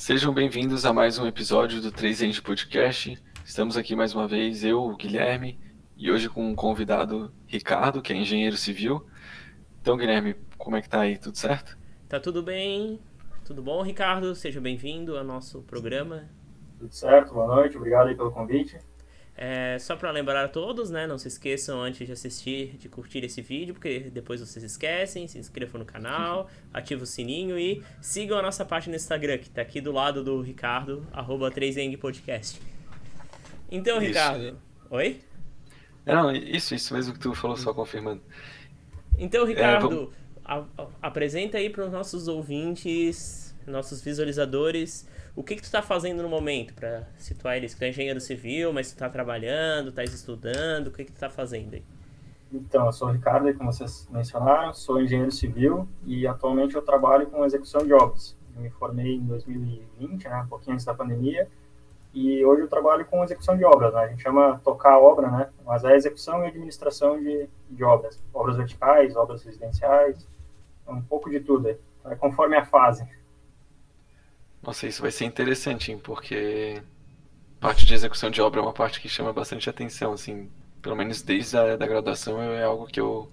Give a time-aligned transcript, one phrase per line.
[0.00, 3.20] Sejam bem-vindos a mais um episódio do 3 End Podcast.
[3.44, 5.58] Estamos aqui mais uma vez, eu, o Guilherme,
[5.96, 9.04] e hoje com um convidado, Ricardo, que é engenheiro civil.
[9.82, 11.18] Então, Guilherme, como é que tá aí?
[11.18, 11.76] Tudo certo?
[12.08, 13.00] Tá tudo bem?
[13.44, 14.36] Tudo bom, Ricardo?
[14.36, 16.28] Seja bem-vindo ao nosso programa.
[16.78, 18.78] Tudo certo, boa noite, obrigado aí pelo convite.
[19.40, 21.06] É, só para lembrar a todos, né?
[21.06, 25.28] Não se esqueçam antes de assistir, de curtir esse vídeo, porque depois vocês esquecem.
[25.28, 29.48] Se inscrevam no canal, ativa o sininho e sigam a nossa página no Instagram, que
[29.48, 32.60] tá aqui do lado do Ricardo, arroba 3 Podcast.
[33.70, 34.06] Então, isso.
[34.06, 34.58] Ricardo.
[34.90, 35.20] Oi?
[36.04, 38.20] Não, isso, isso mesmo que tu falou, só confirmando.
[39.16, 40.12] Então, Ricardo,
[40.44, 45.06] é, a, a, apresenta aí para os nossos ouvintes, nossos visualizadores
[45.38, 47.72] o que, que tu está fazendo no momento para situar eles?
[47.72, 51.30] Tu é engenheiro civil, mas tu está trabalhando, estás estudando, o que, que tu está
[51.30, 51.84] fazendo aí?
[52.52, 57.28] Então, eu sou o Ricardo, como vocês mencionaram, sou engenheiro civil e atualmente eu trabalho
[57.28, 58.36] com execução de obras.
[58.56, 61.48] Eu me formei em 2020, né, um pouquinho antes da pandemia,
[62.12, 64.00] e hoje eu trabalho com execução de obras, né?
[64.00, 65.50] a gente chama tocar a obra, né?
[65.64, 70.26] mas é execução e administração de, de obras, obras verticais, obras residenciais,
[70.88, 73.06] um pouco de tudo, é conforme a fase.
[74.62, 75.98] Nossa, isso vai ser interessante, hein?
[75.98, 76.82] Porque
[77.60, 80.50] parte de execução de obra é uma parte que chama bastante atenção, assim,
[80.82, 83.30] pelo menos desde a da graduação é algo que eu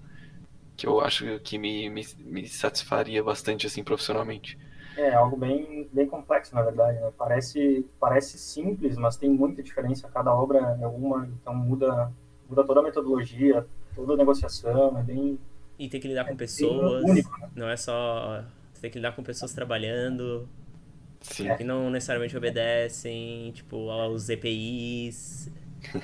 [0.76, 4.58] que eu acho que me, me, me satisfaria bastante assim profissionalmente.
[4.98, 7.00] É algo bem, bem complexo, na verdade.
[7.00, 7.12] Né?
[7.18, 10.10] Parece, parece simples, mas tem muita diferença.
[10.14, 12.12] Cada obra é uma, então muda,
[12.50, 14.98] muda toda a metodologia, toda a negociação.
[14.98, 15.40] É bem.
[15.78, 17.04] E tem que lidar com é pessoas.
[17.04, 17.50] Único, né?
[17.56, 18.44] Não é só.
[18.74, 20.48] Você tem que lidar com pessoas trabalhando,
[21.34, 21.56] Sim.
[21.56, 25.52] que não necessariamente obedecem, tipo, aos EPIs.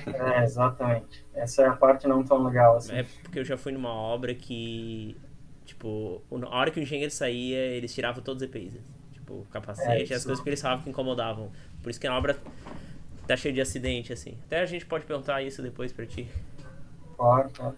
[0.06, 1.24] É, exatamente.
[1.34, 2.94] Essa é a parte não tão legal, assim.
[2.94, 5.16] É porque eu já fui numa obra que,
[5.64, 8.74] tipo, a hora que o engenheiro saía, eles tiravam todos os EPIs.
[9.12, 11.50] Tipo, o capacete, é, as coisas que eles falavam que incomodavam.
[11.82, 12.36] Por isso que a obra
[13.26, 14.36] tá cheia de acidente, assim.
[14.46, 16.28] Até a gente pode perguntar isso depois pra ti.
[17.16, 17.76] Claro, claro.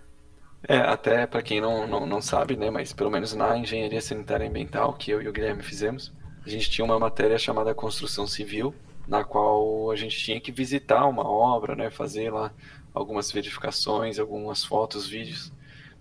[0.66, 4.48] É, até para quem não, não, não sabe, né, mas pelo menos na engenharia sanitária
[4.48, 6.10] ambiental, que eu e o Guilherme fizemos,
[6.44, 8.74] a gente tinha uma matéria chamada construção civil,
[9.06, 12.52] na qual a gente tinha que visitar uma obra, né, fazer lá
[12.92, 15.52] algumas verificações, algumas fotos, vídeos.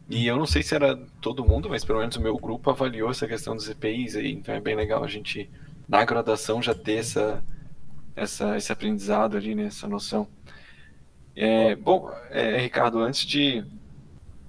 [0.10, 3.10] E eu não sei se era todo mundo, mas pelo menos o meu grupo avaliou
[3.10, 5.50] essa questão dos EPIs aí, então é bem legal a gente
[5.88, 7.44] na graduação já ter essa,
[8.16, 10.28] essa esse aprendizado ali, né, essa noção.
[11.36, 13.66] É, bom, é, Ricardo, antes de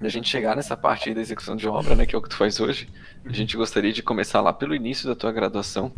[0.01, 2.37] a gente chegar nessa parte da execução de obra, né, que é o que tu
[2.37, 2.89] faz hoje,
[3.25, 5.93] a gente gostaria de começar lá pelo início da tua graduação,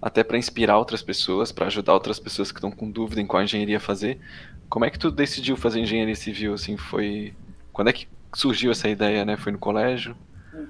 [0.00, 3.42] até para inspirar outras pessoas, para ajudar outras pessoas que estão com dúvida em qual
[3.42, 4.18] engenharia fazer.
[4.68, 6.54] Como é que tu decidiu fazer engenharia civil?
[6.54, 7.34] Assim, foi
[7.72, 9.36] quando é que surgiu essa ideia, né?
[9.36, 10.16] Foi no colégio?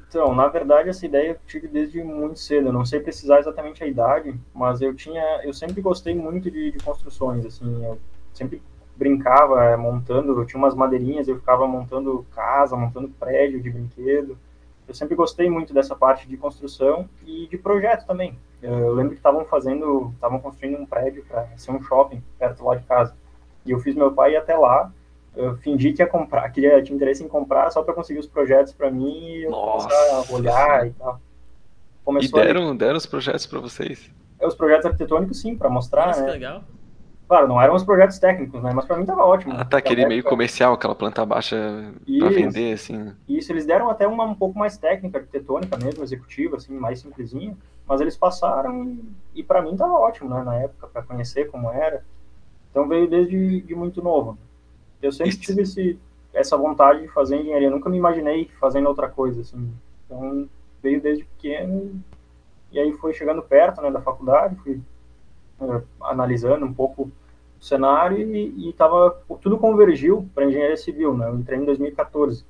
[0.09, 2.69] Então, na verdade, essa ideia eu tive desde muito cedo.
[2.69, 6.73] Eu não sei precisar exatamente a idade, mas eu tinha, eu sempre gostei muito de,
[6.73, 7.45] de construções.
[7.45, 7.99] Assim, eu
[8.33, 8.63] sempre
[8.99, 10.39] brincava é, montando.
[10.39, 14.37] Eu tinha umas madeirinhas, eu ficava montando casa, montando prédio de brinquedo
[14.89, 18.39] eu sempre gostei muito dessa parte de construção e de projeto também.
[18.63, 22.75] Eu lembro que estavam fazendo, estavam construindo um prédio para ser um shopping perto lá
[22.75, 23.15] de casa.
[23.67, 24.91] E eu fiz meu pai ir até lá,
[25.37, 28.73] eu fingi que ia comprar, queria tinha interesse em comprar só para conseguir os projetos
[28.73, 29.89] para mim e eu Nossa.
[29.89, 31.21] começar a olhar e tal.
[32.03, 32.75] Começou e deram, a...
[32.75, 34.11] deram os projetos para vocês?
[34.41, 36.27] É, os projetos arquitetônicos sim, para mostrar, Nossa, né?
[36.27, 36.65] que legal.
[37.29, 38.73] Claro, não eram os projetos técnicos, né?
[38.75, 39.53] Mas para mim tava ótimo.
[39.55, 43.13] Ah, tá, aquele meio comercial, aquela planta baixa para vender, assim.
[43.29, 47.55] Isso, eles deram até uma um pouco mais técnica, arquitetônica mesmo, executiva, assim, mais simplesinha.
[47.87, 48.97] Mas eles passaram
[49.35, 50.43] e, para mim tava ótimo, né?
[50.43, 52.03] Na época, para conhecer como era.
[52.71, 54.39] Então veio desde de muito novo.
[55.03, 55.41] Eu sempre Isso.
[55.41, 55.99] tive esse,
[56.33, 57.71] essa vontade de fazer engenharia.
[57.71, 59.71] nunca me imaginei fazendo outra coisa, assim.
[60.07, 60.49] Então
[60.83, 62.03] veio desde pequeno
[62.73, 64.81] e aí foi chegando perto, né, da faculdade, fui
[65.61, 67.11] uh, analisando um pouco
[67.61, 69.11] o cenário e, estava
[69.41, 71.29] tudo convergiu para engenharia civil, né?
[71.29, 72.45] Eu entrei em 2014.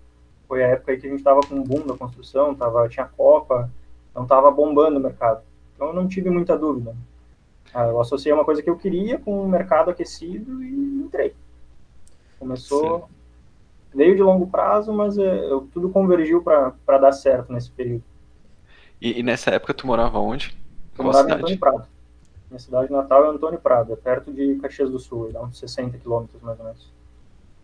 [0.47, 3.07] Foi a época aí que a gente estava com um boom da construção, tava, tinha
[3.07, 3.71] Copa,
[4.11, 5.43] então estava bombando o mercado.
[5.75, 6.95] Então eu não tive muita dúvida.
[7.73, 11.35] Ah, eu associei uma coisa que eu queria com o mercado aquecido e entrei.
[12.39, 13.97] Começou, Sim.
[13.97, 18.03] veio de longo prazo, mas é, eu, tudo convergiu para dar certo nesse período.
[19.01, 20.57] E, e, nessa época tu morava onde?
[20.99, 21.41] Eu morava cidade?
[21.41, 21.98] em Antônio Prado.
[22.51, 25.99] Minha cidade natal é Antônio Prado, é perto de Caxias do Sul, dá uns 60
[25.99, 26.99] quilômetros mais ou menos.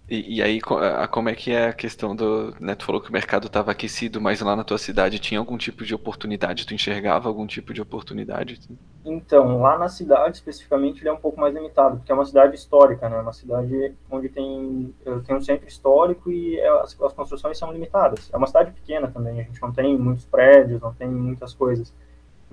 [0.09, 2.55] E, e, aí, como é que é a questão do.
[2.61, 5.57] Né, tu falou que o mercado estava aquecido, mas lá na tua cidade tinha algum
[5.57, 6.67] tipo de oportunidade?
[6.67, 8.61] Tu enxergava algum tipo de oportunidade?
[9.03, 12.55] Então, lá na cidade, especificamente, ele é um pouco mais limitado, porque é uma cidade
[12.55, 13.19] histórica, né?
[13.19, 14.95] Uma cidade onde tem,
[15.27, 18.29] tem um centro histórico e é, as, as construções são limitadas.
[18.31, 21.95] É uma cidade pequena também, a gente não tem muitos prédios, não tem muitas coisas.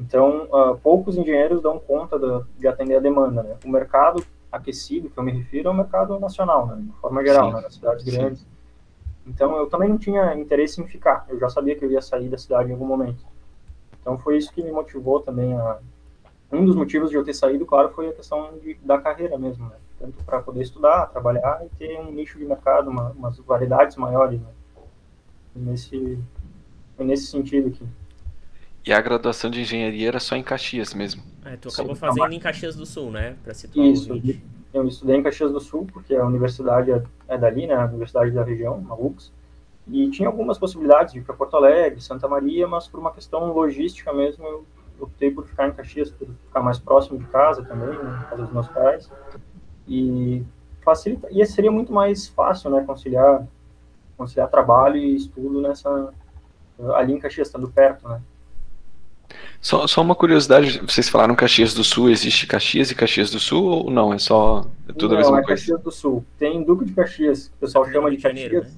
[0.02, 3.44] Então, uh, poucos engenheiros dão conta da, de atender a demanda.
[3.44, 3.56] Né?
[3.64, 6.78] O mercado aquecido, que eu me refiro, é o mercado nacional, né?
[6.80, 7.62] de forma geral, né?
[7.62, 8.12] nas cidades sim.
[8.12, 8.48] grandes.
[9.28, 11.26] Então, eu também não tinha interesse em ficar.
[11.30, 13.24] Eu já sabia que eu ia sair da cidade em algum momento.
[14.02, 15.78] Então, foi isso que me motivou também a...
[16.52, 19.70] Um dos motivos de eu ter saído, claro, foi a questão de, da carreira mesmo,
[19.70, 19.76] né?
[19.98, 24.42] Tanto para poder estudar, trabalhar e ter um nicho de mercado, uma, umas variedades maiores,
[24.42, 24.50] né?
[25.56, 26.20] Nesse,
[26.98, 27.86] nesse sentido aqui.
[28.86, 31.24] E a graduação de engenharia era só em Caxias mesmo?
[31.46, 33.36] É, tu acabou Sim, fazendo em Caxias do Sul, né?
[33.44, 34.22] Pra situar Isso,
[34.74, 37.76] eu estudei em Caxias do Sul, porque a universidade é, é dali, né?
[37.76, 39.32] A universidade da região, a UX.
[39.88, 43.52] E tinha algumas possibilidades de ir para Porto Alegre, Santa Maria, mas por uma questão
[43.52, 44.66] logística mesmo, eu
[45.00, 48.54] optei por ficar em Caxias, por ficar mais próximo de casa também, né, casa dos
[48.54, 49.12] meus pais.
[49.88, 50.44] E
[50.82, 53.46] facilita, e seria muito mais fácil, né, conciliar
[54.18, 56.14] conciliar trabalho e estudo nessa
[56.96, 58.22] ali em Caxias, estando perto, né?
[59.60, 63.64] Só, só uma curiosidade, vocês falaram Caxias do Sul, existe Caxias e Caxias do Sul
[63.64, 64.14] ou não?
[64.14, 65.62] É só é tudo não, a mesma é coisa?
[65.62, 66.26] Caxias do Sul.
[66.38, 68.52] Tem Duque de Caxias, que o pessoal chama de Caxias.
[68.52, 68.72] Janeiro, né?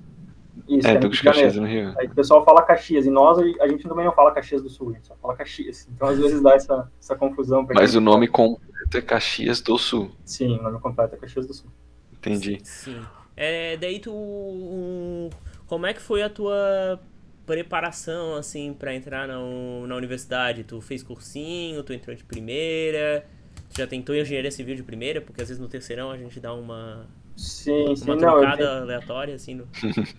[0.67, 1.93] Isso, é, é Duque de Caxias no Rio.
[1.97, 4.91] Aí o pessoal fala Caxias, e nós, a gente também não fala Caxias do Sul,
[4.91, 5.87] a gente só fala Caxias.
[5.93, 7.65] Então às vezes dá essa, essa confusão.
[7.73, 10.11] Mas o nome completo é Caxias do Sul.
[10.25, 11.69] Sim, o nome completo é Caxias do Sul.
[12.13, 12.59] Entendi.
[12.63, 13.01] Sim.
[13.35, 14.13] É, daí tu.
[14.13, 15.29] Um,
[15.65, 16.99] como é que foi a tua
[17.45, 20.63] preparação, assim, para entrar na, na universidade?
[20.63, 23.25] Tu fez cursinho, tu entrou de primeira,
[23.71, 26.53] tu já tentou engenharia civil de primeira, porque às vezes no terceirão a gente dá
[26.53, 27.07] uma.
[27.35, 29.55] Sim, uma sim, trocada não, aleatória, assim.
[29.55, 29.67] No...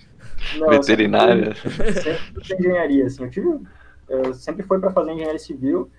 [0.58, 1.54] não, Veterinária.
[1.54, 3.22] Sempre, sempre engenharia, assim.
[3.24, 3.60] Eu, tive,
[4.08, 5.90] eu sempre foi para fazer engenharia civil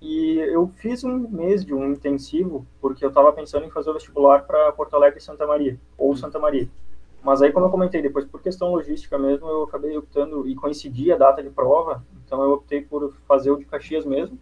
[0.00, 3.94] e eu fiz um mês de um intensivo, porque eu estava pensando em fazer o
[3.94, 6.16] vestibular para Porto Alegre e Santa Maria, ou hum.
[6.16, 6.68] Santa Maria.
[7.24, 11.10] Mas aí, como eu comentei depois, por questão logística mesmo, eu acabei optando, e coincidi
[11.10, 14.38] a data de prova, então eu optei por fazer o de Caxias mesmo,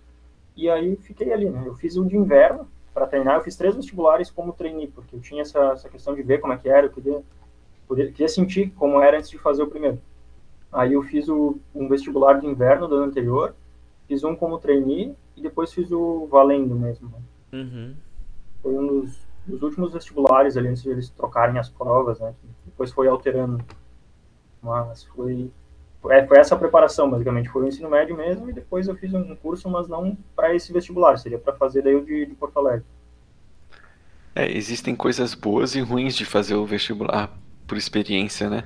[0.56, 1.62] e aí fiquei ali, né?
[1.64, 5.20] Eu fiz o de inverno para treinar, eu fiz três vestibulares como trainee, porque eu
[5.20, 7.22] tinha essa, essa questão de ver como é que era, eu queria,
[7.86, 10.00] poder, queria sentir como era antes de fazer o primeiro.
[10.72, 13.54] Aí eu fiz o, um vestibular de inverno do ano anterior,
[14.08, 17.08] fiz um como trainee, e depois fiz o valendo mesmo.
[17.10, 17.60] Né?
[17.60, 17.94] Uhum.
[18.60, 22.34] Foi um dos, dos, últimos vestibulares ali, antes de eles trocarem as provas, né?
[22.72, 23.64] Depois foi alterando.
[24.62, 25.50] Mas foi,
[26.10, 27.48] é, foi essa a preparação, basicamente.
[27.48, 30.72] Foi o ensino médio mesmo e depois eu fiz um curso, mas não para esse
[30.72, 32.84] vestibular, seria para fazer daí o de, de Porto Alegre.
[34.34, 37.30] É, existem coisas boas e ruins de fazer o vestibular
[37.66, 38.64] por experiência, né?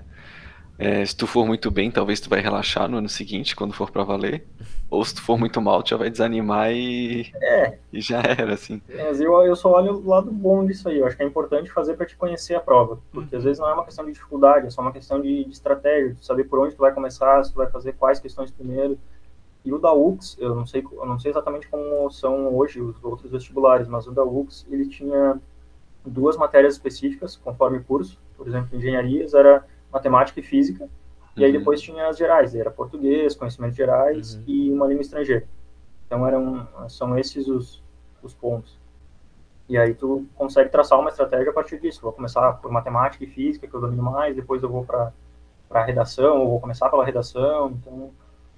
[0.79, 3.91] É, se tu for muito bem, talvez tu vai relaxar no ano seguinte, quando for
[3.91, 4.47] para valer.
[4.91, 7.79] Ou se tu for muito mal, tu já vai desanimar e, é.
[7.93, 8.81] e já era, assim.
[8.95, 10.99] Mas eu, eu só olho o lado bom disso aí.
[10.99, 12.99] Eu acho que é importante fazer para te conhecer a prova.
[13.11, 15.51] Porque às vezes não é uma questão de dificuldade, é só uma questão de, de
[15.51, 18.99] estratégia, de saber por onde tu vai começar, se tu vai fazer quais questões primeiro.
[19.65, 23.03] E o da UX, eu não sei, eu não sei exatamente como são hoje os
[23.03, 25.41] outros vestibulares, mas o da UX, ele tinha
[26.05, 28.21] duas matérias específicas, conforme curso.
[28.37, 30.91] Por exemplo, engenharias era matemática e física, uhum.
[31.37, 31.59] e aí uhum.
[31.59, 34.45] depois tinha as gerais, era português, conhecimentos gerais uhum.
[34.47, 35.47] e uma língua estrangeira.
[36.07, 37.83] Então eram, são esses os,
[38.23, 38.79] os pontos.
[39.69, 42.01] E aí tu consegue traçar uma estratégia a partir disso.
[42.01, 45.13] Vou começar por matemática e física, que eu domino mais, depois eu vou para
[45.71, 47.71] a redação, ou vou começar pela redação.
[47.71, 48.13] Então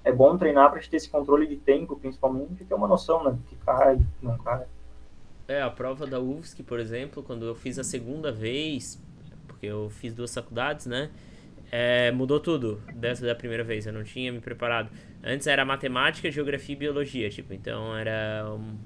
[0.05, 3.39] é bom treinar para ter esse controle de tempo, principalmente, que é uma noção, né,
[3.49, 4.65] que cai, não cai.
[5.47, 9.03] É, a prova da UFSC, por exemplo, quando eu fiz a segunda vez,
[9.59, 11.11] porque eu fiz duas faculdades, né?
[11.71, 14.89] É, mudou tudo dessa da primeira vez, eu não tinha me preparado.
[15.23, 18.47] Antes era matemática, geografia e biologia, tipo, então era.
[18.49, 18.77] Um,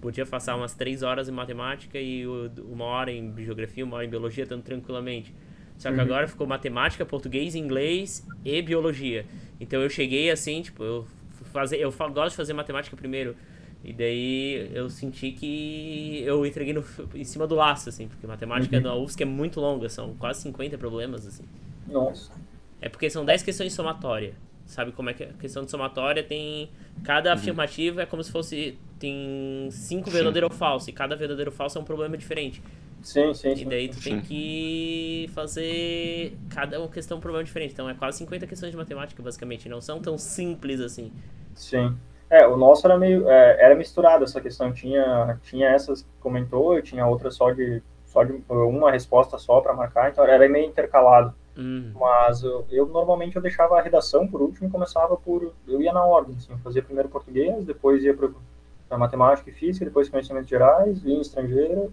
[0.00, 4.08] podia passar umas três horas em matemática e uma hora em geografia, uma hora em
[4.08, 5.34] biologia, tanto tranquilamente.
[5.76, 6.02] Só que uhum.
[6.02, 9.26] agora ficou matemática, português, inglês e biologia.
[9.60, 11.06] Então eu cheguei assim, tipo, eu
[11.52, 13.36] fazer, eu gosto de fazer matemática primeiro.
[13.84, 18.76] E daí eu senti que eu entreguei no, em cima do laço, assim, porque matemática
[18.76, 18.82] uhum.
[18.82, 21.44] na UFSC é muito longa, são quase 50 problemas, assim.
[21.86, 22.32] Nossa.
[22.80, 24.34] É porque são 10 questões de somatória.
[24.66, 25.30] Sabe como é que é?
[25.30, 26.68] A questão de somatória tem.
[27.02, 27.36] Cada uhum.
[27.36, 28.76] afirmativa é como se fosse.
[28.98, 30.90] Tem cinco verdadeiro ou falso.
[30.90, 32.62] E cada verdadeiro ou falso é um problema diferente.
[33.02, 33.62] Sim, sim, sim.
[33.62, 34.10] E daí tu sim.
[34.10, 37.72] tem que fazer cada uma questão um problema diferente.
[37.72, 39.70] Então é quase 50 questões de matemática, basicamente.
[39.70, 41.12] Não são tão simples assim.
[41.54, 41.96] Sim.
[42.30, 43.28] É, o nosso era meio.
[43.28, 44.72] É, era misturado essa questão.
[44.72, 47.82] Tinha, tinha essas que comentou, e tinha outras só de.
[48.06, 51.34] Só de uma resposta só para marcar, então era meio intercalado.
[51.58, 51.92] Hum.
[51.94, 55.52] Mas eu, eu, normalmente eu deixava a redação por último e começava por.
[55.66, 59.84] Eu ia na ordem, assim, eu fazia primeiro português, depois ia para matemática e física,
[59.84, 61.88] depois conhecimentos gerais, língua estrangeira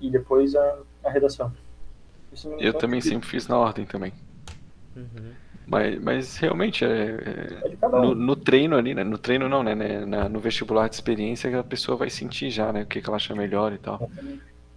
[0.00, 1.50] e depois a, a redação.
[2.58, 4.12] eu também sempre fiz na ordem também.
[4.94, 5.32] Uhum.
[5.66, 8.00] Mas, mas realmente é, É um.
[8.00, 9.02] no, no treino ali, né?
[9.02, 9.74] No treino não, né?
[9.74, 12.82] né, na- no vestibular de experiência que a pessoa vai sentir já, né?
[12.82, 14.08] O que, que ela acha melhor e tal.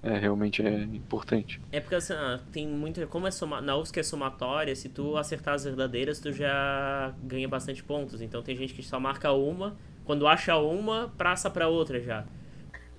[0.02, 1.62] É, realmente é importante.
[1.72, 3.06] É porque assim, ah, tem muita.
[3.06, 7.48] Como é soma, na UFSC é somatória, se tu acertar as verdadeiras, tu já ganha
[7.48, 8.22] bastante pontos.
[8.22, 12.26] Então tem gente que só marca uma, quando acha uma, praça pra outra já.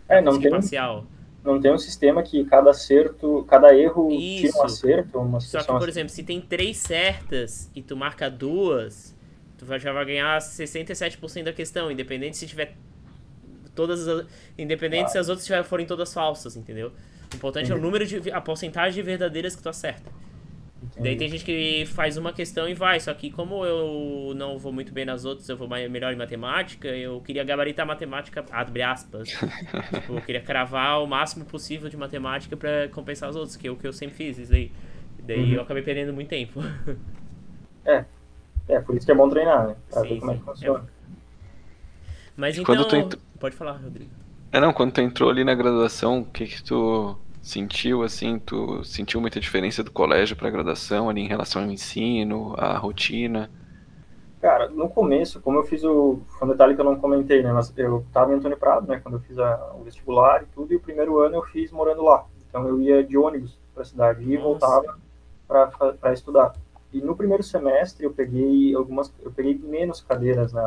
[0.09, 1.07] É, não tem, parcial.
[1.45, 4.59] Não tem um sistema que cada acerto, cada erro tira Isso.
[4.59, 5.89] um acerto, uma Só que, por assim.
[5.89, 9.17] exemplo, se tem três certas e tu marca duas,
[9.57, 12.77] tu já vai ganhar 67% da questão, independente se tiver
[13.75, 14.27] todas as,
[14.59, 16.93] independente se as outras forem todas falsas, entendeu?
[17.33, 17.85] O importante é o Uhum.
[17.85, 20.11] número de a porcentagem de verdadeiras que tu acerta.
[20.99, 24.73] Daí tem gente que faz uma questão e vai, só que como eu não vou
[24.73, 28.45] muito bem nas outras, eu vou mais, melhor em matemática, eu queria gabaritar a matemática,
[28.51, 29.29] abre aspas.
[29.95, 33.71] tipo, eu queria cravar o máximo possível de matemática pra compensar as outras, que é
[33.71, 34.73] o que eu sempre fiz, isso daí.
[35.23, 35.53] Daí Uhum.
[35.57, 36.61] eu acabei perdendo muito tempo.
[38.69, 39.77] É, por isso que é bom treinar, né?
[39.91, 40.41] Pra Sim, ver como é sim.
[40.41, 40.85] que funciona.
[42.37, 42.75] Mas E então.
[42.75, 44.11] quando tu ent- Pode falar, Rodrigo.
[44.53, 48.39] É, não, quando tu entrou ali na graduação, o que que tu sentiu, assim?
[48.39, 53.51] Tu sentiu muita diferença do colégio pra graduação ali em relação ao ensino, à rotina?
[54.41, 56.21] Cara, no começo, como eu fiz o.
[56.39, 57.53] Foi um detalhe que eu não comentei, né?
[57.53, 58.99] Mas eu tava em Antônio Prado, né?
[58.99, 62.03] Quando eu fiz a- o vestibular e tudo, e o primeiro ano eu fiz morando
[62.03, 62.25] lá.
[62.49, 64.39] Então eu ia de ônibus pra cidade e Nossa.
[64.39, 64.99] voltava
[65.47, 66.55] pra estudar.
[66.93, 69.13] E no primeiro semestre eu peguei algumas.
[69.23, 70.63] Eu peguei menos cadeiras, né?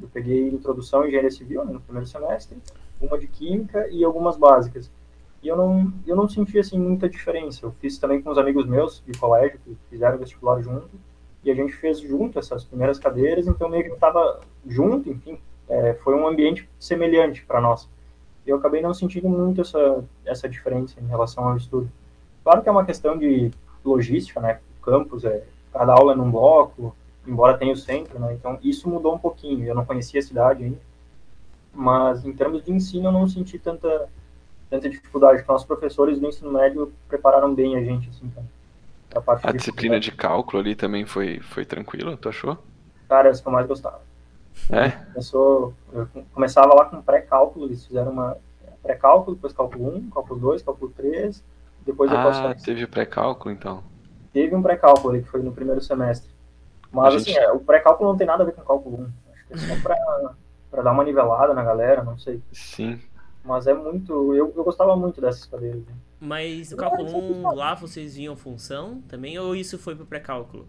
[0.00, 2.58] Eu peguei introdução em engenharia civil né, no primeiro semestre,
[3.00, 4.90] uma de química e algumas básicas.
[5.44, 7.66] E eu não, eu não senti assim muita diferença.
[7.66, 10.88] Eu fiz também com os amigos meus de colégio que fizeram vestibular junto
[11.44, 15.92] e a gente fez junto essas primeiras cadeiras, então meio que estava junto, enfim, é,
[16.02, 17.86] foi um ambiente semelhante para nós.
[18.46, 21.92] E eu acabei não sentindo muito essa, essa diferença em relação ao estudo.
[22.42, 23.50] Claro que é uma questão de
[23.84, 24.60] logística, né?
[24.80, 26.96] O campus, é, cada aula é num bloco,
[27.26, 28.32] embora tenha o centro, né?
[28.32, 29.66] Então isso mudou um pouquinho.
[29.66, 30.80] Eu não conhecia a cidade ainda,
[31.74, 34.08] mas em termos de ensino eu não senti tanta
[34.70, 35.38] tanta dificuldade.
[35.38, 38.30] Porque nossos professores do ensino médio prepararam bem a gente, assim,
[39.24, 42.58] parte A de disciplina de cálculo ali também foi, foi tranquila, tu achou?
[43.08, 44.00] Cara, essa que eu mais gostava.
[44.70, 44.90] É?
[44.90, 48.36] Começou, eu começava lá com pré-cálculo, eles fizeram uma
[48.82, 51.42] pré-cálculo, depois cálculo 1, cálculo 2, cálculo 3,
[51.86, 52.62] depois Ah, equações.
[52.62, 53.82] teve pré-cálculo então.
[54.32, 56.30] Teve um pré-cálculo ali que foi no primeiro semestre.
[56.92, 59.04] Mas A assim, gente- é, o pré-cálculo não tem nada a ver com cálculo 1.
[59.32, 59.96] Acho que é só pra,
[60.70, 62.40] pra dar uma nivelada na galera, não sei.
[62.52, 63.00] Sim.
[63.44, 64.34] Mas é muito.
[64.34, 65.84] Eu, eu gostava muito dessas cadeiras.
[65.84, 65.94] né?
[66.18, 67.54] Mas o cálculo isso é 1 pessoal.
[67.54, 70.66] lá vocês viam função também ou isso foi pro pré-cálculo?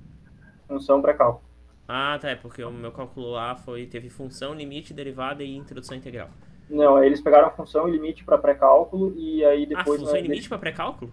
[0.68, 1.44] Função pré-cálculo.
[1.88, 5.96] Ah, tá, é porque o meu cálculo lá foi teve função, limite, derivada e introdução
[5.96, 6.30] integral.
[6.70, 10.00] Não, eles pegaram função e limite para pré-cálculo e aí ah, depois.
[10.00, 11.12] função né, e limite pra pré-cálculo?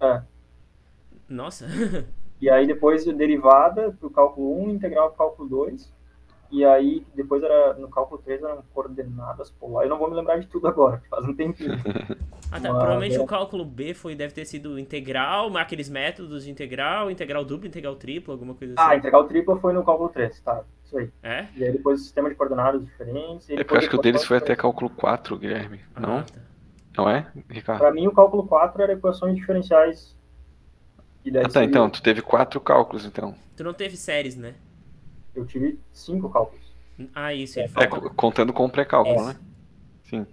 [0.00, 0.22] É.
[1.28, 1.66] Nossa.
[2.40, 5.92] E aí depois derivada pro cálculo 1, integral pro cálculo 2.
[6.50, 9.88] E aí depois era no cálculo 3 eram coordenadas polares.
[9.88, 11.72] Eu não vou me lembrar de tudo agora, faz um tempinho.
[12.52, 12.62] Ah, tá.
[12.68, 13.20] Mas, Provavelmente é.
[13.20, 17.94] o cálculo B foi, deve ter sido integral, aqueles métodos de integral, integral duplo, integral
[17.94, 18.96] triplo, alguma coisa Ah, assim.
[18.98, 20.64] integral tripla foi no cálculo 3, tá.
[20.84, 21.08] Isso aí.
[21.22, 21.46] É?
[21.56, 23.48] E aí depois o sistema de coordenadas diferentes.
[23.48, 25.78] e É eu acho que o deles foi até cálculo 4, Guilherme.
[25.96, 26.18] Não?
[26.18, 26.40] Ah, tá.
[26.98, 27.78] Não é, Ricardo?
[27.78, 30.16] Para mim o cálculo 4 era equações diferenciais.
[31.28, 33.32] Ah, tá, seria- então, tu teve quatro cálculos, então.
[33.56, 34.54] Tu não teve séries, né?
[35.34, 36.70] Eu tive cinco cálculos.
[37.14, 39.36] Ah, isso, ele É, contando com o pré-cálculo, né?
[40.04, 40.26] Sim.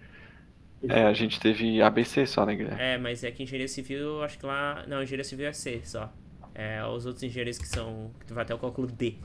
[0.87, 2.81] É, a gente teve ABC só, né, Guilherme?
[2.81, 4.83] É, mas é que engenharia civil, acho que lá.
[4.87, 6.11] Não, engenharia civil é C só.
[6.53, 8.11] É, os outros engenheiros que são.
[8.19, 9.15] que tu vai até o cálculo D.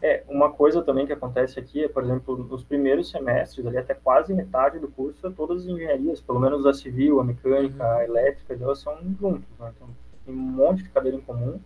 [0.00, 3.94] É, uma coisa também que acontece aqui é, por exemplo, nos primeiros semestres, ali até
[3.94, 8.52] quase metade do curso, todas as engenharias, pelo menos a civil, a mecânica, a elétrica,
[8.60, 9.72] elas são juntos, né?
[9.76, 9.88] Então,
[10.26, 11.60] tem um monte de cadeira em comum.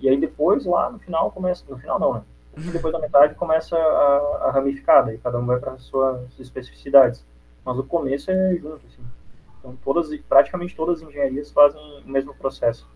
[0.00, 1.62] E aí depois, lá no final, começa...
[1.68, 2.22] No final não, né?
[2.56, 7.24] Depois da metade começa a, a ramificar, daí cada um vai para suas especificidades.
[7.64, 9.02] Mas o começo é junto, assim.
[9.58, 12.88] Então, todas, praticamente todas as engenharias fazem o mesmo processo.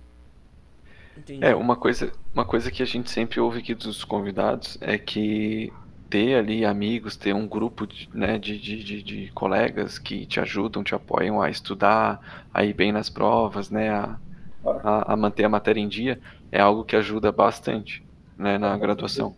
[1.16, 1.44] Entendi.
[1.44, 5.72] É, uma coisa, uma coisa que a gente sempre ouve aqui dos convidados é que
[6.08, 10.40] ter ali amigos, ter um grupo de, né, de, de, de, de colegas que te
[10.40, 14.16] ajudam, te apoiam a estudar, a ir bem nas provas, né, a,
[14.64, 16.18] a, a manter a matéria em dia,
[16.50, 18.02] é algo que ajuda bastante,
[18.38, 19.36] né, na graduação.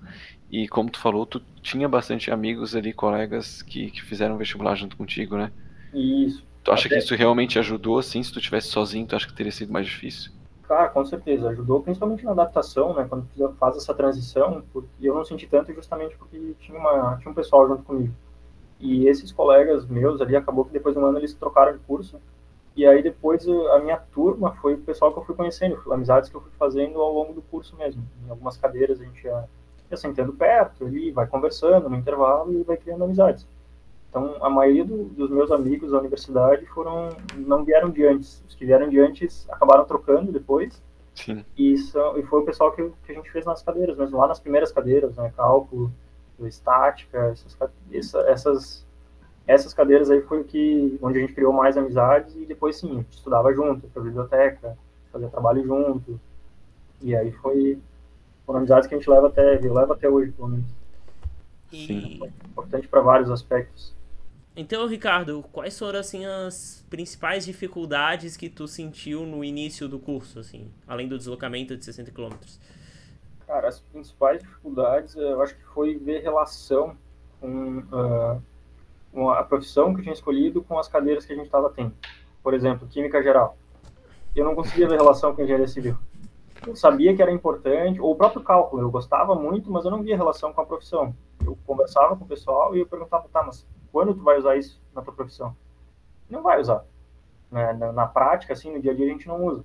[0.50, 4.96] E como tu falou, tu tinha bastante amigos ali, colegas que, que fizeram vestibular junto
[4.96, 5.52] contigo, né?
[5.92, 6.44] E isso.
[6.64, 8.22] Tu acha Até- que isso realmente ajudou, assim?
[8.22, 10.32] Se tu tivesse sozinho, tu acha que teria sido mais difícil?
[10.62, 15.14] Cara, com certeza, ajudou principalmente na adaptação, né, quando tu faz essa transição, porque eu
[15.14, 18.14] não senti tanto justamente porque tinha, uma, tinha um pessoal junto comigo.
[18.80, 22.20] E esses colegas meus ali, acabou que depois de um ano eles trocaram de curso,
[22.80, 26.34] E aí depois a minha turma foi o pessoal que eu fui conhecendo, amizades que
[26.34, 28.02] eu fui fazendo ao longo do curso mesmo.
[28.26, 29.44] Em algumas cadeiras a gente ia,
[29.90, 33.46] ia sentando perto ali, vai conversando no intervalo e vai criando amizades.
[34.08, 38.42] Então a maioria do, dos meus amigos da universidade foram não vieram de antes.
[38.48, 40.82] Os que vieram de antes acabaram trocando depois
[41.14, 41.44] Sim.
[41.58, 44.26] e, são, e foi o pessoal que, que a gente fez nas cadeiras, mesmo lá
[44.26, 45.30] nas primeiras cadeiras, né?
[45.36, 45.92] Cálculo,
[46.46, 47.58] estática, essas,
[48.26, 48.86] essas,
[49.46, 52.90] essas cadeiras aí foi o que, onde a gente criou mais amizades e depois sim,
[52.90, 54.76] a gente estudava junto, para biblioteca,
[55.12, 56.20] fazia trabalho junto.
[57.02, 57.78] E aí foi
[58.46, 60.66] foram amizades que a gente leva até, leva até hoje, pelo menos.
[61.72, 62.16] E...
[62.44, 63.94] Importante para vários aspectos.
[64.56, 70.40] Então, Ricardo, quais foram assim as principais dificuldades que tu sentiu no início do curso,
[70.40, 72.34] assim, além do deslocamento de 60 km?
[73.46, 76.96] Cara, as principais dificuldades, eu acho que foi ver relação
[77.40, 78.49] com, uh, com
[79.30, 81.94] a profissão que eu tinha escolhido com as cadeiras que a gente estava tendo.
[82.42, 83.56] Por exemplo, química geral.
[84.34, 85.96] Eu não conseguia ver relação com engenharia civil.
[86.66, 90.02] Eu sabia que era importante, ou o próprio cálculo, eu gostava muito, mas eu não
[90.02, 91.14] via relação com a profissão.
[91.44, 94.80] Eu conversava com o pessoal e eu perguntava, tá, mas quando tu vai usar isso
[94.94, 95.56] na tua profissão?
[96.28, 96.84] Não vai usar.
[97.50, 97.72] Né?
[97.72, 99.64] Na, na, prática, assim, no dia a dia a gente não usa.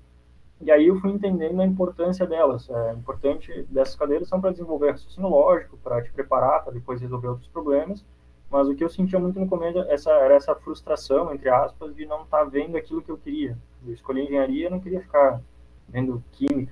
[0.61, 2.69] E aí eu fui entendendo a importância delas.
[2.69, 7.27] É importante dessas cadeiras são para desenvolver raciocínio lógico, para te preparar para depois resolver
[7.27, 8.05] outros problemas.
[8.55, 12.05] Mas o que eu sentia muito no começo essa, era essa frustração, entre aspas, de
[12.05, 13.57] não estar tá vendo aquilo que eu queria.
[13.85, 15.41] Eu escolhi engenharia, não queria ficar
[15.89, 16.71] vendo química.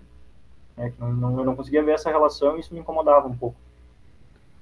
[0.77, 0.93] Né?
[0.97, 3.57] Não, não, eu não conseguia ver essa relação e isso me incomodava um pouco.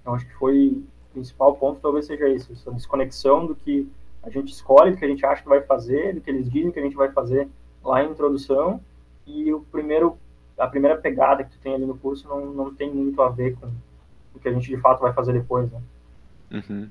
[0.02, 3.88] Então acho que foi principal ponto talvez seja isso, essa desconexão do que
[4.24, 6.72] a gente escolhe, do que a gente acha que vai fazer, do que eles dizem
[6.72, 7.48] que a gente vai fazer
[7.84, 8.82] lá em introdução,
[9.28, 10.18] e o primeiro,
[10.58, 13.56] a primeira pegada que tu tem ali no curso não, não tem muito a ver
[13.58, 13.72] com
[14.34, 15.82] o que a gente de fato vai fazer depois, né?
[16.52, 16.90] Uhum.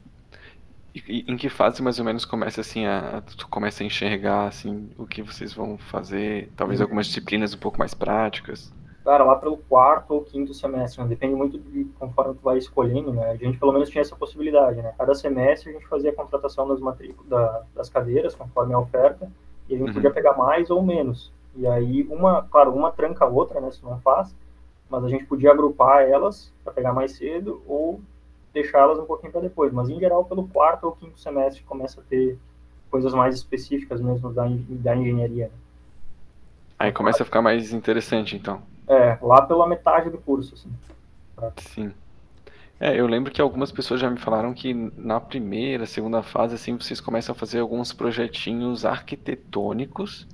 [0.95, 4.91] E, em que fase mais ou menos começa assim a tu começa a enxergar assim
[4.99, 6.85] o que vocês vão fazer, talvez uhum.
[6.85, 8.73] algumas disciplinas um pouco mais práticas?
[9.11, 11.09] cara, lá pelo quarto ou quinto semestre, né?
[11.09, 13.31] depende muito de conforme tu vai escolhendo, né?
[13.31, 14.95] A gente pelo menos tinha essa possibilidade, né?
[14.97, 19.31] Cada semestre a gente fazia a contratação das matrículas, da, das cadeiras, conforme a oferta,
[19.69, 19.95] e a gente uhum.
[19.95, 21.33] podia pegar mais ou menos.
[21.57, 23.71] E aí uma, claro, uma tranca a outra, né?
[23.73, 24.33] Se não faz,
[24.89, 28.01] mas a gente podia agrupar elas para pegar mais cedo ou
[28.53, 29.73] deixá-las um pouquinho para depois.
[29.73, 32.39] Mas em geral, pelo quarto ou quinto semestre começa a ter
[32.91, 35.47] coisas mais específicas mesmo da, da engenharia.
[35.47, 35.53] Né?
[36.79, 38.63] Aí começa a ficar mais interessante, então.
[38.89, 40.71] É, lá pela metade do curso, assim.
[41.59, 41.93] Sim.
[42.79, 46.77] É, eu lembro que algumas pessoas já me falaram que na primeira, segunda fase, assim,
[46.77, 50.27] vocês começam a fazer alguns projetinhos arquitetônicos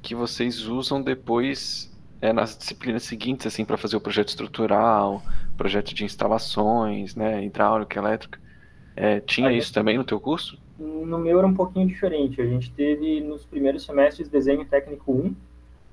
[0.00, 5.22] que vocês usam depois é, nas disciplinas seguintes, assim, para fazer o projeto estrutural,
[5.56, 8.38] projeto de instalações, né, hidráulica, elétrica.
[8.94, 10.58] É, tinha isso também no teu curso?
[10.78, 12.40] No meu era um pouquinho diferente.
[12.40, 15.34] A gente teve nos primeiros semestres desenho técnico 1,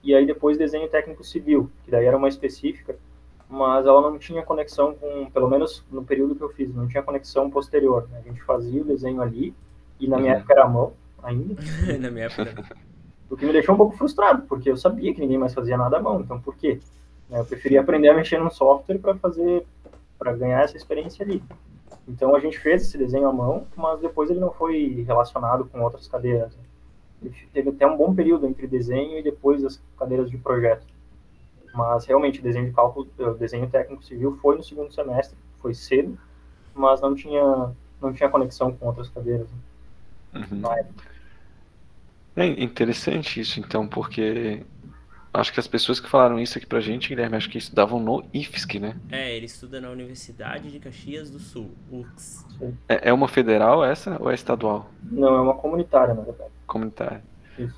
[0.03, 2.95] e aí depois desenho técnico civil, que daí era uma específica,
[3.49, 7.03] mas ela não tinha conexão com, pelo menos no período que eu fiz, não tinha
[7.03, 8.07] conexão posterior.
[8.09, 8.21] Né?
[8.25, 9.53] A gente fazia o desenho ali,
[9.99, 10.37] e na minha uhum.
[10.39, 11.55] época era a mão ainda.
[11.99, 12.77] na minha época.
[13.29, 15.97] O que me deixou um pouco frustrado, porque eu sabia que ninguém mais fazia nada
[15.97, 16.79] à mão, então por quê?
[17.29, 19.65] Eu preferia aprender a mexer num software para fazer,
[20.17, 21.43] para ganhar essa experiência ali.
[22.07, 25.81] Então a gente fez esse desenho à mão, mas depois ele não foi relacionado com
[25.81, 26.55] outras cadeiras.
[26.55, 26.63] Né?
[27.51, 30.85] teve até um bom período entre desenho e depois as cadeiras de projeto.
[31.73, 36.17] Mas realmente, desenho de cálculo, eh, desenho técnico civil foi no segundo semestre, foi cedo,
[36.73, 39.47] mas não tinha, não tinha conexão com outras cadeiras.
[40.33, 40.61] Uhum.
[42.37, 44.63] É interessante isso, então, porque
[45.33, 48.23] acho que as pessoas que falaram isso aqui pra gente, Guilherme, acho que estudavam no
[48.31, 48.95] IFSC, né?
[49.09, 52.45] É, ele estuda na Universidade de Caxias do Sul, UX.
[52.87, 54.91] É, é uma federal essa ou é estadual?
[55.03, 56.51] Não, é uma comunitária, na verdade.
[56.67, 57.23] Comunitária.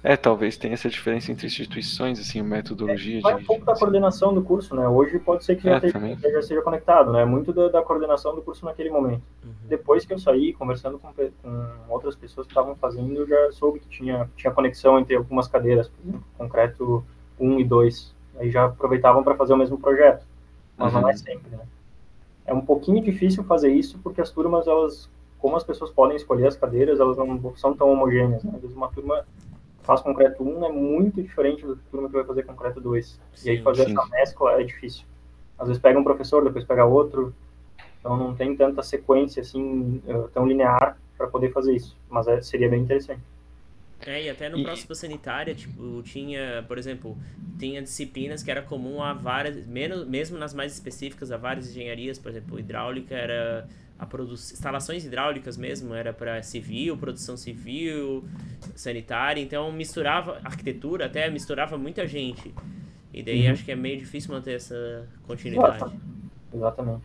[0.03, 3.19] É, talvez tenha essa diferença entre instituições, assim, metodologia.
[3.19, 3.43] É, vai de...
[3.43, 4.87] um pouco da coordenação do curso, né?
[4.87, 7.23] Hoje pode ser que já, é, já seja conectado, né?
[7.25, 9.23] Muito da, da, coordenação do curso naquele momento.
[9.43, 9.51] Uhum.
[9.67, 13.79] Depois que eu saí, conversando com, com outras pessoas que estavam fazendo, eu já soube
[13.79, 15.91] que tinha, tinha conexão entre algumas cadeiras,
[16.37, 17.03] concreto
[17.39, 18.15] 1 e 2.
[18.39, 20.25] Aí já aproveitavam para fazer o mesmo projeto.
[20.77, 21.01] Mas uhum.
[21.01, 21.63] não é sempre, né?
[22.45, 26.47] É um pouquinho difícil fazer isso porque as turmas, elas, como as pessoas podem escolher
[26.47, 28.53] as cadeiras, elas não são tão homogêneas, né?
[28.55, 29.23] Às vezes uma turma
[29.89, 33.19] faz concreto 1 é muito diferente da turma que vai fazer concreto 2.
[33.33, 33.91] Sim, e aí fazer sim.
[33.93, 35.03] essa mescla é difícil.
[35.57, 37.33] Às vezes pega um professor, depois pega outro,
[37.99, 41.97] então não tem tanta sequência assim, eh, tão linear para poder fazer isso.
[42.07, 43.19] Mas é, seria bem interessante.
[44.05, 44.63] É, e até no e...
[44.63, 47.17] próximo sanitária, tipo, tinha, por exemplo,
[47.57, 52.19] tinha disciplinas que era comum a várias, menos, mesmo nas mais específicas, a várias engenharias,
[52.19, 53.67] por exemplo, hidráulica era
[53.99, 58.23] a instalações hidráulicas mesmo, era para civil, produção civil,
[58.73, 62.53] sanitária, então misturava arquitetura, até misturava muita gente.
[63.13, 63.51] E daí uhum.
[63.51, 65.93] acho que é meio difícil manter essa continuidade.
[66.53, 67.03] Exatamente.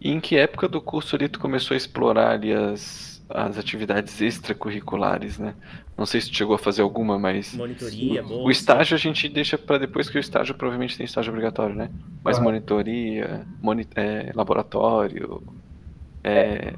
[0.00, 4.20] E em que época do curso ali tu começou a explorar ali as, as atividades
[4.20, 5.54] extracurriculares, né?
[5.96, 7.52] Não sei se tu chegou a fazer alguma, mas.
[7.54, 11.30] Monitoria, o, o estágio a gente deixa para depois que o estágio provavelmente tem estágio
[11.30, 11.90] obrigatório, né?
[12.22, 15.42] Mas monitoria, moni é, laboratório,
[16.28, 16.74] é,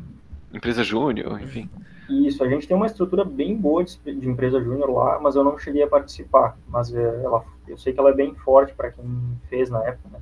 [0.53, 1.69] empresa júnior, enfim.
[2.09, 5.45] Isso, a gente tem uma estrutura bem boa de, de empresa júnior lá, mas eu
[5.45, 6.59] não cheguei a participar.
[6.69, 9.05] Mas é, ela, eu sei que ela é bem forte para quem
[9.49, 10.21] fez na época, né?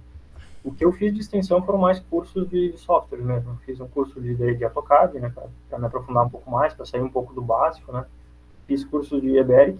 [0.62, 3.59] O que eu fiz de extensão foram mais cursos de, de software mesmo.
[3.64, 5.33] Fiz um curso de, de AutoCAD, né,
[5.69, 8.05] para me aprofundar um pouco mais, para sair um pouco do básico, né?
[8.67, 9.79] Fiz curso de EBERIC,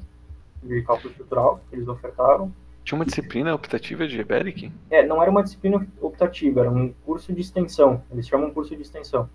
[0.63, 2.51] de cálculo estrutural, que eles ofertaram.
[2.85, 4.73] Tinha uma disciplina optativa de EBERIC?
[4.91, 8.03] É, não era uma disciplina optativa, era um curso de extensão.
[8.11, 9.29] Eles chamam curso de extensão.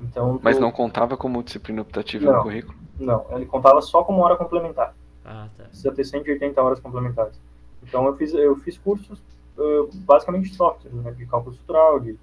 [0.00, 2.78] Então, Mas não contava como disciplina optativa não, no currículo?
[2.98, 4.94] Não, ele contava só como hora complementar.
[5.24, 5.64] Ah, tá.
[5.64, 7.38] Precisa ter 180 horas complementares.
[7.82, 9.22] Então eu fiz, eu fiz cursos
[9.56, 12.18] uh, basicamente de software, né, de cálculo estrutural, de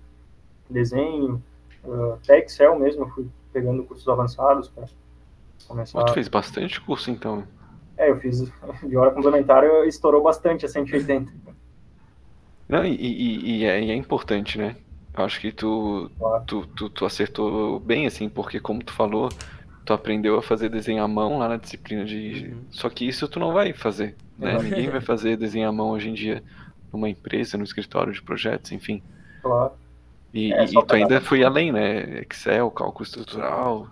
[0.70, 1.42] desenho,
[1.84, 4.86] uh, até Excel mesmo, eu fui pegando cursos avançados para
[5.68, 6.02] começar.
[6.02, 7.44] Você fez bastante curso então?
[7.98, 8.52] É, eu fiz
[8.84, 11.32] de hora complementar, eu, estourou bastante a 180.
[12.70, 14.76] Não, e, e, e, é, e é importante, né?
[15.18, 16.44] Eu acho que tu, claro.
[16.46, 19.30] tu, tu, tu, acertou bem, assim, porque como tu falou,
[19.84, 22.52] tu aprendeu a fazer desenho à mão lá na disciplina de.
[22.54, 22.62] Uhum.
[22.70, 24.56] Só que isso tu não vai fazer, né?
[24.56, 24.64] Uhum.
[24.64, 26.44] Ninguém vai fazer desenho à mão hoje em dia
[26.94, 29.02] numa empresa, no escritório de projetos, enfim.
[29.42, 29.72] Claro.
[30.34, 32.22] E, é, e tu ainda foi além, né?
[32.22, 33.88] Excel, cálculo estrutural.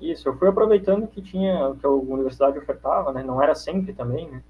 [0.00, 3.22] Isso, eu fui aproveitando que tinha, que a universidade ofertava, né?
[3.22, 4.42] Não era sempre também, né?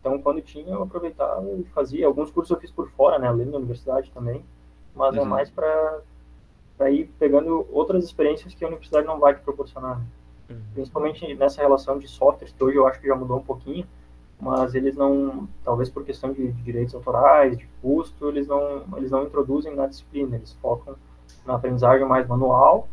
[0.00, 2.06] Então, quando tinha, eu aproveitava e fazia.
[2.06, 3.28] Alguns cursos eu fiz por fora, né?
[3.28, 4.44] Além da universidade também
[4.98, 5.26] mas é uhum.
[5.26, 9.98] é mais para ir pegando outras experiências que a universidade não vai te proporcionar.
[9.98, 10.06] Né?
[10.50, 10.60] Uhum.
[10.74, 13.86] Principalmente nessa relação de softwares, que hoje eu acho que já mudou um pouquinho,
[14.40, 19.10] mas eles não, talvez por questão de, de direitos autorais, de custo, eles não, eles
[19.10, 20.96] não introduzem na disciplina, eles focam
[21.46, 22.88] na aprendizagem mais manual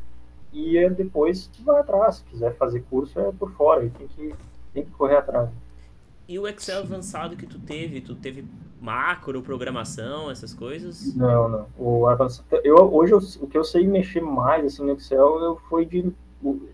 [0.56, 4.34] e depois vai atrás, se quiser fazer curso é por fora, e tem que,
[4.74, 5.50] tem que correr atrás.
[6.28, 8.46] E o Excel avançado que tu teve, tu teve
[8.82, 11.16] macro, programação, essas coisas?
[11.16, 11.68] Não, não.
[11.78, 15.58] O avançado, eu, hoje eu, o que eu sei mexer mais assim, no Excel eu,
[15.70, 16.14] foi de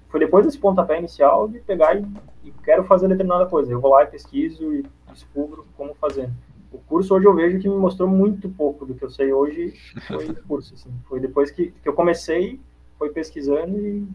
[0.10, 2.06] foi depois desse pontapé inicial de pegar e,
[2.44, 3.72] e, quero fazer determinada coisa.
[3.72, 6.30] Eu vou lá e pesquiso e descubro como fazer.
[6.72, 9.74] O curso hoje eu vejo que me mostrou muito pouco do que eu sei hoje
[10.08, 10.74] foi o curso.
[10.74, 10.92] Assim.
[11.08, 12.60] Foi depois que, que eu comecei,
[13.02, 14.08] foi pesquisando e,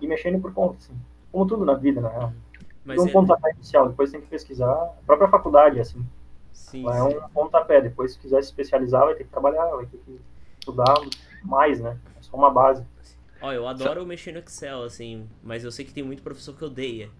[0.00, 0.78] e mexendo por conta.
[0.78, 0.94] Assim.
[1.30, 2.32] Como tudo na vida, na real.
[2.82, 3.10] Mas um é...
[3.10, 4.72] pontapé inicial, depois tem que pesquisar.
[4.72, 6.02] A própria faculdade, assim.
[6.50, 7.82] Sim, é um pontapé.
[7.82, 10.18] Depois, se quiser se especializar, vai ter que trabalhar, vai ter que
[10.58, 10.94] estudar
[11.44, 11.98] mais, né?
[12.18, 12.82] É só uma base.
[13.42, 14.06] Ó, eu adoro Sabe...
[14.06, 17.10] mexer no Excel, assim, mas eu sei que tem muito professor que odeia.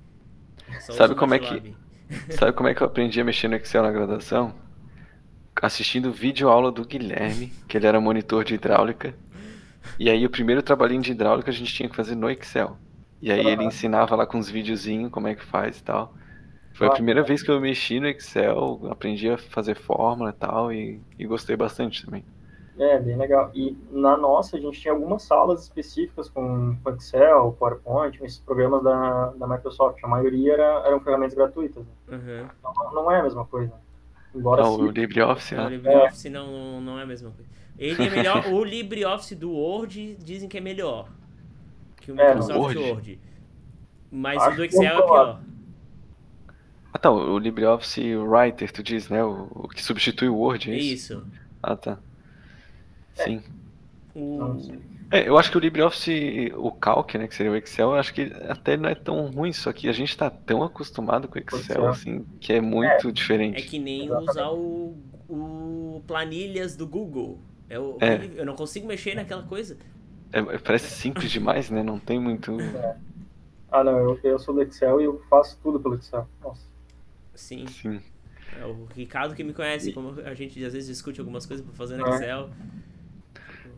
[0.81, 1.77] Só Sabe como é que.
[2.33, 4.55] Sabe como é que eu aprendi a mexer no Excel na graduação?
[5.61, 9.14] Assistindo vídeo aula do Guilherme, que ele era monitor de hidráulica.
[9.99, 12.77] E aí o primeiro trabalhinho de hidráulica a gente tinha que fazer no Excel.
[13.21, 16.14] E aí ele ensinava lá com uns videozinhos como é que faz e tal.
[16.75, 20.73] Foi a primeira vez que eu mexi no Excel, aprendi a fazer fórmula e tal,
[20.73, 22.25] e, e gostei bastante também.
[22.79, 23.51] É, bem legal.
[23.55, 28.83] E na nossa, a gente tinha algumas salas específicas com, com Excel, PowerPoint, esses programas
[28.83, 30.03] da, da Microsoft.
[30.03, 31.85] A maioria era, eram ferramentas gratuitas.
[32.09, 32.16] Né?
[32.16, 32.49] Uhum.
[32.64, 33.73] Não, não é a mesma coisa.
[34.35, 34.83] Embora não, se...
[34.83, 35.66] o LibreOffice, né?
[35.66, 36.31] O LibreOffice é.
[36.31, 37.51] não, não é a mesma coisa.
[37.79, 41.09] Ele é melhor, o LibreOffice do Word dizem que é melhor
[42.03, 42.79] que o é, Microsoft Word.
[42.79, 43.19] Word.
[44.11, 45.41] Mas Acho o do Excel é pior.
[46.93, 49.25] Ah tá, o LibreOffice Writer, tu diz, né?
[49.25, 51.15] O, o que substitui o Word, é isso?
[51.15, 51.27] Isso.
[51.63, 51.99] Ah tá.
[53.15, 53.43] Sim.
[54.15, 54.59] O...
[55.11, 58.13] É, eu acho que o LibreOffice, o Calc, né, que seria o Excel, eu acho
[58.13, 61.39] que até não é tão ruim, só que a gente tá tão acostumado com o
[61.39, 63.13] Excel, assim, que é muito é.
[63.13, 63.63] diferente.
[63.63, 64.31] É que nem Exatamente.
[64.31, 64.97] usar o,
[65.29, 67.39] o planilhas do Google.
[67.73, 68.31] Eu, é.
[68.37, 69.79] eu não consigo mexer naquela coisa.
[70.31, 71.83] É, parece simples demais, né?
[71.83, 72.61] Não tem muito.
[72.61, 72.97] É.
[73.71, 76.29] Ah, não, eu, eu sou do Excel e eu faço tudo pelo Excel.
[76.43, 76.67] Nossa.
[77.35, 77.67] Sim.
[77.67, 77.99] Sim.
[78.61, 81.75] É o Ricardo que me conhece, como a gente às vezes discute algumas coisas para
[81.75, 82.11] fazer no é.
[82.11, 82.51] Excel.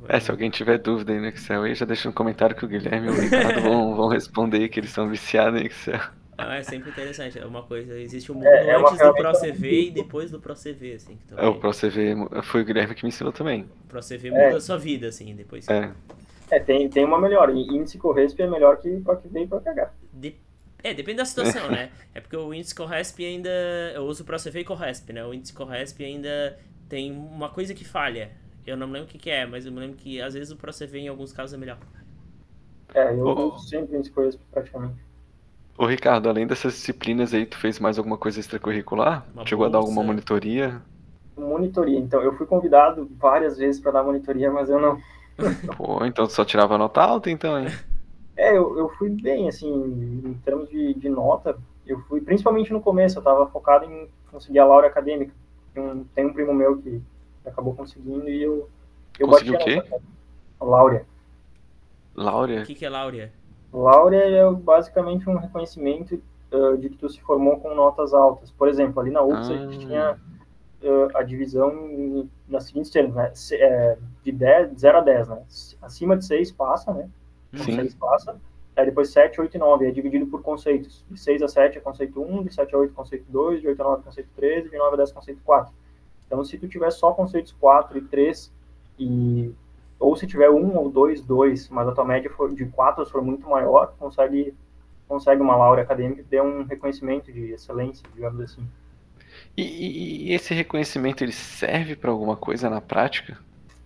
[0.08, 2.68] É, se alguém tiver dúvida aí no Excel aí, já deixa no comentário que o
[2.68, 6.00] Guilherme e o Ricardo vão, vão responder que eles são viciados em Excel.
[6.36, 7.38] Não, é sempre interessante.
[7.38, 10.94] É uma coisa, existe um mundo é, é antes do ProCV e depois do ProCV,
[10.94, 11.16] assim.
[11.16, 11.44] Que também...
[11.44, 13.68] É, o ProCV foi o Guilherme que me ensinou também.
[13.84, 14.54] O ProCV muda é.
[14.54, 15.68] a sua vida, assim, depois.
[15.68, 15.92] É.
[16.50, 17.50] É, tem, tem uma melhor.
[17.50, 19.90] Índice Corresp é melhor que PROCV e PROCH.
[20.12, 20.36] De...
[20.82, 21.90] É, depende da situação, né?
[22.14, 23.48] É porque o índice Corresp ainda.
[23.94, 25.24] Eu uso ProCV e Corresp, né?
[25.24, 28.30] O índice Corresp ainda tem uma coisa que falha.
[28.66, 30.52] Eu não me lembro o que, que é, mas eu me lembro que às vezes
[30.52, 31.78] o ProCV em alguns casos é melhor.
[32.94, 33.58] É, eu Oh.
[33.58, 35.02] sempre me coisas praticamente.
[35.76, 39.26] Ô Ricardo, além dessas disciplinas aí, tu fez mais alguma coisa extracurricular?
[39.34, 40.06] Uma Chegou a dar alguma bolsa?
[40.06, 40.82] monitoria?
[41.36, 45.00] Monitoria, então, eu fui convidado várias vezes para dar monitoria, mas eu não.
[45.76, 47.76] Pô, então tu só tirava nota alta então, hein?
[48.36, 49.68] É, eu, eu fui bem, assim,
[50.24, 54.60] em termos de, de nota, eu fui, principalmente no começo, eu estava focado em conseguir
[54.60, 55.32] a Laura acadêmica.
[55.72, 57.02] Tem um, tem um primo meu que
[57.44, 58.68] acabou conseguindo e eu.
[59.18, 60.02] eu Conseguiu bati o nota, cara.
[60.60, 61.06] A Laura.
[62.14, 62.62] Láurea?
[62.62, 63.32] O que, que é Láurea?
[63.82, 66.20] Laura é basicamente um reconhecimento
[66.52, 68.50] uh, de que tu se formou com notas altas.
[68.50, 69.78] Por exemplo, ali na UFS a gente Ah.
[69.78, 70.18] tinha
[70.82, 73.30] uh, a divisão nas seguintes termos, né?
[73.34, 75.42] Se- é, de 10, 0 a 10, né?
[75.82, 77.08] Acima de 6 passa, né?
[77.54, 77.76] Sim.
[77.76, 78.36] 6 passa.
[78.76, 81.04] Aí depois 7, 8 e 9 é dividido por conceitos.
[81.08, 83.80] De 6 a 7 é conceito 1, de 7 a 8 conceito 2, de 8
[83.80, 85.72] a 9 conceito 3, de 9 a 10 conceito 4.
[86.26, 88.52] Então se tu tiver só conceitos 4 e 3
[88.98, 89.54] e
[89.98, 93.22] ou se tiver 1 ou 2, 2, mas a tua média for de 4 for
[93.22, 94.54] muito maior, consegue
[95.08, 98.66] consegue uma laura acadêmica que dê um reconhecimento de excelência, digamos assim.
[99.56, 103.38] E, e- e esse reconhecimento ele serve pra alguma coisa na prática?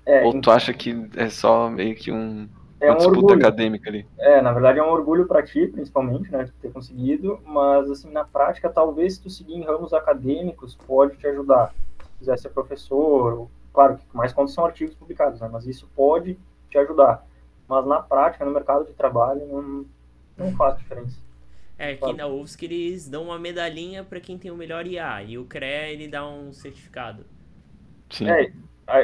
[0.06, 2.48] É, Ou tu acha que é só meio que um,
[2.80, 3.34] é uma um disputa orgulho.
[3.34, 4.06] acadêmica ali?
[4.18, 8.10] É, na verdade é um orgulho para ti, principalmente, né, de ter conseguido, mas assim,
[8.10, 11.74] na prática, talvez se tu seguir em ramos acadêmicos, pode te ajudar.
[12.14, 15.88] Se quiser ser professor, ou- claro que mais quando são artigos publicados, né, mas isso
[15.94, 16.36] pode
[16.68, 17.24] te ajudar.
[17.68, 19.84] Mas na prática, no mercado de trabalho, não,
[20.36, 21.16] não faz diferença.
[21.78, 25.22] É, aqui na UFSC eles dão uma medalhinha pra quem tem o melhor IA.
[25.22, 27.24] E o CREA ele dá um certificado.
[28.10, 28.28] Sim.
[28.28, 28.52] É,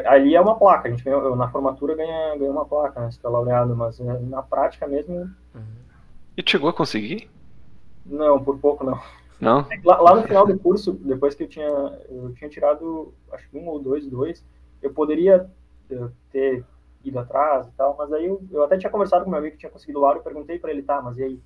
[0.09, 3.13] ali é uma placa, a gente ganhou, eu, na formatura ganha, ganha uma placa, né,
[3.13, 5.31] se é laureado, mas é, na prática mesmo,
[6.37, 7.31] E tu chegou a conseguir?
[8.05, 9.01] não, por pouco não.
[9.41, 9.67] Não?
[9.85, 11.69] Lá, lá no final do curso, depois que eu tinha,
[12.09, 14.43] eu tinha tirado, acho que um ou dois, dois,
[14.85, 15.51] eu poderia
[15.90, 16.64] eh, ter
[17.03, 19.61] ido atrás e tal, mas aí eu, eu até tinha conversado com meu amigo que
[19.61, 21.40] tinha conseguido lá, eu perguntei para ele, tá, mas e aí,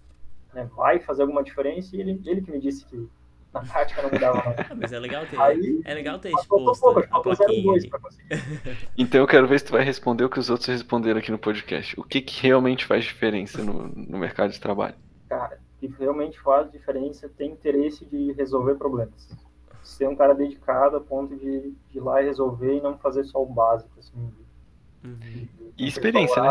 [0.52, 1.96] né, vai fazer alguma diferença?
[1.96, 3.08] E ele, ele que me disse que
[3.52, 4.66] na prática não mudava nada.
[4.70, 5.40] Ah, mas é legal ter.
[5.40, 7.90] Aí, é legal ter exposto pouco, a plaquinha 0,2 ali.
[7.90, 8.88] para conseguir.
[8.98, 11.38] Então eu quero ver se tu vai responder o que os outros responderam aqui no
[11.38, 11.98] podcast.
[11.98, 14.94] O que, que realmente faz diferença no, no mercado de trabalho?
[15.28, 19.28] Cara, que realmente faz diferença é ter interesse de resolver problemas.
[19.88, 23.24] Ser um cara dedicado a ponto de, de ir lá e resolver e não fazer
[23.24, 24.12] só o básico, assim,
[25.02, 25.18] de- Uhum.
[25.18, 25.48] de-
[25.78, 26.50] E experiência, né?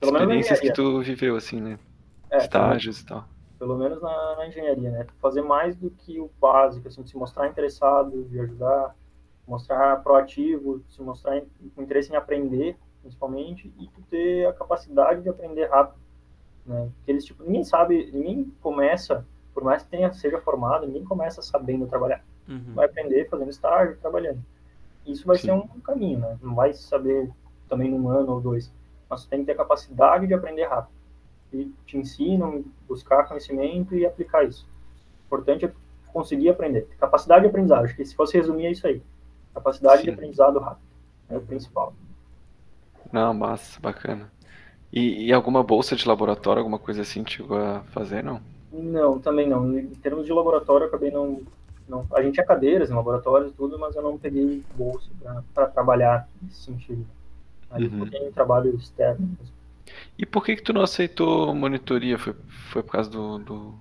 [0.00, 0.72] Pelo menos na Experiências que engenharia.
[0.74, 1.78] tu viveu, assim, né?
[2.30, 3.24] É, Estágios e tal.
[3.58, 5.06] pelo menos na, na engenharia, né?
[5.20, 8.94] Fazer mais do que o básico, assim, se mostrar interessado, de ajudar,
[9.46, 11.40] mostrar proativo, se mostrar
[11.74, 15.98] com interesse em aprender, principalmente, e tu ter a capacidade de aprender rápido,
[16.66, 16.90] né?
[16.96, 19.24] Porque eles, tipo, ninguém sabe, ninguém começa,
[19.58, 22.24] por mais que tenha, seja formado, ninguém começa sabendo trabalhar.
[22.48, 22.74] Uhum.
[22.76, 24.40] Vai aprender fazendo estágio, trabalhando.
[25.04, 25.46] Isso vai Sim.
[25.46, 26.38] ser um caminho, né?
[26.40, 27.28] Não vai saber
[27.68, 28.72] também num ano ou dois,
[29.10, 30.92] mas tem que ter a capacidade de aprender rápido
[31.52, 34.64] e te ensinam, buscar conhecimento e aplicar isso.
[35.22, 35.72] O importante é
[36.12, 36.86] conseguir aprender.
[37.00, 37.84] Capacidade de aprendizado.
[37.84, 39.02] Acho que se fosse resumir é isso aí.
[39.52, 40.14] Capacidade de Sim.
[40.14, 40.86] aprendizado rápido.
[41.28, 41.92] É o principal.
[43.10, 44.30] Não, massa, bacana.
[44.92, 48.40] E, e alguma bolsa de laboratório, alguma coisa assim, chegou a fazer, não?
[48.70, 49.78] Não, também não.
[49.78, 51.42] Em termos de laboratório, eu acabei não.
[51.88, 55.08] não a gente tinha cadeiras em laboratórios e tudo, mas eu não peguei bolsa
[55.54, 57.06] para trabalhar nesse sentido.
[57.70, 58.12] Aí Uhum.
[58.12, 59.28] eu em trabalho externo.
[60.18, 62.18] E por que que tu não aceitou monitoria?
[62.18, 63.74] Foi, foi por causa do, do-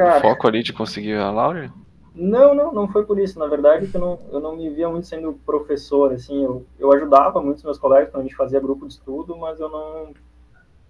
[0.00, 1.72] do Cara, foco ali de conseguir a Laura?
[2.14, 3.38] Não, não, não foi por isso.
[3.38, 7.42] Na verdade, eu não, eu não me via muito sendo professor, assim, eu, eu ajudava
[7.42, 10.12] muitos meus colegas quando a gente fazia grupo de estudo, mas eu não,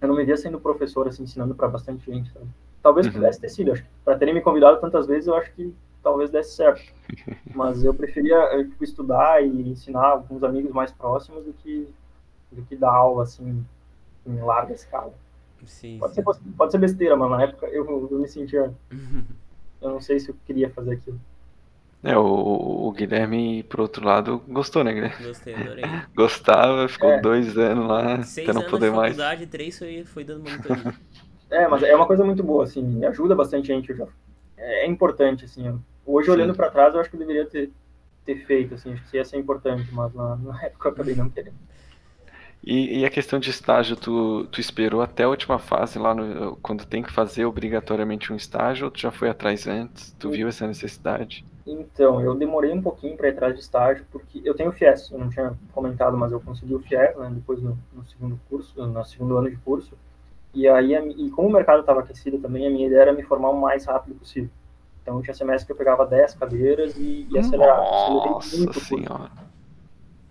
[0.01, 2.47] eu não me via sendo professor, assim, ensinando para bastante gente, sabe?
[2.85, 3.13] Talvez Uhum.
[3.13, 6.31] pudesse ter sido, acho que para terem me convidado tantas vezes, eu acho que talvez
[6.31, 6.83] desse certo.
[7.53, 11.89] Mas eu preferia, eu, tipo, estudar e ensinar alguns amigos mais próximos do que,
[12.51, 13.65] do que dar aula, assim,
[14.27, 15.13] em larga escala.
[15.65, 16.15] Sim, Pode sim.
[16.15, 16.23] ser,
[16.57, 18.73] pode ser besteira, mas na época eu, eu me sentia,
[19.81, 21.19] eu não sei se eu queria fazer aquilo.
[22.03, 25.15] É, o, o Guilherme, por outro lado, gostou, né, Guilherme?
[25.17, 25.99] Gostei, adorei.
[26.15, 27.19] Gostava, ficou É.
[27.19, 29.15] dois anos lá, Seis até não anos poder de mais.
[29.15, 30.93] faculdade, três foi, foi dando monitoria.
[31.49, 33.89] É, mas é uma coisa muito boa, assim, ajuda bastante gente.
[33.91, 34.07] eu já-
[34.57, 35.79] É, é importante, assim.
[36.05, 36.31] Hoje, Sim.
[36.31, 37.71] olhando para trás, eu acho que eu deveria ter,
[38.25, 41.29] ter feito, assim, acho que ia ser importante, mas na, na época eu acabei não
[41.29, 41.55] querendo.
[42.63, 46.55] E, e a questão de estágio, tu, tu esperou até a última fase lá, no,
[46.57, 50.13] quando tem que fazer obrigatoriamente um estágio, ou tu já foi atrás antes?
[50.17, 51.45] Tu viu essa necessidade?
[51.65, 55.17] Então, eu demorei um pouquinho para ir atrás de estágio, porque eu tenho FIES, eu
[55.17, 59.03] não tinha comentado, mas eu consegui o FIES, né, depois no, no segundo curso, no
[59.05, 59.97] segundo ano de curso,
[60.55, 63.49] e aí, e como o mercado estava aquecido também, a minha ideia era me formar
[63.49, 64.49] o mais rápido possível.
[65.01, 67.81] Então, tinha semestre que eu pegava 10 cadeiras e, e acelerava.
[67.81, 68.79] Nossa muito o curso.
[68.79, 69.31] senhora.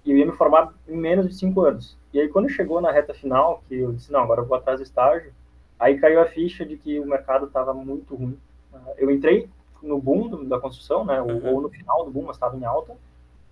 [0.04, 1.96] e eu ia me formar em menos de cinco anos.
[2.12, 4.80] E aí quando chegou na reta final, que eu disse, não, agora eu vou atrás
[4.80, 5.32] do estágio,
[5.78, 8.38] aí caiu a ficha de que o mercado estava muito ruim.
[8.96, 9.48] Eu entrei
[9.82, 11.54] no boom da construção, né, uhum.
[11.54, 12.96] ou no final do boom, mas estava em alta,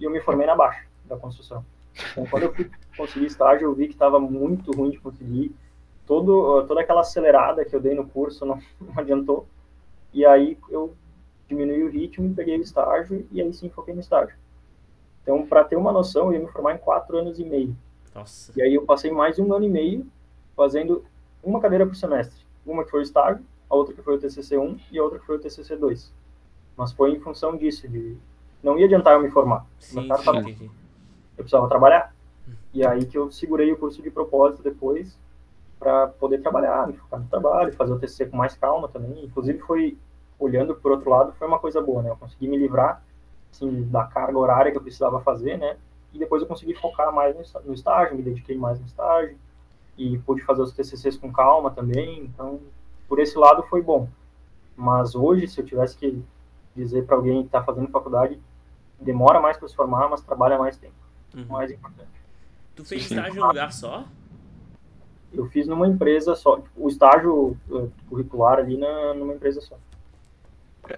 [0.00, 1.64] e eu me formei na baixa da construção.
[2.12, 5.54] Então, quando eu fui conseguir estágio, eu vi que estava muito ruim de conseguir.
[6.12, 9.46] Todo, toda aquela acelerada que eu dei no curso não, não adiantou.
[10.12, 10.94] E aí eu
[11.48, 14.36] diminui o ritmo, peguei o estágio e aí sim foquei no estágio.
[15.22, 17.74] Então, para ter uma noção, eu ia me formar em quatro anos e meio.
[18.14, 18.52] Nossa.
[18.54, 20.06] E aí eu passei mais um ano e meio
[20.54, 21.02] fazendo
[21.42, 22.44] uma cadeira por semestre.
[22.66, 25.24] Uma que foi o estágio, a outra que foi o TCC1 e a outra que
[25.24, 26.10] foi o TCC2.
[26.76, 28.18] Mas foi em função disso, de
[28.62, 29.64] não ia adiantar eu me formar.
[29.78, 30.40] Sim, sim, tava...
[30.40, 32.14] Eu precisava trabalhar.
[32.74, 35.16] E aí que eu segurei o curso de propósito depois
[35.82, 39.24] para poder trabalhar, me focar no trabalho, fazer o TCC com mais calma também.
[39.24, 39.98] Inclusive foi
[40.38, 42.10] olhando por outro lado, foi uma coisa boa, né?
[42.10, 43.02] Eu consegui me livrar
[43.50, 45.76] assim, da carga horária que eu precisava fazer, né?
[46.12, 49.36] E depois eu consegui focar mais no estágio, me dediquei mais no estágio
[49.98, 52.24] e pude fazer os TCCs com calma também.
[52.24, 52.60] Então,
[53.08, 54.08] por esse lado foi bom.
[54.76, 56.22] Mas hoje, se eu tivesse que
[56.76, 58.40] dizer para alguém que está fazendo faculdade,
[59.00, 60.94] demora mais para se formar, mas trabalha mais tempo.
[61.34, 61.46] Uhum.
[61.48, 62.10] Mais importante.
[62.74, 64.04] Tu fez estágio em um lugar só?
[65.32, 66.62] Eu fiz numa empresa só.
[66.76, 69.76] O estágio eh, curricular ali na, numa empresa só.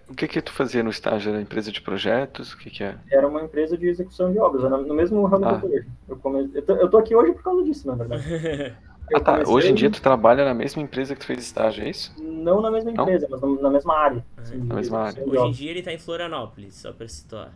[0.08, 1.30] O que que tu fazia no estágio?
[1.30, 2.52] Era empresa de projetos?
[2.52, 2.96] O que que é?
[3.10, 5.60] Era uma empresa de execução de obras, no mesmo ramo ah.
[5.60, 5.88] que eu tô hoje.
[6.08, 6.50] Eu, come...
[6.54, 8.24] eu, tô, eu tô aqui hoje por causa disso, na verdade.
[9.14, 9.32] ah, tá.
[9.32, 9.54] Comecei...
[9.54, 12.14] Hoje em dia tu trabalha na mesma empresa que tu fez estágio, é isso?
[12.18, 13.38] Não na mesma empresa, Não?
[13.38, 14.24] mas na mesma área.
[14.38, 15.22] Assim, na mesma área.
[15.24, 17.52] Hoje em dia ele tá em Florianópolis, só pra situar.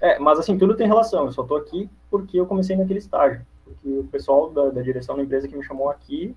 [0.00, 1.26] É, mas assim, tudo tem relação.
[1.26, 3.44] Eu só tô aqui porque eu comecei naquele estágio.
[3.70, 6.34] Porque o pessoal da, da direção da empresa que me chamou aqui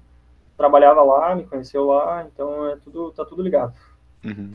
[0.57, 3.73] trabalhava lá, me conheceu lá, então é tudo, tá tudo ligado.
[4.23, 4.53] Uhum.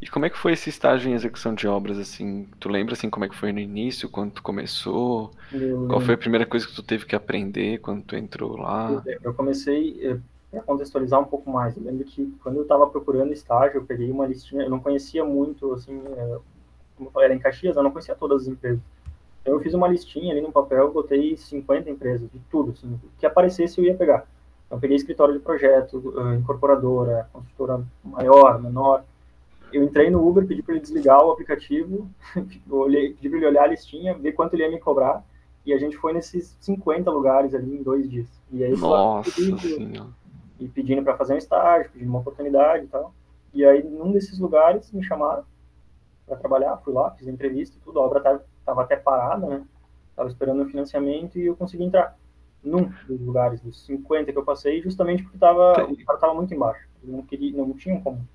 [0.00, 2.48] E como é que foi esse estágio em execução de obras, assim?
[2.58, 5.30] Tu lembra, assim, como é que foi no início, quando tu começou?
[5.52, 9.02] Eu Qual foi a primeira coisa que tu teve que aprender quando tu entrou lá?
[9.22, 10.18] Eu comecei, eh,
[10.50, 14.10] para contextualizar um pouco mais, eu lembro que quando eu estava procurando estágio, eu peguei
[14.10, 16.38] uma listinha, eu não conhecia muito, assim, eh,
[16.96, 18.80] como eu falei, era em Caxias, eu não conhecia todas as empresas.
[19.40, 23.26] Então eu fiz uma listinha ali no papel, botei 50 empresas, de tudo, assim, que
[23.26, 24.26] aparecesse eu ia pegar.
[24.66, 29.04] Então peguei escritório de projeto, eh, incorporadora, construtora maior, menor,
[29.72, 32.08] eu entrei no Uber, pedi para ele desligar o aplicativo,
[32.70, 35.24] olhei, pedi para ele olhar a listinha, ver quanto ele ia me cobrar,
[35.64, 38.28] e a gente foi nesses 50 lugares ali em dois dias.
[38.50, 39.30] E aí Nossa
[40.60, 43.14] e pedindo para fazer um estágio, pedindo uma oportunidade e tal.
[43.52, 45.42] E aí, num desses lugares, me chamaram
[46.26, 49.62] para trabalhar, fui lá, fiz entrevista e tudo, a obra estava tava até parada, né?
[50.14, 52.16] Tava esperando o financiamento e eu consegui entrar
[52.62, 56.54] num dos lugares, dos 50 que eu passei, justamente porque tava, o cara estava muito
[56.54, 56.86] embaixo.
[57.02, 58.26] Não, queria, não tinham como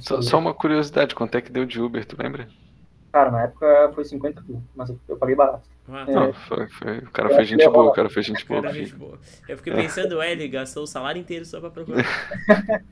[0.00, 2.48] só, só, uma curiosidade, quanto é que deu de Uber, tu lembra?
[3.12, 5.62] Cara, na época foi 50 mil, mas eu, paguei barato.
[5.88, 8.72] Ah, é, não, foi, foi, o cara foi gente boa, o cara foi gente boa.
[8.72, 9.18] gente boa.
[9.48, 12.04] Eu fiquei pensando, é, ele gastou o salário inteiro só pra procurar.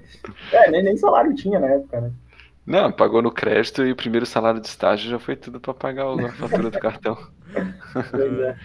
[0.52, 2.12] é, nem, nem salário tinha na época, né?
[2.66, 6.06] Não, pagou no crédito e o primeiro salário de estágio já foi tudo pra pagar
[6.06, 7.16] a fatura do cartão.
[8.10, 8.58] Pois é.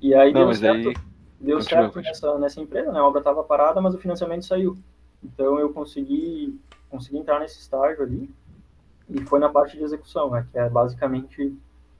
[0.00, 0.94] E aí Não, deu certo, aí...
[1.40, 2.12] deu continua, certo continua.
[2.12, 3.00] Nessa, nessa empresa, né?
[3.00, 4.76] A obra tava parada, mas o financiamento saiu.
[5.22, 6.60] Então eu consegui
[6.94, 8.30] consegui entrar nesse estágio ali
[9.08, 11.56] e foi na parte de execução, né, que é basicamente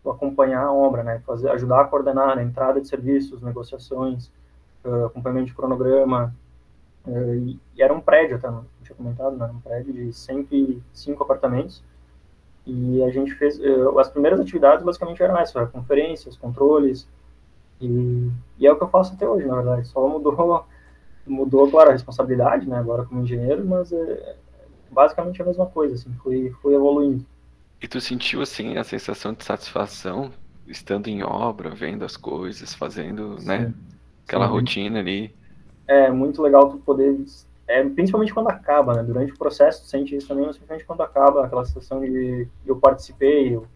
[0.06, 4.30] acompanhar a obra, né, fazer, ajudar a coordenar a entrada de serviços, negociações,
[5.06, 6.34] acompanhamento de cronograma,
[7.06, 11.22] uh, e, e, era um prédio, até, não tinha comentado, né, um prédio de 105
[11.22, 11.82] apartamentos,
[12.66, 17.06] e a gente fez, uh, as primeiras atividades basicamente eram essas, conferências, controles,
[17.80, 20.66] e, e, é o que eu faço até hoje, na verdade, só mudou,
[21.26, 24.36] mudou, claro, a responsabilidade, né, agora como engenheiro, mas é,
[24.90, 27.24] basicamente a mesma coisa, assim, foi, foi evoluindo.
[27.82, 30.32] E tu sentiu, assim, a sensação de satisfação
[30.66, 33.46] estando em obra, vendo as coisas, fazendo, Sim.
[33.46, 33.74] né,
[34.26, 34.52] aquela Sim.
[34.52, 35.34] rotina ali?
[35.86, 37.14] É muito legal tu poder,
[37.66, 41.02] é, principalmente quando acaba, né, durante o processo tu sente isso também, mas principalmente quando
[41.02, 43.66] acaba, aquela sensação de eu participei, eu,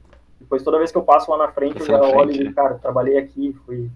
[0.41, 2.55] depois toda vez que eu passo lá na frente, Passa eu já olho e digo,
[2.55, 3.91] cara, trabalhei aqui, fui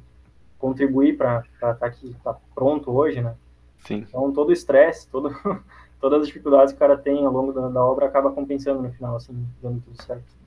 [0.58, 3.34] contribuir para estar tá aqui, tá pronto hoje, né?
[3.78, 4.06] Sim.
[4.08, 5.30] Então todo o estresse, todo
[6.00, 8.90] todas as dificuldades que o cara tem ao longo da, da obra acaba compensando no
[8.92, 10.41] final, assim, dando tudo certo.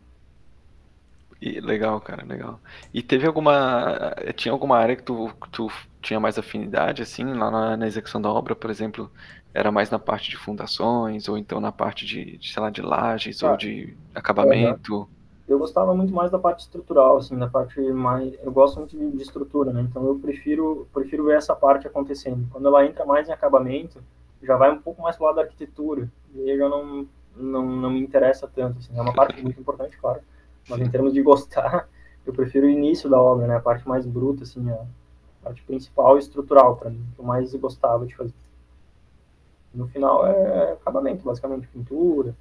[1.45, 2.59] E, legal, cara, legal.
[2.91, 4.15] E teve alguma.
[4.35, 8.31] Tinha alguma área que tu, tu tinha mais afinidade, assim, lá na, na, execução da
[8.31, 9.11] obra, por exemplo,
[9.53, 12.81] era mais na parte de fundações, ou então na parte de, de sei lá, de
[12.81, 15.07] lajes, ah, ou de acabamento?
[15.47, 18.33] Eu gostava muito mais da parte estrutural, assim, da parte mais.
[18.43, 19.81] Eu gosto muito de, de estrutura, né?
[19.87, 22.47] Então eu prefiro, prefiro ver essa parte acontecendo.
[22.49, 24.01] Quando ela entra mais em acabamento,
[24.41, 27.63] já vai um pouco mais para o lado da arquitetura, e aí já não, não,
[27.63, 28.79] não me interessa tanto.
[28.79, 28.97] Assim.
[28.97, 30.21] É uma parte muito importante, claro,
[30.69, 31.87] mas em termos de gostar,
[32.25, 33.55] eu prefiro o início da obra, né?
[33.55, 34.85] a parte mais bruta, assim, a,
[35.43, 38.33] parte principal e estrutural para mim, que eu mais gostava de fazer.
[39.73, 42.35] No final é acabamento, basicamente, pintura,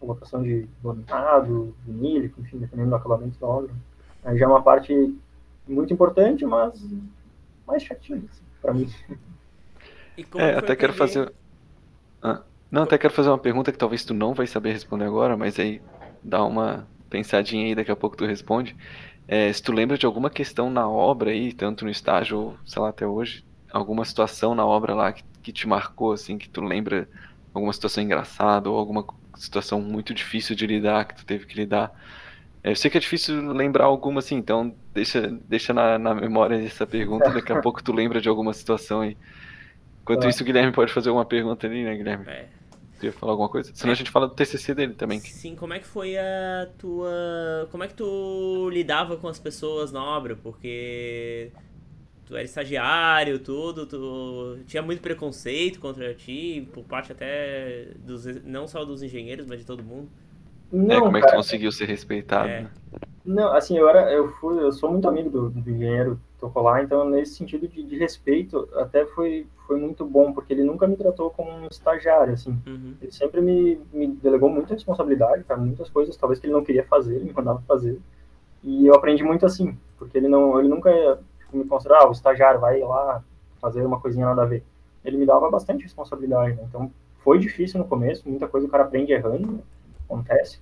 [0.00, 3.70] colocação de bornado, vinílico, enfim, dependendo do acabamento da obra.
[4.24, 5.14] Aí já é uma parte
[5.68, 6.82] muito importante, mas
[7.66, 8.88] mais chatinha, assim, para mim.
[10.36, 11.32] é, até quero fazer.
[12.22, 15.36] Ah, não, até quero fazer uma pergunta que talvez tu não vai saber responder agora,
[15.36, 15.82] mas aí
[16.22, 18.74] dá uma pensadinha aí, daqui a pouco tu responde.
[19.28, 22.80] É, se tu lembra de alguma questão na obra aí, tanto no estágio ou, sei
[22.80, 26.62] lá, até hoje, alguma situação na obra lá que, que te marcou, assim, que tu
[26.62, 27.06] lembra
[27.52, 29.04] alguma situação engraçada ou alguma
[29.36, 31.92] situação muito difícil de lidar, que tu teve que lidar.
[32.64, 36.56] É, eu sei que é difícil lembrar alguma assim, então deixa, deixa na, na memória
[36.64, 39.16] essa pergunta, daqui a pouco tu lembra de alguma situação aí.
[40.02, 40.30] Enquanto é.
[40.30, 42.24] isso, o Guilherme pode fazer alguma pergunta ali, né, Guilherme?
[42.26, 42.61] É.
[43.02, 43.72] Tu ia falar alguma coisa?
[43.74, 43.94] Senão é.
[43.94, 45.18] a gente fala do TCC dele também.
[45.18, 47.66] Sim, como é que foi a tua...
[47.72, 50.36] Como é que tu lidava com as pessoas na obra?
[50.36, 51.50] Porque
[52.24, 58.24] tu era estagiário, tudo, tu tinha muito preconceito contra ti, por parte até dos...
[58.44, 60.08] não só dos engenheiros, mas de todo mundo.
[60.70, 62.50] Não, é, como é que tu conseguiu ser respeitado?
[62.50, 62.70] É.
[63.24, 67.08] Não, assim, eu era, eu fui, eu sou muito amigo do, do engenheiro Tocolar, então
[67.08, 71.30] nesse sentido de, de, respeito, até foi, foi muito bom, porque ele nunca me tratou
[71.30, 72.58] como um estagiário, assim.
[72.66, 72.96] Uhum.
[73.00, 76.84] Ele sempre me, me delegou muita responsabilidade para muitas coisas, talvez que ele não queria
[76.84, 77.96] fazer, ele me mandava fazer.
[78.60, 80.90] E eu aprendi muito assim, porque ele não, ele nunca
[81.38, 83.22] tipo, me considerava, ah, o estagiário vai lá
[83.60, 84.64] fazer uma coisinha nada a ver.
[85.04, 86.64] Ele me dava bastante responsabilidade, né?
[86.68, 86.90] então
[87.22, 89.62] foi difícil no começo, muita coisa o cara aprende errando,
[90.04, 90.58] acontece.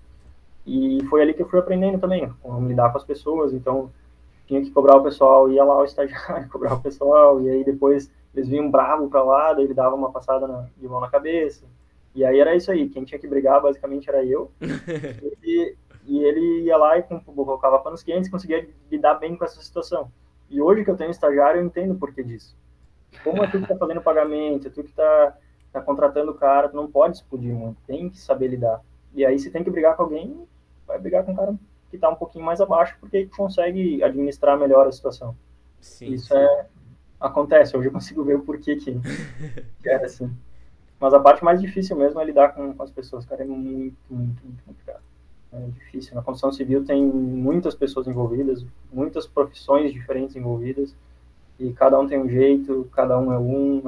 [0.67, 3.55] E foi ali que eu fui aprendendo também, como lidar com as pessoas.
[3.55, 3.91] Então,
[4.51, 8.11] tinha que cobrar o pessoal, ia lá o estagiário, cobrar o pessoal, e aí depois
[8.35, 11.65] eles vinham bravo para lá, daí ele dava uma passada na, de mão na cabeça.
[12.13, 14.51] E aí era isso aí, quem tinha que brigar basicamente era eu.
[15.45, 19.63] e, e ele ia lá e colocava panos quentes e conseguia lidar bem com essa
[19.63, 20.11] situação.
[20.49, 22.57] E hoje que eu tenho estagiário, eu entendo o porquê disso.
[23.23, 25.37] Como é tu que tá fazendo pagamento, é tu que tá,
[25.73, 28.81] tá contratando o cara, tu não pode explodir muito, tem que saber lidar.
[29.15, 30.45] E aí, se tem que brigar com alguém,
[30.87, 31.55] vai brigar com um cara
[31.91, 35.37] que está um pouquinho mais abaixo, porque consegue administrar melhor a situação.
[35.81, 36.35] Sim, Isso sim.
[36.35, 36.67] é
[37.21, 37.77] acontece.
[37.77, 38.99] Hoje eu consigo ver o porquê que,
[39.83, 40.31] que era assim.
[40.99, 43.97] Mas a parte mais difícil mesmo é lidar com, com as pessoas, cara, é muito,
[44.09, 45.03] muito, muito complicado.
[45.53, 46.15] É difícil.
[46.15, 50.95] Na construção civil tem muitas pessoas envolvidas, muitas profissões diferentes envolvidas,
[51.59, 53.83] e cada um tem um jeito, cada um é um,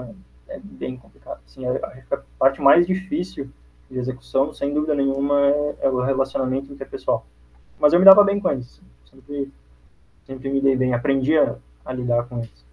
[0.48, 1.40] é, é bem complicado.
[1.46, 1.72] Assim, a,
[2.11, 3.50] a parte mais difícil
[3.90, 7.26] de execução, sem dúvida nenhuma, é, é, o relacionamento interpessoal.
[7.79, 8.81] Mas eu me dava bem com eles.
[9.11, 9.51] Sempre,
[10.25, 12.64] sempre me dei bem, aprendi a, a lidar com eles.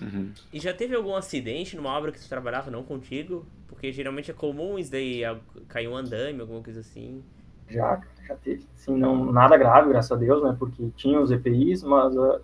[0.00, 0.32] Uhum.
[0.52, 3.44] E já teve algum acidente numa obra que você trabalhava não contigo?
[3.66, 5.22] Porque geralmente é comum isso daí
[5.68, 7.22] cair um andame, alguma coisa assim.
[7.68, 8.64] Já, já teve.
[8.76, 10.56] Sim, não, nada grave, graças a Deus, né?
[10.58, 12.40] Porque tinha os EPIs, mas uh,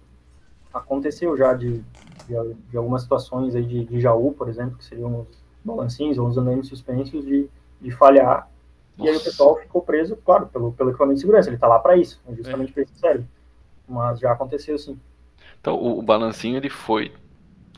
[0.74, 1.82] aconteceu já de,
[2.26, 6.28] de, de, algumas situações aí de, de Jaú, por exemplo, que seriam os balancinhos ou
[6.28, 7.48] os andames suspensos, de
[7.80, 8.48] de falhar.
[8.96, 9.10] Nossa.
[9.10, 11.48] E aí o pessoal ficou preso, claro, pelo, pelo equipamento de segurança.
[11.48, 12.72] Ele está lá para isso, é justamente é.
[12.72, 13.24] para isso que serve.
[13.86, 14.98] Mas já aconteceu sim.
[15.60, 17.12] Então o, o, balancinho ele foi,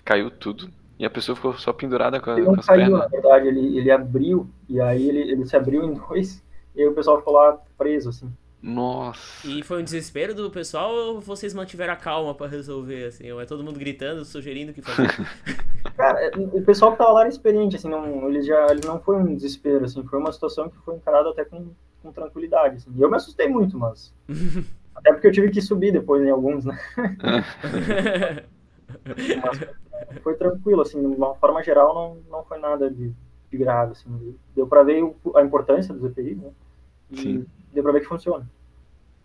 [0.05, 3.01] caiu tudo e a pessoa ficou só pendurada com, ele com as caiu, pernas.
[3.01, 6.43] Na verdade, ele, ele abriu e aí ele, ele se abriu em dois
[6.75, 8.33] e aí o pessoal ficou lá preso assim.
[8.61, 9.47] Nossa.
[9.47, 13.31] E foi um desespero do pessoal ou vocês mantiveram a calma para resolver, assim?
[13.31, 15.09] Ou é todo mundo gritando, sugerindo que fazer?
[15.99, 19.17] Cara, o pessoal que tava lá era experiente, assim, não, ele já ele não foi
[19.17, 21.71] um desespero, assim, foi uma situação que foi encarada até com,
[22.03, 22.93] com tranquilidade, assim.
[22.97, 24.15] E eu me assustei muito, mas...
[24.95, 26.79] até porque eu tive que subir depois em alguns, né?
[29.43, 33.13] mas foi tranquilo, assim, de uma forma geral não, não foi nada de,
[33.51, 34.37] de grave, assim.
[34.55, 35.03] Deu para ver
[35.35, 36.51] a importância dos EPI, né?
[37.11, 38.49] E, Sim deu para ver que funciona.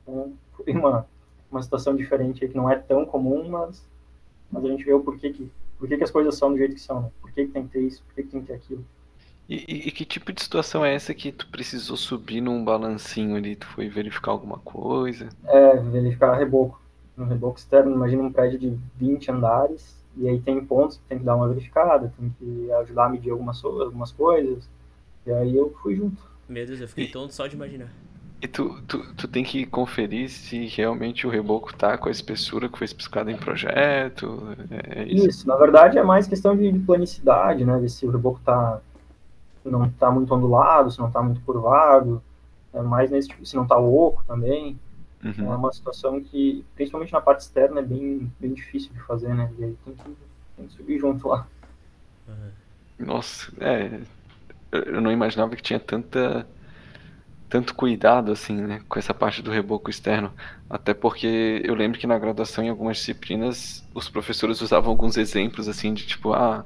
[0.02, 1.08] Então, foi uma,
[1.50, 3.88] uma situação diferente que não é tão comum, mas,
[4.52, 5.52] mas a gente vê o porquê que,
[5.84, 7.12] porquê que as coisas são do jeito que são, né?
[7.22, 8.86] Por que, que tem que ter isso, por que, que tem que ter aquilo.
[9.50, 13.36] E, e, e, que tipo de situação é essa que tu precisou subir num balancinho
[13.36, 13.58] ali?
[13.58, 15.28] Tu foi verificar alguma coisa?
[15.46, 16.82] É, verificar reboco.
[17.18, 21.20] Um reboco externo, imagina um prédio de 20 andares, e aí tem pontos que tem
[21.20, 24.70] que dar uma verificada, tem que ajudar a medir algumas, algumas coisas.
[25.26, 26.24] E aí eu fui junto.
[26.48, 27.92] Meu Deus, eu fiquei tonto só de imaginar.
[28.44, 32.68] E tu, tu, tu tem que conferir se realmente o reboco tá com a espessura
[32.68, 34.50] que foi especificada em projeto.
[34.70, 35.30] É, é isso.
[35.30, 35.48] isso.
[35.48, 37.80] na verdade é mais questão de, de planicidade, né?
[37.80, 38.82] Ver se o reboco tá,
[39.64, 42.22] não tá muito ondulado, se não tá muito curvado.
[42.74, 44.78] É mais nesse tipo, se não tá oco também.
[45.24, 45.54] Uhum.
[45.54, 49.50] É uma situação que, principalmente na parte externa, é bem, bem difícil de fazer, né?
[49.58, 50.18] E aí tem que,
[50.58, 51.48] tem que subir junto lá.
[53.00, 54.02] Nossa, é.
[54.70, 56.46] Eu não imaginava que tinha tanta
[57.54, 60.34] tanto cuidado assim, né, com essa parte do reboco externo.
[60.70, 65.68] Até porque eu lembro que na graduação, em algumas disciplinas, os professores usavam alguns exemplos
[65.68, 66.66] assim de tipo, ah,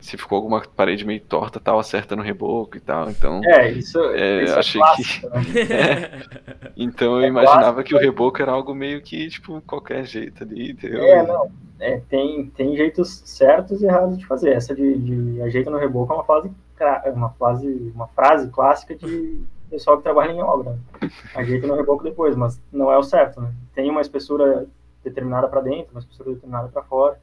[0.00, 3.10] se ficou alguma parede meio torta, tal, acerta no reboco e tal.
[3.10, 5.40] Então, É, isso, É, isso achei é clássico, né?
[6.76, 10.44] então eu É imaginava clássico, que o reboco era algo meio que tipo qualquer jeito
[10.44, 11.02] ali, entendeu?
[11.04, 11.50] É, não.
[11.80, 14.52] É, tem, tem jeitos certos e errados de fazer.
[14.52, 18.94] Essa de, de ajeita no reboco é uma frase, cra- uma frase, uma frase clássica
[18.94, 19.40] de
[19.72, 20.72] pessoal que trabalha em obra.
[21.00, 21.10] né?
[21.34, 23.52] Ajeita no reboco depois, mas não é o certo, né?
[23.74, 24.66] Tem uma espessura
[25.02, 27.18] determinada para dentro, uma espessura determinada para fora.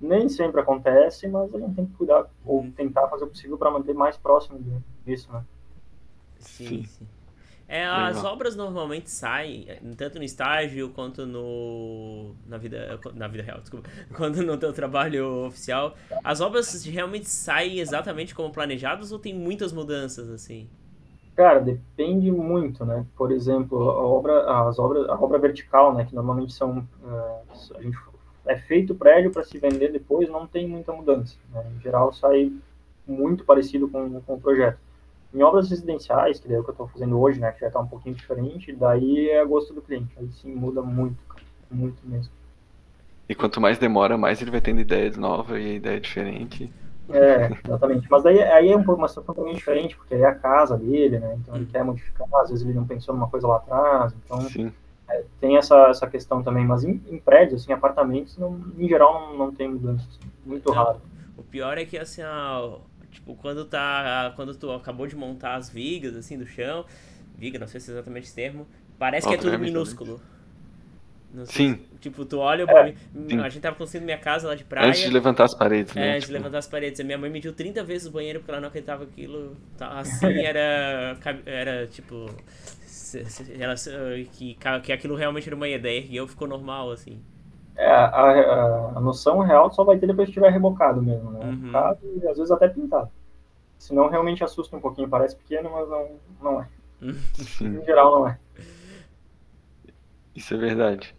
[0.00, 3.70] Nem sempre acontece, mas a gente tem que cuidar ou tentar fazer o possível para
[3.70, 4.60] manter mais próximo
[5.04, 5.42] disso, né?
[6.38, 7.06] Sim, Sim.
[7.66, 8.34] É, as Legal.
[8.34, 12.34] obras normalmente saem, tanto no estágio quanto no.
[12.46, 13.00] na vida.
[13.14, 13.88] Na vida real, desculpa.
[14.14, 15.96] Quanto no teu trabalho oficial.
[16.22, 20.68] As obras realmente saem exatamente como planejadas ou tem muitas mudanças, assim?
[21.34, 23.04] Cara, depende muito, né?
[23.16, 26.04] Por exemplo, a obra, as obras, a obra vertical, né?
[26.04, 27.40] Que normalmente são, eh,
[27.76, 27.98] a gente,
[28.46, 31.36] é feito o prédio para se vender depois, não tem muita mudança.
[31.50, 31.64] Né?
[31.76, 32.52] Em geral, sai
[33.06, 34.78] muito parecido com, com o projeto.
[35.34, 37.50] Em obras residenciais, que é o que eu estou fazendo hoje, né?
[37.50, 40.14] Que já está um pouquinho diferente, daí é a gosto do cliente.
[40.16, 42.32] Aí sim muda muito, cara, muito mesmo.
[43.28, 46.72] E quanto mais demora, mais ele vai tendo ideias novas e ideia diferente.
[47.10, 48.06] É, exatamente.
[48.10, 50.76] Mas daí aí é um pouco uma situação também diferente, porque aí é a casa
[50.76, 51.36] dele, né?
[51.40, 54.72] Então ele quer modificar, às vezes ele não pensou numa coisa lá atrás, então Sim.
[55.40, 59.38] tem essa, essa questão também, mas em, em prédios, assim, apartamentos, não, em geral não,
[59.38, 60.74] não tem mudança, assim, muito Não.
[60.74, 61.00] raro.
[61.36, 62.78] O pior é que assim, ah,
[63.10, 64.32] tipo, quando tá.
[64.36, 66.84] Quando tu acabou de montar as vigas, assim, do chão,
[67.36, 68.66] viga, não sei se é exatamente esse termo,
[68.98, 70.18] parece que é tudo minúsculo.
[70.18, 70.33] Sei
[71.46, 71.74] Sim.
[71.74, 72.94] se- tipo, tu olha, É,
[73.42, 74.88] a gente tava construindo minha casa lá de praia.
[74.88, 76.14] Antes de levantar as paredes, É, né?
[76.14, 77.00] de Tipo, levantar as paredes.
[77.00, 79.98] A minha mãe mediu 30 vezes o banheiro porque ela não acreditava que aquilo tá-
[80.00, 81.16] assim era.
[81.46, 82.26] Era tipo.
[83.58, 83.74] Ela,
[84.32, 87.20] que, que aquilo realmente era uma ideia e eu ficou normal, assim.
[87.76, 91.40] É, a, a, a noção real só vai ter depois que tiver rebocado mesmo, né?
[91.44, 91.50] Uhum.
[91.50, 93.10] Rebocado e às vezes até pintado.
[93.78, 96.10] Senão realmente assusta um pouquinho, parece pequeno, mas não,
[96.42, 96.68] não é.
[97.60, 98.38] Em geral não é.
[100.34, 101.14] Isso é verdade.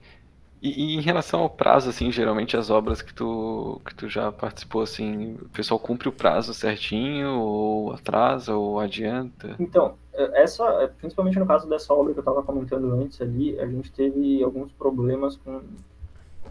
[0.66, 4.32] E, e em relação ao prazo, assim, geralmente as obras que tu, que tu já
[4.32, 9.56] participou, assim, o pessoal cumpre o prazo certinho, ou atrasa, ou adianta?
[9.60, 13.68] Então, é, essa, principalmente no caso dessa obra que eu estava comentando antes ali, a
[13.68, 15.62] gente teve alguns problemas com.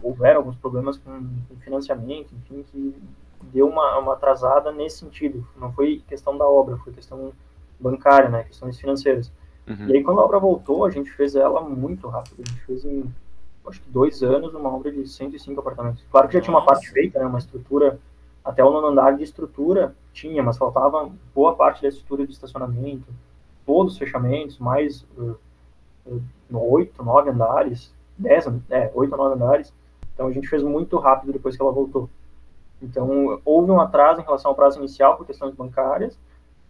[0.01, 1.11] Houveram alguns problemas com,
[1.49, 2.95] com financiamento, enfim, que
[3.51, 5.45] deu uma, uma atrasada nesse sentido.
[5.57, 7.33] Não foi questão da obra, foi questão
[7.77, 8.43] bancária, né?
[8.43, 9.29] Questões financeiras.
[9.67, 9.89] Uhum.
[9.89, 12.43] E aí, quando a obra voltou, a gente fez ela muito rápido.
[12.45, 13.03] A gente fez em,
[13.67, 16.03] acho que dois anos, uma obra de 105 apartamentos.
[16.11, 16.73] Claro que já tinha uma Nossa.
[16.73, 17.25] parte feita, né?
[17.25, 17.99] Uma estrutura,
[18.43, 23.07] até o nono andar de estrutura tinha, mas faltava boa parte da estrutura de estacionamento,
[23.65, 25.37] todos os fechamentos, mais uh,
[26.05, 26.21] uh,
[26.71, 29.73] oito, nove andares, dez, é, oito ou nove andares.
[30.13, 32.09] Então a gente fez muito rápido depois que ela voltou.
[32.81, 36.17] Então houve um atraso em relação ao prazo inicial por questões bancárias,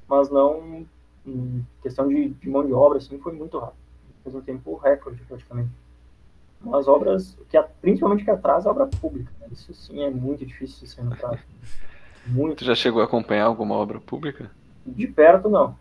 [0.07, 0.85] mas não
[1.25, 3.77] em questão de, de mão de obra, assim, foi muito rápido.
[4.23, 5.71] Fez um tempo recorde, praticamente.
[6.61, 9.31] Mas obras, que, a- principalmente que atrasa é obra pública.
[9.39, 9.47] né?
[9.51, 11.39] Isso sim é muito difícil de ser no prazo.
[12.27, 12.57] Muito.
[12.59, 14.49] Tu já chegou a acompanhar alguma obra pública?
[14.85, 15.77] De perto, não.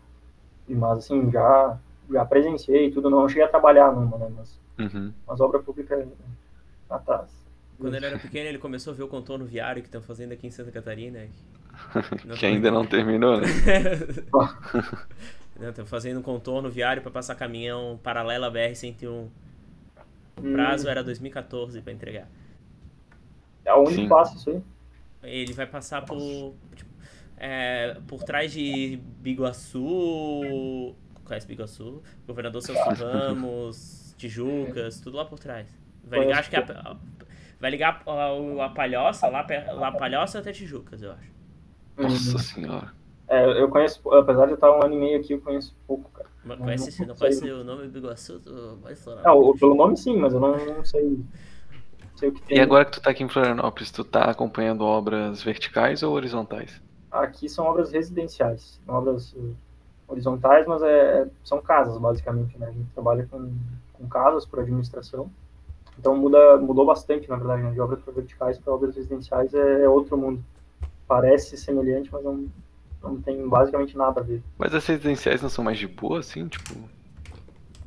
[0.67, 1.77] Mas, assim, já,
[2.11, 3.09] já presenciei tudo.
[3.09, 4.31] Não cheguei a trabalhar numa, né?
[4.35, 5.13] Mas, Uhum.
[5.25, 6.05] mas obra pública é
[6.89, 7.29] atrás.
[7.79, 10.47] Quando ele era pequeno, ele começou a ver o contorno viário que estão fazendo aqui
[10.47, 11.27] em Santa Catarina.
[12.25, 13.47] Não Que ainda não terminou, né?
[15.69, 19.27] Estão fazendo um contorno viário para passar caminhão paralelo à BR-101.
[20.37, 22.29] O Hum, prazo era 2014 para entregar.
[23.67, 24.07] Aonde Sim.
[24.07, 24.63] passa isso aí?
[25.23, 26.55] Ele vai passar por.
[26.75, 26.91] tipo,
[27.37, 30.95] é, por trás de Biguaçu.
[31.23, 32.03] Conhece Biguaçu?
[32.27, 35.67] Governador Celso Ramos, Tijucas, tudo lá por trás.
[36.03, 36.97] Vai ligar, acho que a,
[37.59, 41.31] vai ligar a, a Palhoça, lá, lá Palhoça até Tijucas, eu acho.
[41.97, 42.93] Nossa senhora.
[43.27, 46.09] É, eu conheço, apesar de eu estar um ano e meio aqui, eu conheço pouco,
[46.11, 46.29] cara.
[46.45, 47.29] Mas Não, Conhece, não não sei.
[47.29, 48.39] conhece o nome Biguaçu?
[48.39, 49.23] Tu vai explorar.
[49.25, 51.19] Ah, o- pelo nome sim, mas eu não, não sei,
[52.15, 52.57] sei o que tem.
[52.57, 56.81] E agora que tu tá aqui em Florianópolis, tu tá acompanhando obras verticais ou horizontais?
[57.11, 59.53] Aqui são obras residenciais, obras eh,
[60.07, 62.67] horizontais, mas é, são casas, basicamente, né?
[62.67, 63.53] A gente trabalha com,
[63.93, 65.29] com casas por administração.
[65.99, 67.71] Então muda, mudou bastante, na verdade, né?
[67.71, 70.43] de obras verticais para obras residenciais é, é outro mundo.
[71.07, 72.47] Parece semelhante, mas não,
[73.05, 74.41] não tem basicamente nada a ver.
[74.57, 76.47] Mas as residenciais não são mais de boa, assim?
[76.47, 76.73] Tipo,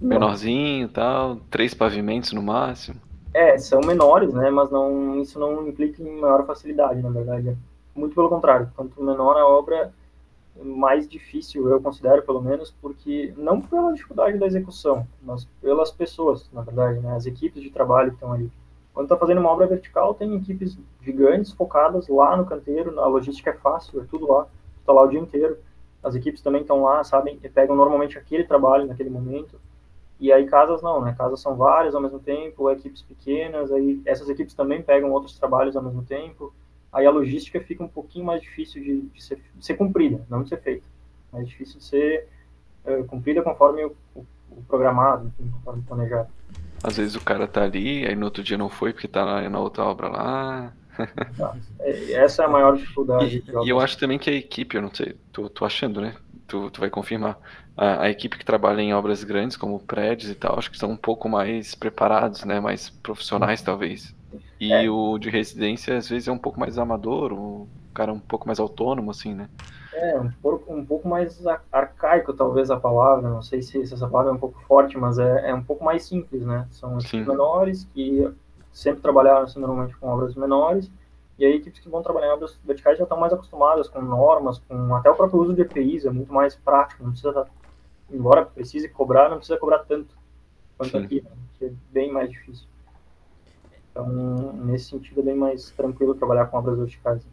[0.00, 0.08] Não.
[0.08, 3.00] menorzinho e tal, três pavimentos no máximo?
[3.34, 4.50] É, são menores, né?
[4.50, 7.56] Mas não, isso não implica em maior facilidade, na verdade.
[7.94, 9.92] Muito pelo contrário, quanto menor a obra,
[10.62, 16.48] mais difícil, eu considero pelo menos, porque não pela dificuldade da execução, mas pelas pessoas,
[16.52, 18.50] na verdade, né, as equipes de trabalho que estão ali.
[18.92, 23.50] Quando está fazendo uma obra vertical, tem equipes gigantes focadas lá no canteiro, a logística
[23.50, 24.46] é fácil, é tudo lá,
[24.88, 25.58] está lá o dia inteiro.
[26.02, 29.60] As equipes também estão lá, sabem, e pegam normalmente aquele trabalho naquele momento.
[30.20, 31.14] E aí casas não, né?
[31.16, 35.76] Casas são várias ao mesmo tempo, equipes pequenas, aí essas equipes também pegam outros trabalhos
[35.76, 36.52] ao mesmo tempo
[36.92, 40.42] aí a logística fica um pouquinho mais difícil de, de, ser, de ser, cumprida, não
[40.42, 40.86] de ser feita.
[41.32, 42.28] Mais difícil de ser
[42.84, 46.28] é, cumprida conforme o, o, o programado, enfim, conforme planejado.
[46.82, 49.58] Às vezes o cara tá ali, aí no outro dia não foi porque tá na
[49.58, 50.72] outra obra lá.
[51.80, 53.44] É, essa é a maior dificuldade.
[53.46, 56.14] E, e, eu acho também que a equipe, eu não sei, tô, tô achando, né?
[56.46, 57.38] Tu, tu vai confirmar.
[57.76, 60.90] A, a, equipe que trabalha em obras grandes, como prédios e tal, acho que estão
[60.90, 62.58] um pouco mais preparados, né?
[62.58, 64.14] Mais profissionais, talvez.
[64.60, 64.90] E é.
[64.90, 68.58] o de residência, às vezes, é um pouco mais amador, o cara um pouco mais
[68.58, 69.48] autônomo, assim, né?
[69.92, 71.42] É, um pouco, um pouco mais
[71.72, 73.28] arcaico, talvez, a palavra.
[73.28, 75.84] Não sei se, se essa palavra é um pouco forte, mas é, é um pouco
[75.84, 76.66] mais simples, né?
[76.70, 78.28] São equipes menores que
[78.78, 80.88] sempre trabalharam, assim, normalmente com obras menores.
[81.36, 84.58] E aí, equipes que vão trabalhar em obras verticais já estão mais acostumadas com normas,
[84.60, 87.02] com até o próprio uso de EPIs, é muito mais prático.
[87.02, 87.48] Não precisa,
[88.08, 90.16] embora precise cobrar, não precisa cobrar tanto
[90.76, 91.04] quanto Sim.
[91.04, 91.30] aqui, né?
[91.58, 92.68] que é bem mais difícil.
[93.90, 94.06] Então,
[94.54, 97.26] nesse sentido, é bem mais tranquilo trabalhar com obras verticais.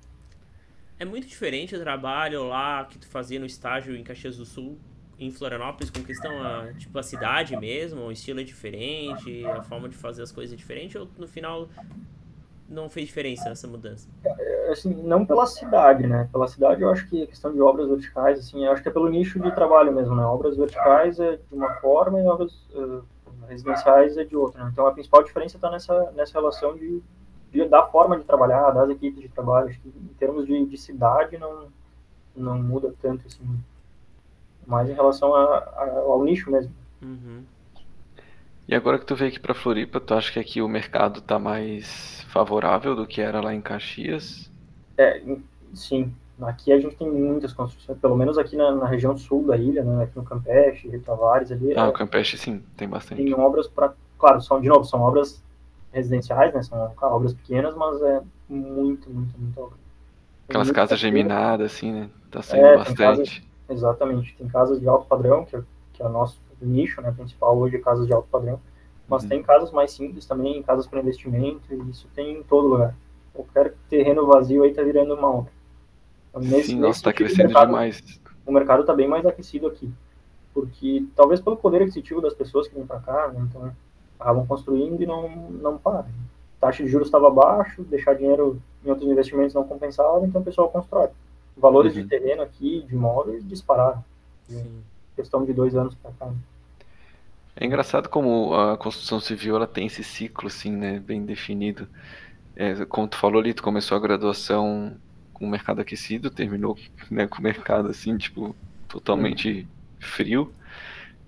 [0.98, 4.80] É muito diferente o trabalho lá que tu fazia no estágio em Caxias do Sul,
[5.20, 9.88] em Florianópolis, com questão a, tipo, a cidade mesmo, o estilo é diferente, a forma
[9.88, 11.70] de fazer as coisas é diferente, ou no final
[12.68, 14.10] não fez diferença essa mudança?
[14.26, 16.28] É, assim, não pela cidade, né?
[16.32, 18.92] Pela cidade eu acho que a questão de obras verticais, assim, eu acho que é
[18.92, 20.24] pelo nicho de trabalho mesmo, né?
[20.24, 23.04] Obras verticais é de uma forma e obras uh,
[23.48, 24.64] residenciais é de outra.
[24.64, 24.70] Né?
[24.74, 27.02] Então a principal diferença está nessa, nessa relação de,
[27.52, 29.70] de, da forma de trabalhar, das equipes de trabalho.
[29.70, 31.68] Acho que em termos de, de cidade não,
[32.36, 33.44] não muda tanto, assim,
[34.66, 36.72] mais em relação a, a, ao nicho mesmo.
[37.02, 37.44] Uhum.
[38.68, 41.38] E agora que tu veio aqui para Floripa, tu acha que aqui o mercado está
[41.38, 44.50] mais favorável do que era lá em Caxias?
[44.98, 45.22] É,
[45.74, 46.12] sim.
[46.42, 49.84] Aqui a gente tem muitas construções, pelo menos aqui na, na região sul da ilha,
[49.84, 51.74] né, aqui no Campeche, Rio Tavares ali.
[51.78, 53.24] Ah, é, o Campeche sim, tem bastante.
[53.24, 55.42] Tem obras para, claro, são de novo, são obras
[55.94, 59.78] residenciais, né, são obras pequenas, mas é muito, muito, muito obra.
[60.50, 63.48] Aquelas casas geminadas, assim, né, tá saindo é, bastante.
[63.70, 65.64] Exatamente, tem casas de alto padrão, que é,
[65.94, 68.60] que é o nosso nicho, né, principal hoje, é casas de alto padrão,
[69.08, 69.30] mas uhum.
[69.30, 72.96] tem casas mais simples também, casas para investimento, e isso tem em todo lugar.
[73.34, 75.52] Qualquer terreno vazio aí tá virando uma obra.
[76.38, 78.22] Nesse, Sim, nossa, está crescendo mercado, demais.
[78.46, 79.92] O mercado está bem mais aquecido aqui.
[80.54, 83.72] Porque talvez pelo poder aquisitivo das pessoas que vêm para cá, né, então
[84.14, 86.08] estavam construindo e não, não param.
[86.60, 90.70] Taxa de juros estava baixo, deixar dinheiro em outros investimentos não compensava, então o pessoal
[90.70, 91.10] constrói.
[91.58, 92.04] Valores uhum.
[92.04, 94.04] de terreno aqui, de imóveis, dispararam.
[94.48, 94.84] Sim.
[95.16, 96.32] Questão de dois anos para cá.
[97.56, 101.88] É engraçado como a construção civil ela tem esse ciclo assim, né, bem definido.
[102.56, 104.94] É, como tu falou ali, tu começou a graduação
[105.34, 106.78] com o mercado aquecido, terminou
[107.10, 108.56] né, com o mercado assim, tipo,
[108.88, 109.68] totalmente
[110.00, 110.54] frio.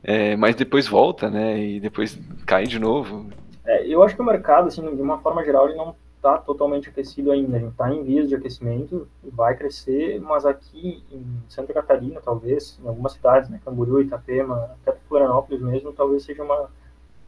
[0.03, 1.59] É, mas depois volta, né?
[1.59, 3.30] E depois cai de novo.
[3.65, 5.95] É, eu acho que o mercado, assim, de uma forma geral, ele não
[6.28, 7.55] está totalmente aquecido ainda.
[7.55, 12.80] A gente está em vias de aquecimento, vai crescer, mas aqui em Santa Catarina, talvez,
[12.84, 16.69] em algumas cidades, né, Camboriú, Itapema, até Florianópolis mesmo, talvez seja uma,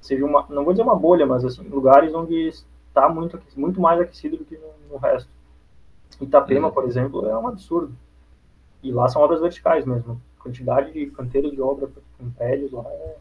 [0.01, 2.49] seja uma, não vou dizer uma bolha, mas assim, lugares onde
[2.87, 5.29] está muito, muito mais aquecido do que no, no resto.
[6.19, 6.73] Itapema, uhum.
[6.73, 7.95] por exemplo, é um absurdo.
[8.83, 10.21] E lá são obras verticais mesmo.
[10.37, 13.17] A quantidade de canteiros de obra com prédios lá é...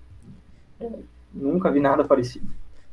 [0.80, 0.90] é...
[1.32, 2.48] Nunca vi nada parecido.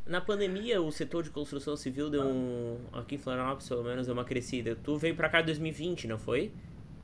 [0.05, 2.77] Na pandemia, o setor de construção civil deu um.
[2.93, 4.77] Aqui em Florianópolis, pelo menos, deu uma crescida.
[4.83, 6.51] Tu veio pra cá em 2020, não foi?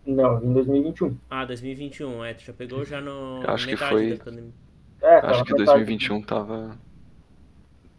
[0.05, 1.17] Não, em 2021.
[1.29, 2.33] Ah, 2021, é.
[2.35, 3.41] Tu já pegou já no.
[3.47, 4.19] Acho que foi.
[5.01, 6.77] É, Acho que 2021 tava.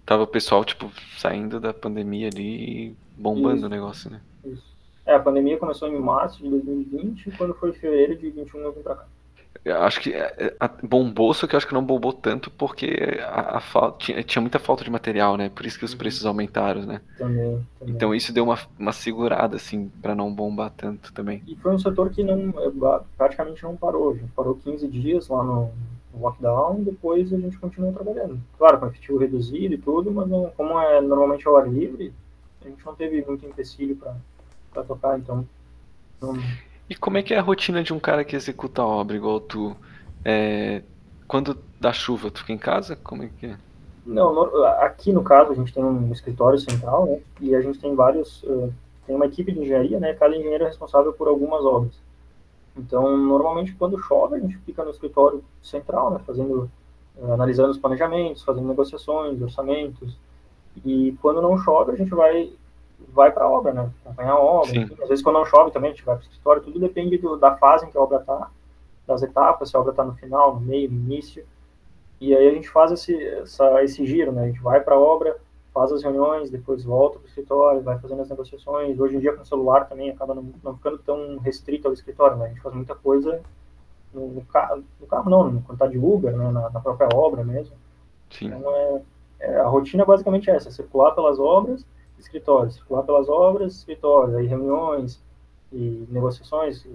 [0.06, 3.66] Tava o pessoal, tipo, saindo da pandemia ali e bombando Isso.
[3.66, 4.20] o negócio, né?
[4.44, 4.72] Isso.
[5.04, 8.72] É, a pandemia começou em março de 2020 e quando foi fevereiro de 2021 eu
[8.72, 9.06] vim pra cá.
[9.64, 13.20] Eu acho que é, é, bombou, só que eu acho que não bombou tanto porque
[13.22, 15.48] a, a falta, tinha, tinha, muita falta de material, né?
[15.48, 15.98] Por isso que os uhum.
[15.98, 17.00] preços aumentaram, né?
[17.16, 17.94] Também, também.
[17.94, 21.42] Então isso deu uma, uma segurada, assim, para não bombar tanto também.
[21.46, 22.52] E foi um setor que não
[23.16, 24.10] praticamente não parou.
[24.10, 25.70] A gente parou 15 dias lá no,
[26.12, 28.40] no lockdown e depois a gente continuou trabalhando.
[28.58, 32.12] Claro, com efetivo reduzido e tudo, mas não, como é normalmente ao ar livre,
[32.64, 35.46] a gente não teve muito empecilho para tocar, então.
[36.20, 36.34] Não...
[36.92, 39.40] E como é que é a rotina de um cara que executa a obra igual
[39.40, 39.74] tu?
[40.22, 40.82] É...
[41.26, 42.96] Quando dá chuva, tu fica em casa?
[42.96, 43.56] Como é que é?
[44.04, 47.20] Não, no, aqui no caso a gente tem um escritório central, né?
[47.40, 48.70] E a gente tem vários, uh,
[49.06, 50.12] tem uma equipe de engenharia, né?
[50.12, 51.94] Cada engenheiro é responsável por algumas obras.
[52.76, 56.70] Então, normalmente, quando chove, a gente fica no escritório central, né, fazendo,
[57.16, 60.14] uh, analisando os planejamentos, fazendo negociações, orçamentos.
[60.84, 62.52] E quando não chove, a gente vai
[63.08, 64.82] vai para a obra, né, acompanhar a obra.
[65.02, 66.62] Às vezes, quando não chove também, a gente vai para o escritório.
[66.62, 68.50] Tudo depende do, da fase em que a obra está,
[69.06, 71.44] das etapas, se a obra está no final, no meio, no início.
[72.20, 74.44] E aí a gente faz esse, essa, esse giro, né?
[74.44, 75.36] A gente vai para a obra,
[75.74, 78.98] faz as reuniões, depois volta para o escritório, vai fazendo as negociações.
[78.98, 82.36] Hoje em dia, com o celular também, acaba não, não ficando tão restrito ao escritório,
[82.36, 82.46] né?
[82.46, 83.42] A gente faz muita coisa
[84.12, 86.50] no, no carro, no carro não, quando está de Uber, né?
[86.50, 87.74] na, na, própria obra mesmo.
[88.30, 88.46] Sim.
[88.46, 89.02] Então, é,
[89.40, 91.84] é, a rotina basicamente é essa, circular pelas obras,
[92.24, 95.22] escritório, circular pelas obras, escritório, aí reuniões
[95.72, 96.86] e negociações,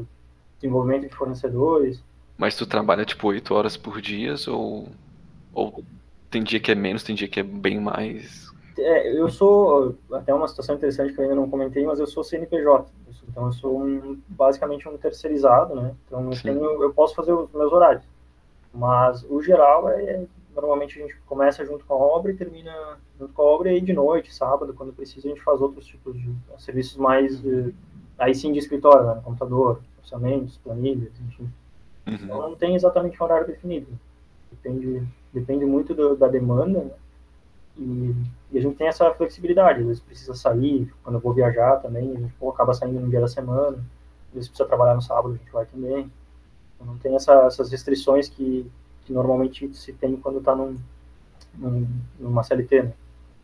[0.60, 2.04] desenvolvimento de fornecedores.
[2.38, 4.88] Mas tu trabalha tipo oito horas por dia ou,
[5.54, 5.84] ou
[6.30, 8.48] tem dia que é menos, tem dia que é bem mais?
[8.78, 12.24] É, eu sou, até uma situação interessante que eu ainda não comentei, mas eu sou
[12.24, 12.88] CNPJ,
[13.28, 15.96] então eu sou um, basicamente um terceirizado, né?
[16.06, 18.04] Então eu, tenho, eu posso fazer os meus horários,
[18.72, 20.24] mas o geral é,
[20.62, 23.76] normalmente a gente começa junto com a obra e termina junto com a obra e
[23.76, 27.72] aí de noite, sábado, quando precisa, a gente faz outros tipos de serviços mais, eh,
[28.18, 29.22] aí sim de escritório, né?
[29.24, 31.50] computador, orçamentos, planilhas, enfim.
[32.08, 32.14] Uhum.
[32.14, 33.88] Então não tem exatamente um horário definido,
[34.52, 36.92] depende, depende muito do, da demanda, né?
[37.78, 38.16] E,
[38.52, 42.12] e, a gente tem essa flexibilidade, às vezes precisa sair, quando eu vou viajar também,
[42.16, 43.78] a gente pô, acaba saindo no dia da semana,
[44.30, 46.12] às vezes precisa trabalhar no sábado, a gente vai também.
[46.74, 48.66] Então, não tem essa, essas restrições que,
[49.08, 50.78] que normalmente se tem quando está num,
[51.58, 51.88] num,
[52.20, 52.94] numa CLT, né?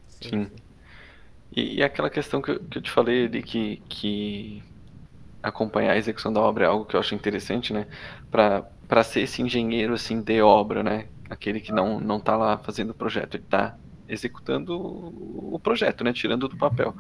[0.10, 0.48] Sim.
[1.56, 4.62] E, e, aquela questão que eu, que eu te falei ali, que, que
[5.42, 7.88] acompanhar a execução da obra é algo que eu acho interessante, né?
[8.30, 11.08] Para ser esse engenheiro, assim, de obra, né?
[11.30, 16.12] Aquele que não, não tá lá fazendo o projeto, ele tá executando o projeto, né?
[16.12, 16.94] Tirando do papel.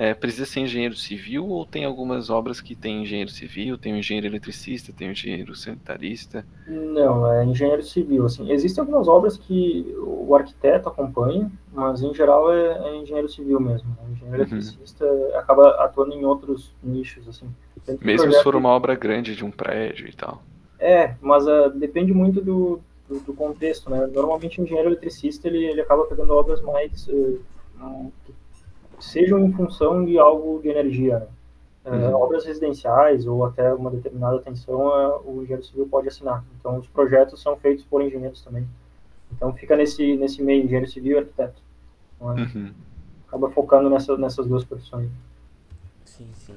[0.00, 3.98] É, precisa ser engenheiro civil ou tem algumas obras que tem engenheiro civil, tem um
[3.98, 6.42] engenheiro eletricista, tem um engenheiro sanitarista?
[6.66, 8.24] Não, é engenheiro civil.
[8.24, 13.60] Assim, existem algumas obras que o arquiteto acompanha, mas em geral é, é engenheiro civil
[13.60, 13.94] mesmo.
[14.02, 14.48] O engenheiro uhum.
[14.52, 17.54] eletricista acaba atuando em outros nichos, assim.
[18.00, 20.42] Mesmo se for uma obra grande de um prédio e tal.
[20.78, 24.06] É, mas uh, depende muito do, do, do, contexto, né?
[24.06, 27.38] Normalmente o engenheiro eletricista ele, ele acaba pegando obras mais uh,
[29.00, 31.26] sejam em função de algo de energia, né?
[31.82, 32.12] Uh, uhum.
[32.14, 36.44] obras residenciais ou até uma determinada tensão, uh, o engenheiro civil pode assinar.
[36.58, 38.66] Então os projetos são feitos por engenheiros também.
[39.32, 41.60] Então fica nesse nesse meio engenheiro civil e arquiteto.
[42.16, 42.72] Então, uhum.
[43.26, 45.08] Acaba focando nessa, nessas duas profissões.
[46.04, 46.56] Sim, sim.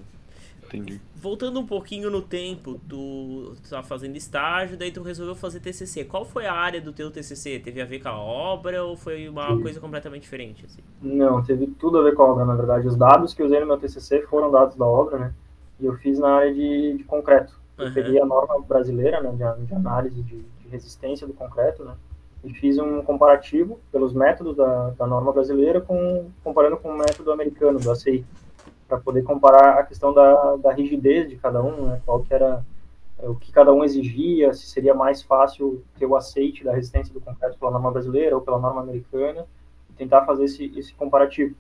[0.73, 0.99] Entendi.
[1.15, 6.03] Voltando um pouquinho no tempo, tu estava fazendo estágio, daí tu resolveu fazer TCC.
[6.03, 7.59] Qual foi a área do teu TCC?
[7.59, 9.61] Teve a ver com a obra ou foi uma Sim.
[9.61, 10.65] coisa completamente diferente?
[10.65, 10.81] Assim?
[11.01, 12.87] Não, teve tudo a ver com a obra, na verdade.
[12.87, 15.33] Os dados que eu usei no meu TCC foram dados da obra, né?
[15.79, 17.53] E eu fiz na área de, de concreto.
[17.77, 17.93] Eu uhum.
[17.93, 21.93] peguei a norma brasileira, né, de, de análise de, de, resistência do concreto, né?
[22.43, 27.31] E fiz um comparativo pelos métodos da, da norma brasileira com, comparando com o método
[27.31, 28.25] americano, do ACI
[28.93, 32.01] para poder comparar a questão da, da rigidez de cada um, né?
[32.05, 32.63] qual que era
[33.19, 37.11] é, o que cada um exigia, se seria mais fácil ter o aceite da resistência
[37.11, 39.47] do concreto pela norma brasileira ou pela norma americana,
[39.89, 41.55] e tentar fazer esse, esse comparativo.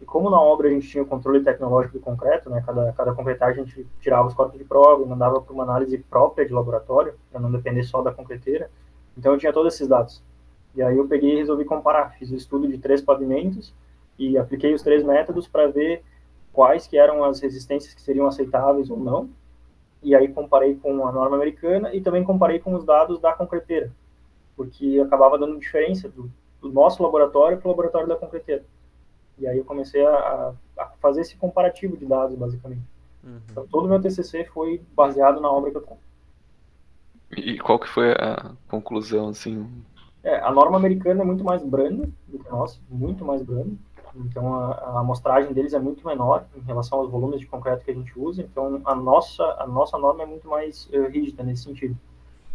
[0.00, 3.14] E como na obra a gente tinha o controle tecnológico do concreto, né, cada, cada
[3.14, 6.52] concretagem a gente tirava os corpos de prova e mandava para uma análise própria de
[6.52, 8.68] laboratório, para não depender só da concreteira,
[9.16, 10.20] então eu tinha todos esses dados.
[10.74, 13.72] E aí eu peguei e resolvi comparar, fiz o estudo de três pavimentos
[14.18, 16.02] e apliquei os três métodos para ver
[16.52, 19.30] quais que eram as resistências que seriam aceitáveis ou não,
[20.02, 23.90] e aí comparei com a norma americana e também comparei com os dados da concreteira,
[24.56, 26.30] porque acabava dando diferença do,
[26.60, 28.64] do nosso laboratório para o laboratório da concreteira.
[29.38, 32.82] E aí eu comecei a, a fazer esse comparativo de dados, basicamente.
[33.24, 33.40] Uhum.
[33.50, 35.98] Então, todo o meu TCC foi baseado na obra que eu tenho.
[37.36, 39.66] E qual que foi a conclusão, assim?
[40.22, 43.72] É, a norma americana é muito mais branda do que a nossa, muito mais branda.
[44.14, 47.90] Então a, a amostragem deles é muito menor em relação aos volumes de concreto que
[47.90, 48.42] a gente usa.
[48.42, 51.96] Então a nossa a nossa norma é muito mais uh, rígida nesse sentido.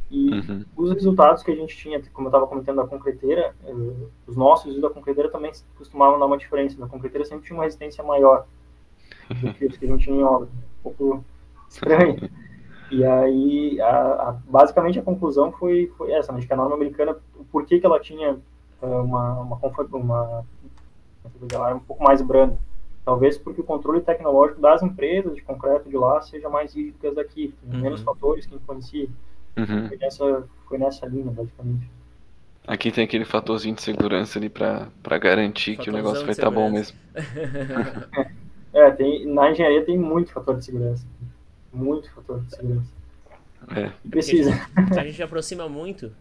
[0.09, 0.65] E uhum.
[0.75, 4.75] os resultados que a gente tinha, como eu estava comentando da concreteira, uh, os nossos
[4.77, 6.79] e da concreteira também costumavam dar uma diferença.
[6.79, 8.45] Da concreteira sempre tinha uma resistência maior
[9.29, 10.47] do que os que a gente tinha em obra.
[10.47, 11.25] Um pouco
[11.69, 12.29] estranho.
[12.89, 13.89] E aí, a,
[14.29, 17.17] a, basicamente, a conclusão foi, foi essa, né, de que a norma americana,
[17.51, 18.39] por que, que ela tinha
[18.81, 20.43] uh, uma, uma,
[21.35, 22.57] uma ela é um pouco mais branda.
[23.03, 27.07] Talvez porque o controle tecnológico das empresas de concreto de lá seja mais rígido que
[27.07, 27.81] as daqui, tem uhum.
[27.81, 29.07] menos fatores que influenciam.
[29.57, 29.87] Uhum.
[29.87, 31.89] Foi, nessa, foi nessa linha, basicamente.
[32.67, 36.51] Aqui tem aquele fatorzinho de segurança ali para garantir que o negócio vai estar tá
[36.51, 36.97] bom mesmo.
[38.73, 41.07] é, tem, na engenharia tem muito fator de segurança.
[41.71, 42.91] Muito fator de segurança.
[43.73, 43.89] É.
[44.09, 44.51] Precisa.
[44.75, 46.11] A gente aproxima muito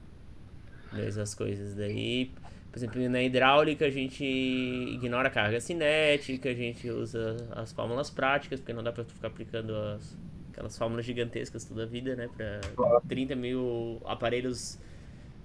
[0.93, 1.75] dessas coisas.
[1.75, 2.31] Daí,
[2.77, 8.11] por exemplo, na hidráulica a gente ignora a carga cinética, a gente usa as fórmulas
[8.11, 10.14] práticas, porque não dá tu ficar aplicando as,
[10.53, 12.29] aquelas fórmulas gigantescas toda a vida, né?
[12.37, 14.79] Pra 30 mil aparelhos.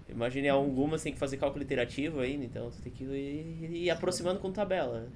[0.10, 4.42] Imagine algumas tem que fazer cálculo iterativo ainda, então tu tem que ir, ir aproximando
[4.42, 5.08] com tabela.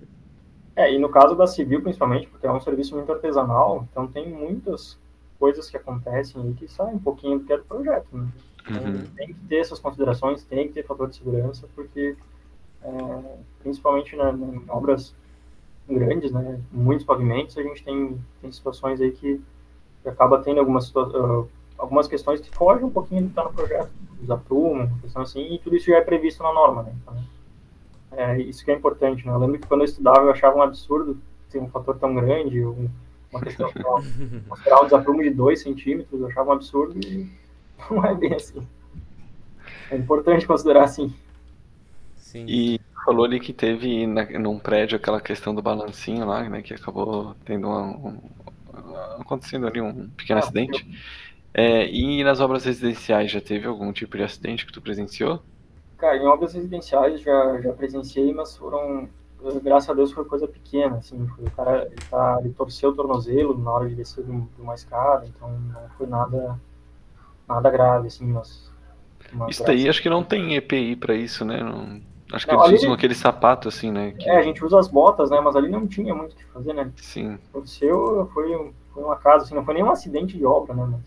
[0.73, 4.29] É, e no caso da civil, principalmente, porque é um serviço muito artesanal, então tem
[4.29, 4.97] muitas
[5.37, 8.07] coisas que acontecem aí que saem um pouquinho do que é do projeto.
[8.13, 8.29] Né?
[8.69, 9.03] Então, Uhum.
[9.15, 12.15] tem que ter essas considerações, tem que ter fator de segurança, porque
[12.83, 15.13] é, principalmente na, em obras
[15.87, 19.39] grandes, né, muitos pavimentos, a gente tem, tem situações aí que,
[20.01, 21.43] que acaba tendo algumas, ah,
[21.77, 23.89] algumas questões que fogem um pouquinho do que está no projeto,
[24.19, 26.93] desaprumo, questão assim, e tudo isso já é previsto na norma, né?
[27.03, 27.17] Então,
[28.13, 29.33] é, isso que é importante, né?
[29.33, 31.17] Eu lembro que quando eu estudava eu achava um absurdo
[31.51, 32.89] ter um fator tão grande, um-
[33.31, 33.69] uma questão
[34.47, 37.29] considerar um desaprumo de 2 centímetros, eu achava um absurdo e
[37.91, 38.67] não é bem assim.
[39.89, 41.11] É importante considerar assim.
[42.15, 42.47] Sim.
[42.47, 46.61] E falou ali que teve na, num prédio aquela questão do balancinho lá, né?
[46.61, 48.21] Que acabou tendo um, um-
[49.21, 50.87] acontecendo ali um pequeno Ah, acidente.
[51.53, 55.43] É, e nas obras residenciais já teve algum tipo de acidente que tu presenciou?
[55.97, 59.09] Cara, em obras residenciais já, já presenciei, mas foram,
[59.63, 62.95] graças a Deus, foi coisa pequena, assim, foi, o cara, ele, tá, ele torceu o
[62.95, 66.59] tornozelo na hora de descer de de uma escada, então não foi nada,
[67.47, 68.71] nada grave, assim, mas...
[69.47, 71.61] Isso daí acho que não tem EPI pra isso, né?
[71.63, 72.01] Não-
[72.33, 74.13] acho que Não, eles usam aquele sapato assim, né?
[74.13, 76.45] que- É, a gente usa as botas, né, mas ali não tinha muito o que
[76.45, 80.73] fazer, né, Sim, torceu, foi, foi um acaso, assim, não foi nenhum acidente de obra,
[80.75, 81.01] né, mas,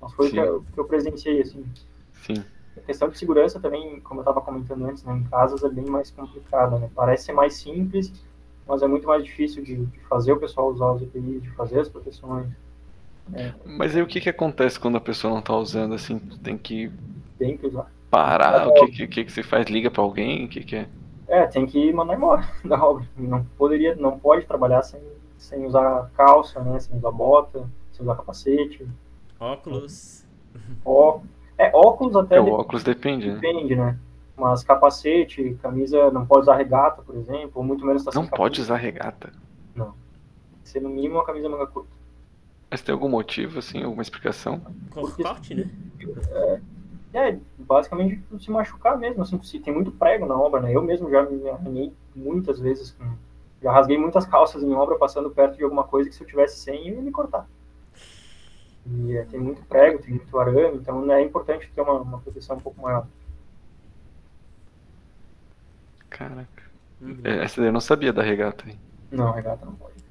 [0.00, 1.64] mas foi o que eu, que eu presenciei, assim.
[2.12, 2.44] sim.
[2.76, 5.86] A questão de segurança também, como eu estava comentando antes, né, em casas é bem
[5.86, 6.90] mais complicada, né?
[6.94, 8.12] Parece ser mais simples,
[8.66, 11.80] mas é muito mais difícil de, de fazer o pessoal usar os EPIs, de fazer
[11.80, 12.48] as proteções.
[13.64, 16.18] Mas aí o que que acontece quando a pessoa não tá usando assim?
[16.42, 16.90] Tem que
[17.38, 17.86] Tem que usar.
[18.10, 18.68] parar?
[18.68, 19.66] O que que, que, que você faz?
[19.66, 20.44] Liga pra alguém?
[20.44, 20.88] O que que é?
[21.26, 23.06] É, tem que mandar embora da obra.
[23.16, 25.00] Não poderia, não pode trabalhar sem,
[25.38, 26.78] sem usar calça, né?
[26.80, 28.86] Sem usar bota, sem usar capacete,
[29.38, 30.24] Óculos.
[30.84, 31.30] óculos.
[31.58, 33.34] É, óculos até É, o óculos depende, né?
[33.34, 33.98] depende, né?
[34.36, 38.60] Mas capacete, camisa, não pode usar regata, por exemplo, ou muito menos tá Não pode
[38.60, 39.32] usar regata.
[40.50, 41.90] Tem que ser no mínimo uma camisa manga curta.
[42.72, 44.58] Mas tem algum motivo, assim, alguma explicação?
[44.94, 45.70] Com corte, né?
[47.12, 50.74] É, basicamente se machucar mesmo, assim, se- tem muito prego na obra, né?
[50.74, 53.04] Eu mesmo já me arranhei muitas vezes, com,
[53.62, 56.56] já rasguei muitas calças em obra passando perto de alguma coisa que se eu tivesse
[56.60, 57.46] sem, eu ia me cortar.
[58.86, 62.20] E é, tem muito prego, tem muito arame, então né, é importante ter uma, uma
[62.20, 63.06] proteção um pouco maior.
[66.10, 66.62] Caraca.
[67.00, 67.20] Uhum.
[67.24, 68.68] É, Essa daí eu não sabia da regata.
[68.68, 68.78] hein?
[69.10, 70.01] Não, regata não pode.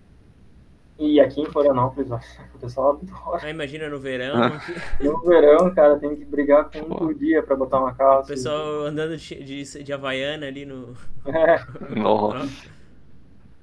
[1.04, 2.20] E aqui em Florianópolis, ó,
[2.56, 3.40] o pessoal adora.
[3.44, 4.60] Ah, imagina no verão, Ah.
[4.98, 6.96] que No verão, cara, tem que brigar com um Pô.
[6.98, 8.28] por dia pra botar uma o calça.
[8.28, 10.94] pessoal andando de, de, de Havaiana ali no.
[11.26, 11.60] É,
[12.00, 12.48] Nossa.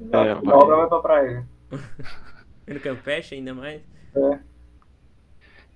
[0.00, 0.54] na, É, vai.
[0.54, 1.46] obra vai pra praia.
[2.66, 3.80] no Campeche ainda mais.
[4.16, 4.38] É.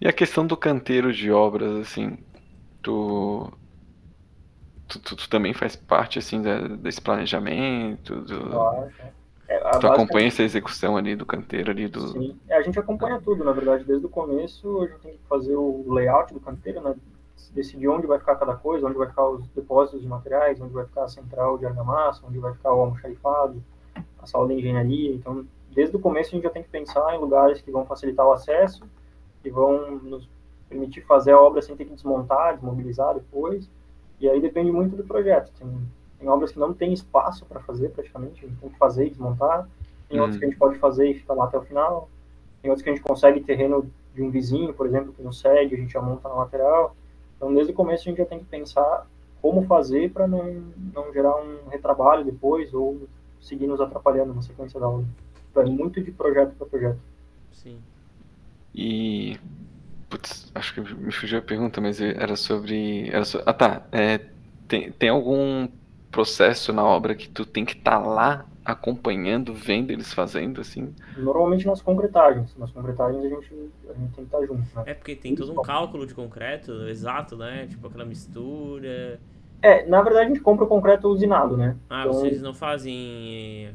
[0.01, 2.19] E a questão do canteiro de obras, assim,
[2.83, 3.53] tu.
[4.89, 8.21] Tu, tu- tu também faz parte, assim, da- desse planejamento?
[8.23, 8.91] Do, Claro,
[9.53, 9.57] é.
[9.57, 12.09] É, a tu básica- acompanha essa execução ali do canteiro ali do.
[12.09, 15.21] Sim, É, a gente acompanha tudo, na verdade, desde o começo a gente tem que
[15.29, 16.95] fazer o layout do canteiro, né?
[17.53, 20.85] Decidir onde vai ficar cada coisa, onde vai ficar os depósitos de materiais, onde vai
[20.87, 23.63] ficar a central de argamassa, onde vai ficar o almoxarifado,
[24.23, 25.13] a sala de engenharia.
[25.15, 28.27] Então, desde o começo a gente já tem que pensar em lugares que vão facilitar
[28.27, 28.85] o acesso,
[29.43, 30.29] que vão nos
[30.69, 33.69] permitir fazer a obra sem ter que desmontar, desmobilizar depois.
[34.19, 35.53] E aí depende muito do projeto.
[35.59, 35.69] Tem,
[36.23, 39.11] tem obras que não tem espaço para fazer praticamente, a gente tem que fazer e
[39.11, 39.69] desmontar.
[40.09, 40.39] Tem outros Uhum.
[40.39, 42.09] que a gente pode fazer e ficar lá até o final.
[42.63, 45.75] Tem outros que a gente consegue terreno de um vizinho, por exemplo, que nos cede,
[45.75, 46.95] a gente já monta na lateral.
[47.37, 49.05] Então, desde o começo, a gente já tem que pensar
[49.41, 50.63] como fazer para não,
[50.95, 53.01] não gerar um retrabalho depois ou
[53.41, 55.07] seguir nos atrapalhando na sequência da obra.
[55.51, 56.99] Então, é muito de projeto para projeto.
[57.51, 57.79] Sim.
[58.73, 59.41] E.
[60.09, 63.09] Putz, acho que me fugiu a pergunta, mas era sobre.
[63.09, 63.83] Era so- Ah, tá.
[63.91, 64.21] É,
[64.69, 65.67] tem, tem algum
[66.13, 70.95] processo na obra que tu tem que estar lá acompanhando, vendo eles fazendo, assim?
[71.17, 72.57] Normalmente nas concretagens.
[72.57, 73.53] Nas concretagens a gente,
[73.91, 74.85] a gente tem que estar junto, né?
[74.87, 77.67] É porque tem todo um cálculo de concreto exato, né?
[77.67, 79.21] Tipo aquela mistura.
[79.61, 81.77] É, na verdade, a gente compra o concreto usinado, né?
[81.91, 83.71] Ah, Então, vocês não fazem.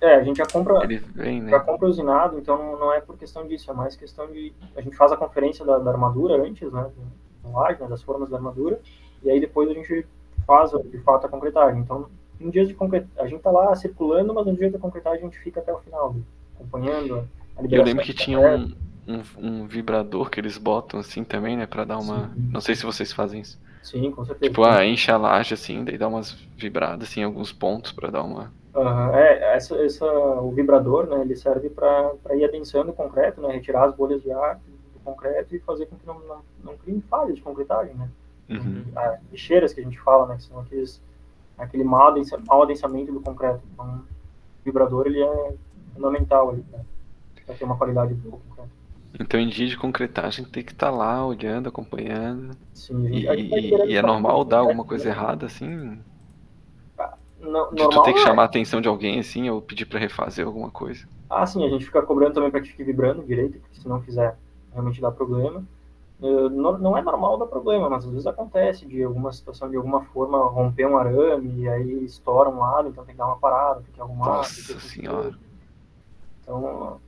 [0.00, 1.64] É, a gente já compra, Eles vêm, já né?
[1.64, 4.52] compra usinado, então não, não é por questão disso, é mais questão de.
[4.74, 6.90] A gente faz a conferência da, da armadura antes, né?
[7.44, 7.88] Laje, né?
[7.88, 8.80] Das formas da armadura,
[9.22, 10.06] e aí depois a gente
[10.50, 11.80] faz de fato a concretagem.
[11.80, 12.08] Então,
[12.40, 15.24] em dias de concretagem, a gente tá lá circulando, mas no dia da concretagem a
[15.24, 16.16] gente fica até o final,
[16.56, 18.72] acompanhando a Eu liberação lembro que tinha um,
[19.06, 21.66] um, um vibrador que eles botam assim também, né?
[21.66, 22.30] Pra dar uma.
[22.30, 22.50] Sim.
[22.52, 23.60] Não sei se vocês fazem isso.
[23.80, 24.50] Sim, com certeza.
[24.50, 28.10] Tipo, ah, enche a laje assim, daí dá umas vibradas assim, em alguns pontos pra
[28.10, 28.52] dar uma.
[28.74, 33.52] Aham, É, essa, essa, o vibrador, né, ele serve para ir adensando o concreto, né,
[33.52, 34.60] retirar as bolhas de ar
[34.94, 38.08] do concreto e fazer com que não, não, não criem falhas de concretagem, né.
[38.50, 38.84] Uhum.
[38.96, 41.00] Ah, lixeiras que a gente fala, né, que são aqueles,
[41.58, 43.62] aquele mau, adensa, mau adensamento do concreto.
[43.72, 45.54] Então, o vibrador, ele é
[45.94, 46.64] fundamental ali
[47.46, 48.70] para ter uma qualidade boa concreto.
[49.18, 52.56] Então em dia de concretagem tem que estar lá olhando, acompanhando.
[52.74, 55.14] Sim, E, e- e é normal dar alguma concreto, coisa né.
[55.14, 56.00] errada assim?
[57.40, 59.86] No- De tu normal ter que é- chamar a atenção de alguém assim, ou pedir
[59.86, 61.04] pra refazer alguma coisa.
[61.28, 64.02] Ah, sim, a gente fica cobrando também para que fique vibrando direito, porque se não
[64.02, 64.36] fizer,
[64.72, 65.64] realmente dá problema.
[66.22, 69.76] Eh, Não, não é normal dar problema, mas às vezes acontece de alguma situação, de
[69.76, 73.38] alguma forma, romper um arame e aí estoura um lado, então tem que dar uma
[73.38, 74.42] parada, tem que arrumar.
[74.42, 75.34] tem que- Nossa senhora.
[76.42, 76.98] Então,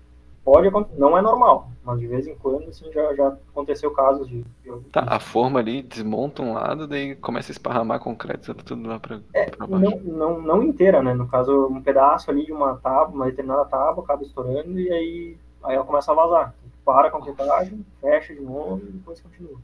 [0.44, 4.28] pode acontecer, não é normal, mas de vez em quando, assim, já, já aconteceu casos
[4.28, 4.42] de...
[4.62, 8.98] de Tá, a forma ali desmonta um lado, daí começa a esparramar concreto tudo lá
[8.98, 9.20] pra,
[9.56, 9.96] pra baixo.
[10.04, 11.12] Não, não, não inteira, né?
[11.14, 15.36] No caso, um pedaço ali de uma tábua, uma determinada tábua, acaba estourando e aí,
[15.64, 16.54] aí ela começa a vazar.
[16.84, 19.58] Para a concretagem, fecha de novo e depois continua.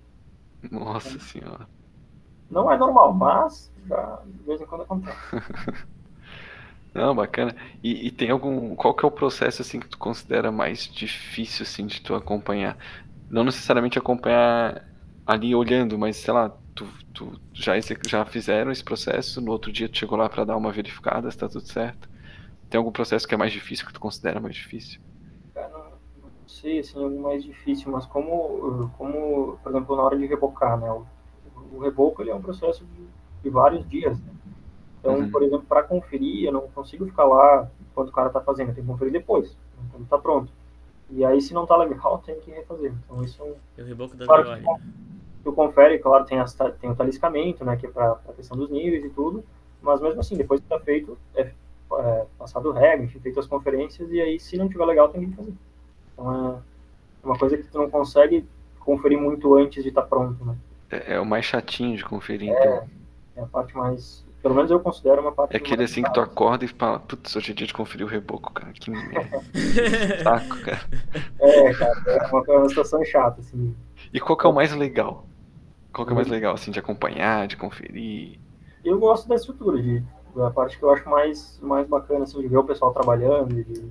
[0.70, 1.66] Nossa senhora.
[2.50, 5.18] Não é normal, mas já de vez em quando acontece.
[6.94, 7.54] Não, bacana.
[7.82, 8.74] E, e tem algum.
[8.74, 12.76] Qual que é o processo assim que tu considera mais difícil assim de tu acompanhar?
[13.30, 14.84] Não necessariamente acompanhar
[15.26, 17.74] ali olhando, mas sei lá, tu, tu já,
[18.06, 21.36] já fizeram esse processo, no outro dia tu chegou lá pra dar uma verificada se
[21.36, 22.08] tá tudo certo.
[22.70, 25.00] Tem algum processo que é mais difícil que tu considera mais difícil?
[26.48, 30.90] Sei, assim, algo mais difícil, mas como, como, por exemplo, na hora de rebocar, né?
[30.90, 31.04] O,
[31.76, 33.06] o reboco, ele é um processo de,
[33.42, 34.32] de vários dias, né?
[34.98, 35.30] Então, Uhum.
[35.30, 38.74] por exemplo, para conferir, eu não consigo ficar lá enquanto o cara tá fazendo, eu
[38.74, 40.50] tenho que conferir depois, né, quando tá pronto.
[41.10, 42.92] E aí, se não tá legal, tem que refazer.
[43.04, 44.62] Então, isso é um, o reboco da Claro Deole.
[44.62, 48.56] que tu confere, claro, tem, as, tem o taliscamento, né, que é para a questão
[48.56, 49.44] dos níveis e tudo,
[49.82, 51.52] mas mesmo assim, depois que tá feito, é,
[51.92, 55.36] é passado regra, enfim, feito as conferências, e aí, se não tiver legal, tem que
[55.36, 55.54] fazer.
[56.18, 56.62] Então,
[57.22, 58.44] é uma coisa que tu não consegue
[58.80, 60.56] conferir muito antes de estar pronto, né.
[60.90, 62.88] É, é o mais chatinho de conferir, É, então.
[63.36, 66.20] É a parte mais, pelo menos eu considero uma parte É aquele assim que tu
[66.20, 68.72] acorda e fala, putz, hoje é dia de conferir o reboco, cara.
[68.72, 69.42] Que merda.
[70.24, 70.80] saco, cara.
[71.38, 73.76] É, cara, é uma, é uma situação chata, assim.
[74.12, 75.24] E qual que é o mais legal?
[75.92, 78.40] Qual que é o mais legal, assim, de acompanhar, de conferir?
[78.84, 80.02] Eu gosto da estrutura, de,
[80.34, 83.88] da parte que eu acho mais, mais bacana, assim, de ver o pessoal trabalhando, de,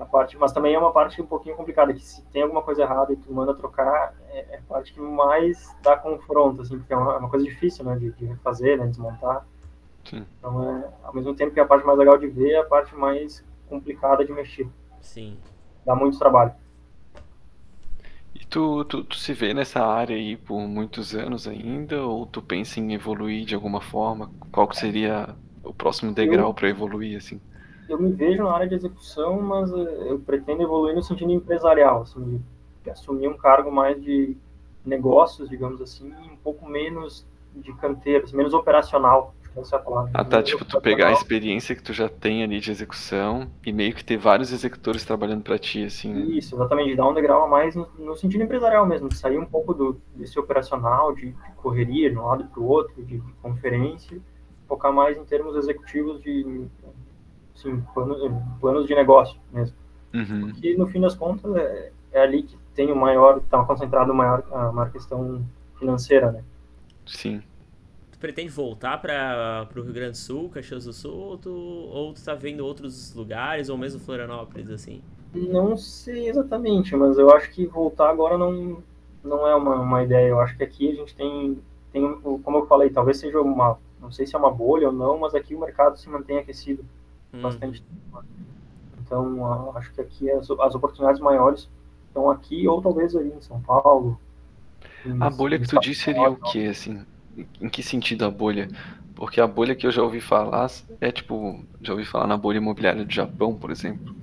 [0.00, 2.82] a parte, mas também é uma parte um pouquinho complicada, que se tem alguma coisa
[2.82, 6.92] errada e tu manda trocar, é, é a parte que mais dá confronto, assim, porque
[6.92, 9.46] é uma, é uma coisa difícil, né, de, de refazer, né, desmontar.
[10.04, 10.24] Sim.
[10.38, 12.64] Então, é, ao mesmo tempo que é a parte mais legal de ver, é a
[12.64, 14.66] parte mais complicada de mexer.
[15.02, 15.36] Sim.
[15.84, 16.54] Dá muito trabalho.
[18.34, 22.02] E tu, tu, tu se vê nessa área aí por muitos anos ainda?
[22.02, 24.30] Ou tu pensa em evoluir de alguma forma?
[24.50, 27.40] Qual que seria o próximo degrau pra evoluir, assim?
[27.90, 32.02] Eu me vejo na área de execução, mas eh, eu pretendo evoluir no sentido empresarial,
[32.02, 32.42] assim,
[32.90, 34.36] assumir um cargo mais de
[34.84, 39.82] negócios, digamos assim, e um pouco menos de canteiro, assim, menos operacional, essa é a
[39.82, 40.10] palavra.
[40.14, 43.72] Ah, tá, tipo, tu pegar a experiência que tu já tem ali de execução e
[43.72, 46.36] meio que ter vários executores trabalhando pra ti, assim.
[46.36, 49.38] Isso, exatamente, de dar um degrau a mais no, no sentido empresarial mesmo, de sair
[49.38, 53.18] um pouco do, desse operacional, de, de correria de um lado para o outro, de,
[53.18, 54.20] de conferência,
[54.68, 56.68] focar mais em termos executivos de
[57.60, 59.76] assim, plano, planos de negócio mesmo.
[60.12, 60.52] Uhum.
[60.54, 64.14] que no fim das contas é, é ali que tem o maior, está concentrado o
[64.14, 65.44] maior, a maior questão
[65.78, 66.42] financeira, né?
[67.06, 67.42] Sim.
[68.10, 72.12] Tu pretende voltar para o Rio Grande do Sul, Caxias do Sul, ou tu, ou
[72.12, 75.00] tu tá vendo outros lugares, ou mesmo Florianópolis, assim?
[75.32, 78.82] Não sei exatamente, mas eu acho que voltar agora não,
[79.22, 80.28] não é uma, uma ideia.
[80.28, 81.58] Eu acho que aqui a gente tem,
[81.92, 85.18] tem, como eu falei, talvez seja uma, não sei se é uma bolha ou não,
[85.18, 86.84] mas aqui o mercado se mantém aquecido
[87.32, 88.24] bastante tempo.
[89.04, 91.68] Então, ah, acho que aqui as, as oportunidades maiores
[92.08, 94.20] estão aqui ou talvez ali em São Paulo.
[95.04, 97.00] em- A bolha que tu disse seria o quê, assim?
[97.60, 98.68] Em que sentido a bolha?
[99.14, 100.70] Porque a bolha que eu já ouvi falar
[101.00, 104.14] é tipo, já ouvi falar na bolha imobiliária do Japão, por exemplo,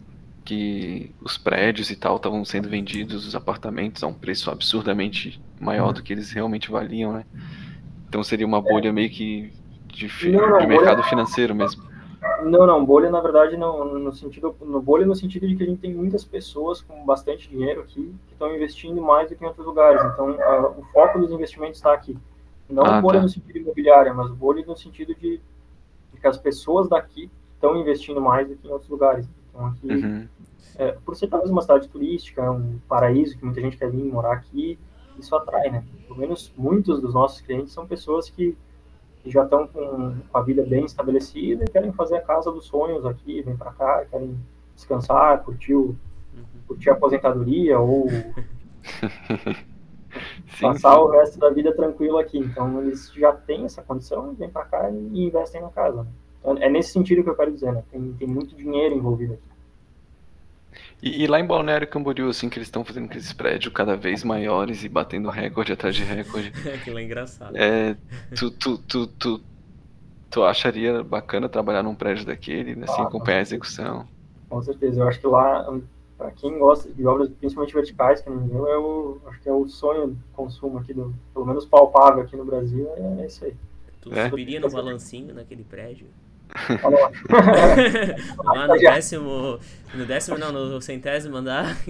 [0.46, 5.92] que os prédios e tal estavam sendo vendidos, os apartamentos, a um preço absurdamente maior
[5.94, 7.26] do que eles realmente valiam, né?
[8.08, 9.52] Então seria uma bolha meio que
[9.94, 11.84] de, fi- Não, não, de bolha- mercado financeiro mesmo.
[12.44, 15.66] Não, não, bolha na verdade não, no sentido, no bolha no sentido de que a
[15.66, 19.48] gente tem muitas pessoas com bastante dinheiro aqui que estão investindo mais do que em
[19.48, 20.02] outros lugares.
[20.14, 22.18] Então, a- o foco dos investimentos está aqui.
[22.70, 23.24] Não Ah, bolha tá.
[23.24, 25.42] no sentido imobiliário, mas bolha no sentido de,
[26.14, 29.28] de que as pessoas daqui estão investindo mais do que em outros lugares.
[29.50, 30.28] Então aqui, Uhum.
[30.78, 34.04] é, por ser talvez uma cidade turística, é um paraíso que muita gente quer vir
[34.04, 34.78] morar aqui,
[35.18, 35.84] isso atrai, né?
[36.08, 38.56] Pelo menos muitos dos nossos clientes são pessoas que,
[39.28, 43.06] que já estão com a vida bem estabelecida e querem fazer a casa dos sonhos
[43.06, 44.38] aqui, vem para cá, querem
[44.74, 45.96] descansar, curtir, o,
[46.66, 48.08] curtir a aposentadoria ou
[50.56, 51.00] Sim, passar sim.
[51.00, 52.40] o resto da vida tranquilo aqui.
[52.40, 56.08] Então eles já têm essa condição, vêm para cá e investem na casa.
[56.40, 57.84] Então, é nesse sentido que eu quero dizer, né?
[57.92, 59.57] Tem, tem muito dinheiro envolvido aqui.
[61.02, 64.24] E, e lá em Balneário Camboriú, assim, que eles estão fazendo aqueles prédios cada vez
[64.24, 66.52] maiores e batendo recorde atrás de recorde.
[66.74, 67.56] Aquilo é engraçado.
[67.56, 67.96] É,
[68.36, 69.42] tu, tu, tu, tu,
[70.30, 74.08] tu acharia bacana trabalhar num prédio daquele, né, assim, Ah, acompanhar a execução?
[74.50, 75.02] Com certeza.
[75.02, 75.66] Eu acho que lá,
[76.18, 79.54] para quem gosta de obras principalmente verticais, que nem eu, é o, acho que é
[79.54, 82.90] o sonho de consumo aqui, do, pelo menos palpável aqui no Brasil,
[83.20, 83.54] é isso aí.
[84.02, 84.30] Tu É?
[84.30, 86.08] subiria no balancinho naquele prédio?
[86.84, 87.12] Lá.
[88.54, 89.60] Lá no décimo.
[89.94, 91.78] No décimo não, no centésimo andar.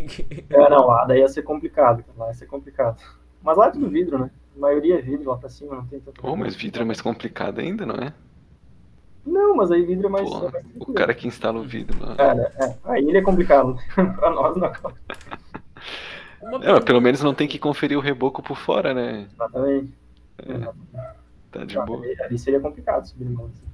[0.49, 3.01] É, não, lá daí ia ser complicado, cara, lá ia ser complicado.
[3.41, 4.31] Mas lá é tudo vidro, né?
[4.55, 6.21] A maioria é vidro lá pra cima, não tem tanto.
[6.21, 8.13] Pô, mas vidro é mais complicado ainda, não é?
[9.25, 10.29] Não, mas aí vidro é mais.
[10.29, 12.15] Pô, é mais o cara que instala o vidro lá.
[12.17, 12.51] É, né?
[12.59, 12.75] é.
[12.85, 13.77] Aí ele é complicado.
[13.93, 14.67] pra nós não.
[16.63, 19.27] É, mas pelo menos não tem que conferir o reboco por fora, né?
[19.33, 19.93] Exatamente.
[21.51, 22.03] Tá de Não, boa.
[22.03, 23.66] ali, ali seria complicado subir no balanço.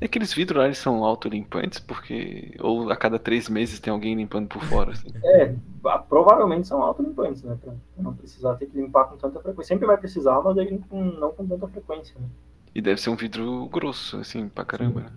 [0.00, 2.54] E aqueles vidros lá, eles são autolimpantes, porque...
[2.60, 5.08] Ou a cada três meses tem alguém limpando por fora, assim.
[5.24, 7.56] É, ah, provavelmente são autolimpantes, né?
[7.62, 9.74] Pra não precisar ter que limpar com tanta frequência.
[9.74, 12.26] Sempre vai precisar, mas aí não com tanta frequência, né?
[12.74, 15.12] E deve ser um vidro grosso, assim, pra caramba, né?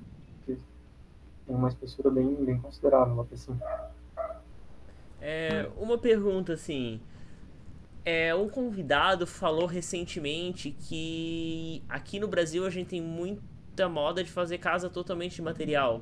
[1.47, 3.57] Tem uma espessura bem, bem considerável cima.
[5.21, 6.99] É, uma pergunta assim.
[8.03, 13.01] É, um convidado falou recentemente que aqui no Brasil a gente tem
[13.77, 16.01] muita moda de fazer casa totalmente de material.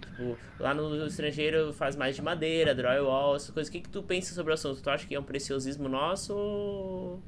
[0.00, 3.70] Tipo, lá no estrangeiro faz mais de madeira, drywall, essas coisas.
[3.70, 4.82] O que, que tu pensa sobre o assunto?
[4.82, 7.18] Tu acha que é um preciosismo nosso?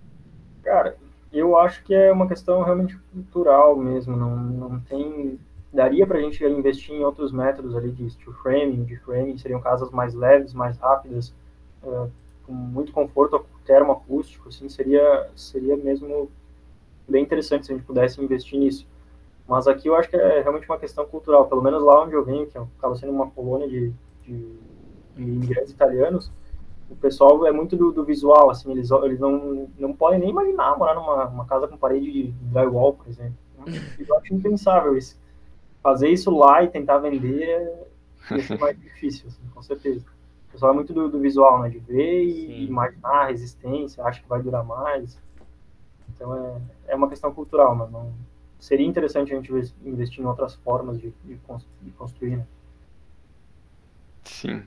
[0.63, 0.97] Cara,
[1.33, 4.15] eu acho que é uma questão realmente cultural mesmo.
[4.15, 5.39] Não, não tem.
[5.73, 9.91] Daria pra gente investir em outros métodos ali de steel framing, de framing, seriam casas
[9.91, 11.35] mais leves, mais rápidas,
[11.83, 12.09] eh,
[12.47, 16.31] com muito conforto termoacústico, assim, seria, seria mesmo
[17.07, 18.87] bem interessante se a gente pudesse investir nisso.
[19.49, 22.25] Mas aqui eu acho que é realmente uma questão cultural, pelo menos lá onde eu
[22.25, 23.93] venho, que acaba sendo uma colônia de,
[24.23, 24.37] de,
[25.17, 26.31] de imigrantes italianos,
[26.91, 30.77] o pessoal é muito do, do visual, assim, eles, eles não, não podem nem imaginar
[30.77, 33.37] morar numa uma casa com parede de drywall, por exemplo.
[33.99, 35.19] Eu acho impensável isso.
[35.83, 37.43] Fazer isso lá e tentar vender
[38.31, 40.05] é- mais difícil, assim, com certeza.
[40.49, 41.69] O pessoal é muito do, do visual, né?
[41.71, 42.65] De ver e Sim.
[42.67, 45.19] imaginar a resistência, acha que vai durar mais.
[46.09, 48.13] Então é, é uma questão cultural, mas não
[48.59, 51.35] seria interessante a gente inves- investir em outras formas de, de,
[51.83, 52.47] de construir, né?
[54.25, 54.63] Sim.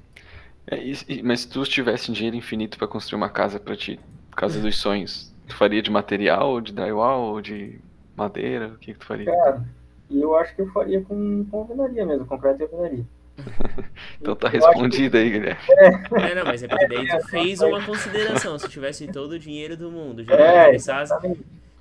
[0.67, 3.99] É, e- mas se tu tivesse dinheiro infinito pra construir uma casa pra ti,
[4.35, 7.79] casa dos sonhos, tu faria de material, de drywall, ou de
[8.15, 8.67] madeira?
[8.69, 9.25] O que que tu faria?
[9.25, 9.63] Cara,
[10.09, 13.05] eu acho que eu faria com, com alvenaria mesmo, concreto e alvenaria.
[14.21, 15.59] Então tá acho que- respondido aí, Guilherme.
[15.69, 18.57] É, não, mas é porque daí tu fez uma consideração.
[18.59, 21.11] Se tivesse todo o dinheiro do mundo, já É, pensasse.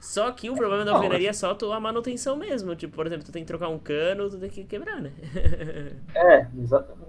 [0.00, 2.74] Só que o problema da alvenaria é só a manutenção mesmo.
[2.74, 5.12] Tipo, por exemplo, tu tem que trocar um cano, tu tem que quebrar, né?
[6.14, 6.46] É,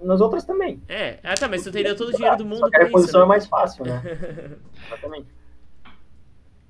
[0.02, 0.82] nas outras também.
[0.88, 2.86] É, ah tá, mas tu teria todo o dinheiro do mundo Só que a isso,
[2.88, 3.24] reposição né?
[3.24, 4.02] é mais fácil, né?
[4.86, 5.26] Exatamente.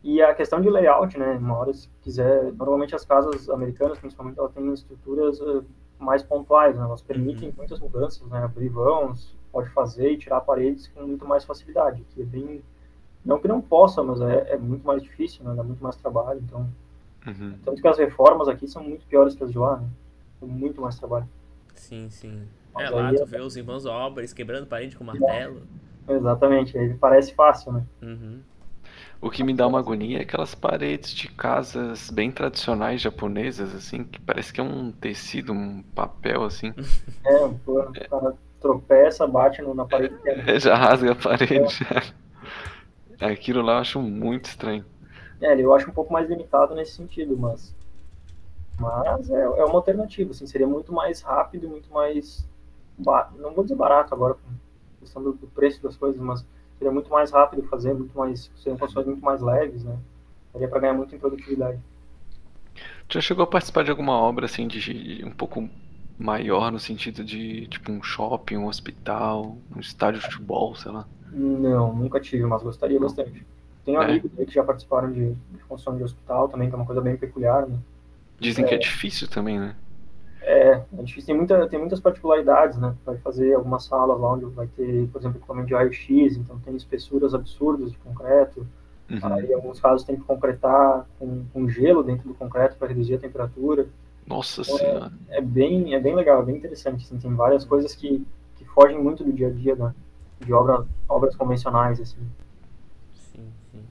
[0.05, 1.33] E a questão de layout, né?
[1.33, 5.62] Uma hora, se quiser, normalmente as casas americanas, principalmente, elas têm estruturas eh,
[5.99, 6.83] mais pontuais, né?
[6.85, 7.55] Elas permitem Uhum.
[7.57, 8.43] muitas mudanças, né?
[8.45, 12.62] Abrir vãos, pode fazer e tirar paredes com muito mais facilidade, que é bem...
[13.25, 15.55] Não que não possa, mas é, é muito mais difícil, né?
[15.55, 16.68] Dá muito mais trabalho, então...
[17.27, 17.55] Uhum.
[17.64, 19.89] Tanto que as reformas aqui são muito piores que as de lá, né?
[20.40, 21.28] Tem muito mais trabalho.
[21.74, 22.43] Sim, sim.
[22.74, 25.62] Mas É, lá tu é- vê os irmãos obras quebrando parede com martelo.
[26.09, 27.85] Exatamente, aí parece fácil, né?
[28.03, 28.40] Uhum.
[29.20, 34.03] O que me dá uma agonia é aquelas paredes de casas bem tradicionais japonesas, assim,
[34.05, 36.73] que parece que é um tecido, um papel, assim.
[37.24, 41.69] É, um o cara tropeça, bate no- na parede é Já rasga a parede.
[41.69, 42.03] já.
[43.23, 44.85] Aquilo lá eu acho muito estranho.
[45.40, 47.74] É, eu acho um pouco mais limitado nesse sentido, mas.
[48.78, 52.49] Mas é, é uma alternativa, assim, seria muito mais rápido, muito mais.
[53.39, 54.36] Não vou dizer barato agora,
[55.01, 56.47] questão do, do preço das coisas, mas
[56.78, 58.51] seria muito mais rápido fazer, muito mais.
[58.57, 59.99] Seriam construções muito mais leves, né?
[60.53, 61.78] Daria para ganhar muito em produtividade.
[63.09, 65.69] Já chegou a participar de alguma obra, assim, de, de um pouco
[66.18, 71.06] maior, no sentido de, tipo, um shopping, um hospital, um estádio de futebol, sei lá?
[71.30, 73.47] Não, nunca tive, mas gostaria bastante.
[73.84, 74.05] Tenho É.
[74.05, 77.01] amigos aí que já participaram de, de construção de hospital também, que é uma coisa
[77.01, 77.78] bem peculiar, né?
[78.39, 79.74] Dizem que é difícil também, né?
[80.40, 82.94] É, é difícil, tem, muita, tem muitas particularidades, né?
[83.06, 86.74] Vai fazer algumas salas lá onde vai ter, por exemplo, equipamento de raio-x, então tem
[86.74, 88.66] espessuras absurdas de concreto.
[89.09, 89.34] Uhum.
[89.34, 93.14] Aí, em alguns casos, tem que concretar com, com gelo dentro do concreto para reduzir
[93.14, 93.86] a temperatura.
[94.27, 95.12] Nossa então, Senhora!
[95.28, 97.05] É, é, bem, é bem legal, é bem interessante.
[97.05, 98.24] Assim, tem várias coisas que,
[98.57, 99.94] que fogem muito do dia a dia né?
[100.40, 102.01] de obra, obras convencionais.
[102.01, 102.20] Assim.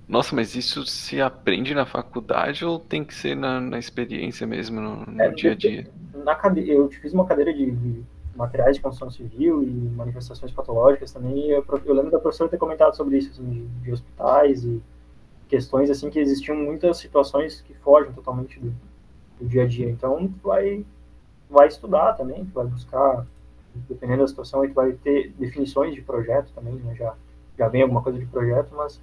[0.08, 4.82] Nossa, mas isso se aprende na faculdade ou tem que ser na, na experiência mesmo,
[4.82, 5.88] no, no é, dia a dia?
[6.26, 6.70] Na cade...
[6.70, 8.04] Eu fiz uma cadeira de, de,
[8.36, 11.50] materiais de construção civil e manifestações patológicas também.
[11.50, 14.82] Eu, eu, lembro da professora ter comentado sobre isso, assim, de, de, hospitais e
[15.48, 18.74] questões assim que existiam muitas situações que fogem totalmente do,
[19.42, 19.90] do dia a dia.
[19.90, 20.86] Então, tu vai,
[21.50, 23.26] vai estudar também, tu vai buscar,
[23.90, 26.96] dependendo da situação, tu vai ter definições de projeto também, né?
[26.96, 27.16] Já,
[27.58, 29.02] já vem alguma coisa de projeto, mas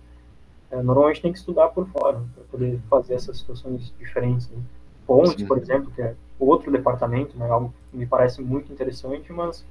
[0.70, 4.48] é, normalmente tem que estudar por fora para poder fazer essas situações diferentes.
[4.51, 4.59] Né?
[5.06, 9.65] Pontes, por exemplo, que é outro departamento, né, algo que me parece muito interessante, mas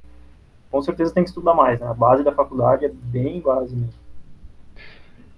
[0.70, 1.80] com certeza tem que estudar mais.
[1.80, 1.86] Né?
[1.86, 4.08] A base da faculdade é bem base mesmo.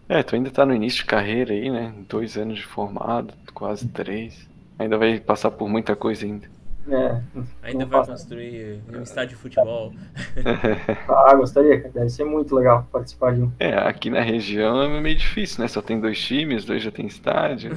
[0.08, 1.94] É, tu ainda está no início de carreira aí, né?
[2.08, 4.49] Dois anos de formado, quase três.
[4.80, 6.48] Ainda vai passar por muita coisa ainda.
[6.88, 7.20] É,
[7.62, 8.12] Ainda vai passa.
[8.12, 9.92] construir um estádio de futebol.
[11.06, 13.52] ah, gostaria, deve ser muito legal participar de um.
[13.60, 15.68] É, aqui na região é meio difícil, né?
[15.68, 17.76] Só tem dois times, dois já tem estádio.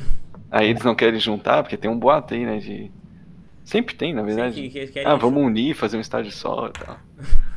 [0.50, 2.58] Aí eles não querem juntar, porque tem um boato aí, né?
[2.60, 2.90] De...
[3.66, 4.56] Sempre tem, na verdade.
[4.56, 6.98] Sim, que, que ah, vamos unir, fazer um estádio só e tal.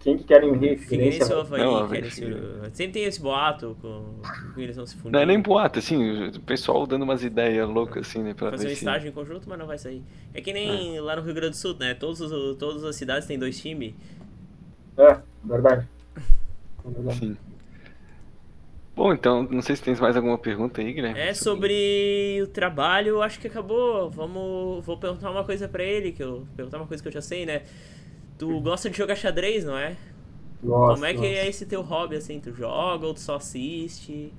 [0.00, 0.78] Quem que querem unir?
[0.78, 2.24] Figueirense ou Havaí, não, querem se...
[2.72, 4.20] Sempre tem esse boato com,
[4.56, 5.12] eles vão se fundir.
[5.12, 8.32] Não é nem boato, assim, o pessoal dando umas ideias loucas, assim, né?
[8.32, 10.02] Pra Fazer um estágio em conjunto, mas não vai sair.
[10.32, 11.00] É que nem é.
[11.02, 11.92] lá no Rio Grande do Sul, né?
[11.92, 12.18] Todos,
[12.56, 13.94] todas as cidades têm dois times.
[14.96, 15.86] É, verdade.
[16.82, 17.18] verdade.
[17.18, 17.36] Sim.
[18.96, 21.20] Bom, então, não sei se tens mais alguma pergunta aí, Guilherme.
[21.20, 24.10] É sobre o trabalho, acho que acabou.
[24.10, 27.22] Vamos, vou perguntar uma coisa para ele, que eu perguntar uma coisa que eu já
[27.22, 27.62] sei, né?
[28.40, 29.98] Tu gosta de jogar xadrez, não é?
[30.62, 32.40] Nossa, Como é que é esse teu hobby, assim?
[32.40, 34.32] Tu joga ou tu só assiste?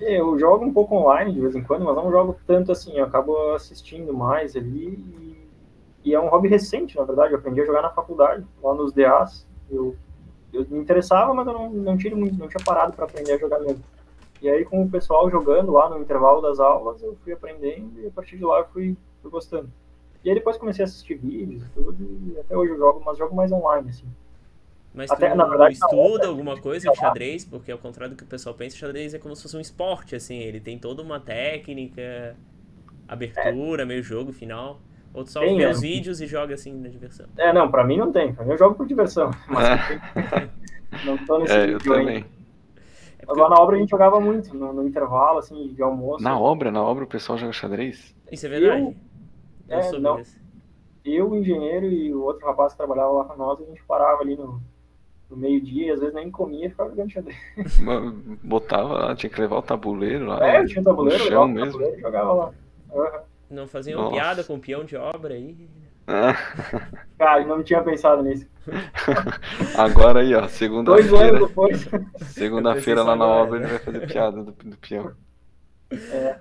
[0.00, 2.98] Eu jogo um pouco online de vez em quando, mas não jogo tanto assim.
[2.98, 4.88] Eu acabo assistindo mais ali.
[6.04, 7.32] E, e é um hobby recente, na verdade.
[7.32, 9.46] Eu aprendi a jogar na faculdade, lá nos DAs.
[9.70, 9.94] Eu,
[10.52, 13.60] eu me interessava, mas eu não, não, tinha, não tinha parado para aprender a jogar
[13.60, 13.84] mesmo.
[14.42, 18.06] E aí, com o pessoal jogando lá no intervalo das aulas, eu fui aprendendo e
[18.08, 19.70] a partir de lá eu fui, fui gostando.
[20.24, 21.96] E aí depois comecei a assistir vídeos e tudo,
[22.26, 24.06] e até hoje eu jogo, mas jogo mais online, assim.
[24.94, 27.44] Mas Até, tu na verdade, estuda não, alguma coisa de xadrez?
[27.44, 30.16] Porque ao contrário do que o pessoal pensa, xadrez é como se fosse um esporte,
[30.16, 30.38] assim.
[30.38, 32.34] Ele tem toda uma técnica,
[33.06, 33.86] abertura, é.
[33.86, 34.80] meio jogo, final.
[35.14, 35.70] Ou tu só tem, vê é.
[35.70, 37.26] os vídeos e joga assim na diversão?
[37.36, 38.34] É, não, pra mim não tem.
[38.34, 39.30] Pra mim eu jogo por diversão.
[39.48, 42.24] Mas não tô nesse é, vídeo eu também.
[43.18, 43.40] É porque...
[43.40, 46.24] Lá na obra a gente jogava muito, no, no, intervalo, assim, de almoço.
[46.24, 46.70] Na obra?
[46.70, 48.16] Na obra o pessoal joga xadrez?
[48.32, 48.82] Isso é verdade?
[48.82, 48.96] Eu
[49.68, 50.22] é, não.
[51.04, 54.22] Eu, o engenheiro e o outro rapaz que trabalhava lá com nós, a gente parava
[54.22, 54.60] ali no,
[55.30, 57.38] no meio-dia e às vezes nem comia e ficava jogando xadrez.
[58.42, 60.46] Botava lá, tinha que levar o tabuleiro lá.
[60.46, 62.52] É, eu tinha o tabuleiro, levava o tabuleiro e jogava lá.
[62.92, 63.20] Uhum.
[63.50, 65.68] Não fazia uma piada com o peão de obra aí?
[67.18, 68.46] Cara, não tinha pensado nisso.
[69.76, 71.10] Agora aí, ó, segunda-feira.
[71.10, 71.88] Dois anos depois.
[72.28, 75.12] Segunda-feira lá na obra ele vai fazer piada do, do peão.
[75.90, 76.38] É.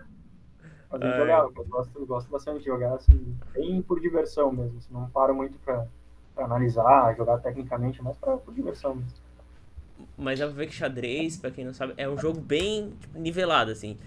[0.91, 4.77] Mas eu jogava, eu gosto, gosto bastante de jogar, assim, bem por diversão mesmo.
[4.77, 5.85] Assim, não paro muito pra,
[6.33, 9.11] pra analisar, jogar tecnicamente, mas pra, por diversão mesmo.
[10.17, 13.19] Mas dá pra ver que xadrez, pra quem não sabe, é um jogo bem tipo,
[13.19, 13.97] nivelado, assim.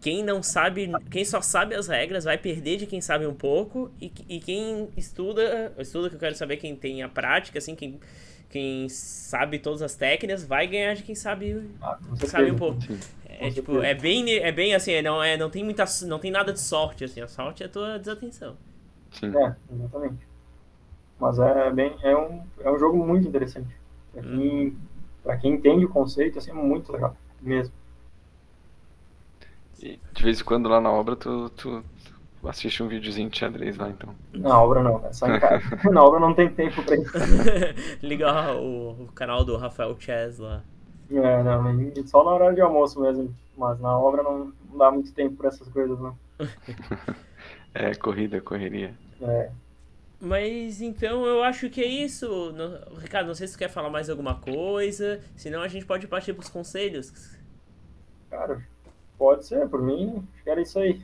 [0.00, 3.90] Quem não sabe, quem só sabe as regras vai perder de quem sabe um pouco,
[4.00, 8.00] e, e quem estuda, estuda que eu quero saber quem tem a prática, assim, quem,
[8.48, 12.78] quem sabe todas as técnicas, vai ganhar de quem sabe, ah, sabe um pouco.
[13.40, 15.84] É tipo, é bem, é bem assim, não, é, não tem muita.
[16.06, 17.22] Não tem nada de sorte, assim.
[17.22, 18.56] A sorte é a tua desatenção.
[19.12, 19.34] Sim.
[19.34, 20.28] É, exatamente.
[21.18, 21.96] Mas é bem.
[22.02, 23.74] É um, é um jogo muito interessante.
[24.12, 24.76] Pra quem, hum.
[25.22, 27.72] pra quem entende o conceito, assim, é muito legal mesmo.
[29.82, 31.82] E de vez em quando lá na obra tu, tu,
[32.40, 34.14] tu assiste um videozinho de xadrez lá, então.
[34.34, 35.64] Na obra não, é só em casa.
[35.90, 37.12] na obra não tem tempo pra isso.
[38.02, 40.62] Liga o, o canal do Rafael Chess lá.
[41.12, 43.34] É, não, só na hora de almoço mesmo.
[43.56, 46.16] Mas na obra não, não dá muito tempo para essas coisas, não.
[47.74, 48.94] é, corrida, correria.
[49.20, 49.50] É.
[50.20, 52.54] Mas então eu acho que é isso.
[52.98, 55.20] Ricardo, não sei se tu quer falar mais alguma coisa.
[55.36, 57.36] Senão a gente pode partir pros conselhos.
[58.30, 58.62] Cara,
[59.18, 61.02] pode ser, por mim, acho que era isso aí.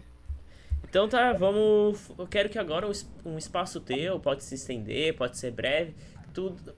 [0.89, 2.11] Então tá, vamos.
[2.17, 2.87] Eu quero que agora
[3.25, 5.95] um espaço teu pode se estender, pode ser breve.
[6.33, 6.75] Tudo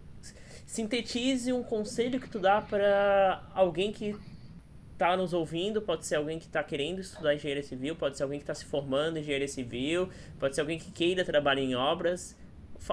[0.68, 4.14] sintetize um conselho que tu dá para alguém que
[4.98, 8.38] tá nos ouvindo, pode ser alguém que está querendo estudar engenharia civil, pode ser alguém
[8.38, 12.36] que está se formando em engenharia civil, pode ser alguém que queira trabalhar em obras.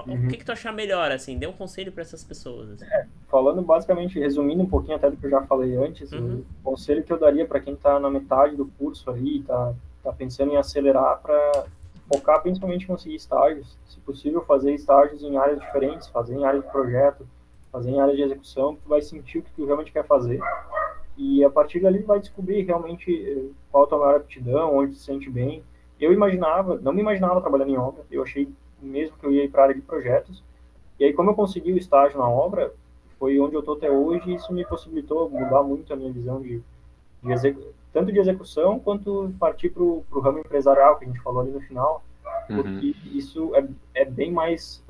[0.06, 0.24] Uhum.
[0.24, 1.38] O que, que tu achar melhor, assim?
[1.38, 2.70] Dê um conselho para essas pessoas.
[2.70, 2.86] Assim.
[2.86, 6.44] É, falando basicamente, resumindo um pouquinho até do que eu já falei antes, uhum.
[6.60, 10.12] o conselho que eu daria para quem está na metade do curso ali, está tá
[10.14, 11.66] pensando em acelerar para
[12.08, 16.60] focar principalmente em conseguir estágios, se possível fazer estágios em áreas diferentes, fazer em área
[16.60, 17.26] de projeto,
[17.76, 20.40] fazer em área de execução, tu vai sentir o que tu realmente quer fazer
[21.16, 25.04] e a partir dali vai descobrir realmente eh, qual a tua maior aptidão, onde se
[25.04, 25.62] sente bem.
[25.98, 28.48] Eu imaginava, não me imaginava trabalhando em obra, eu achei
[28.80, 30.42] mesmo que eu ia para a área de projetos.
[30.98, 32.72] E aí, como eu consegui o estágio na obra,
[33.18, 36.40] foi onde eu estou até hoje, e isso me possibilitou mudar muito a minha visão
[36.40, 36.62] de,
[37.22, 37.56] de
[37.92, 41.60] tanto de execução quanto partir para o ramo empresarial, que a gente falou ali no
[41.62, 42.04] final,
[42.50, 42.56] uhum.
[42.56, 44.84] porque isso é, é bem mais.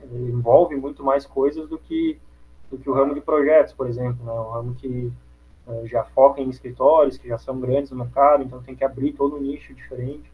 [0.00, 2.18] Eh, envolve muito mais coisas do que
[2.70, 4.32] do que o ramo de projetos, por exemplo, né?
[4.32, 5.12] um ramo que
[5.66, 9.12] uh, já foca em escritórios, que já são grandes no mercado, então tem que abrir
[9.12, 10.30] todo um nicho diferente.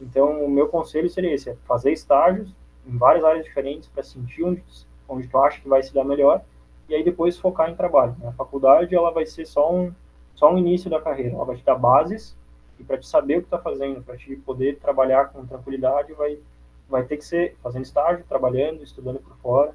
[0.00, 2.54] Então, o meu conselho seria esse, é fazer estágios
[2.86, 4.62] em várias áreas diferentes para sentir onde,
[5.08, 6.42] onde tu acha que vai se dar melhor
[6.88, 8.16] e aí depois focar em trabalho.
[8.18, 8.28] Né?
[8.28, 9.92] A faculdade, ela vai ser só um,
[10.34, 12.36] só um início da carreira, ela vai te dar bases
[12.78, 16.38] e para te saber o que está fazendo, para te poder trabalhar com tranquilidade, vai,
[16.88, 19.74] vai ter que ser fazendo estágio, trabalhando, estudando por fora,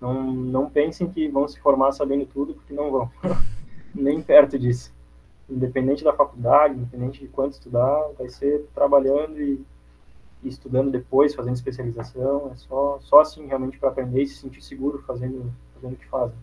[0.00, 3.10] não, não pensem que vão se formar sabendo tudo, porque não vão.
[3.94, 4.94] Nem perto disso.
[5.48, 9.64] Independente da faculdade, independente de quanto estudar, vai ser trabalhando e,
[10.42, 12.50] e estudando depois, fazendo especialização.
[12.52, 16.06] É só, só assim realmente para aprender e se sentir seguro fazendo, fazendo o que
[16.06, 16.36] fazem.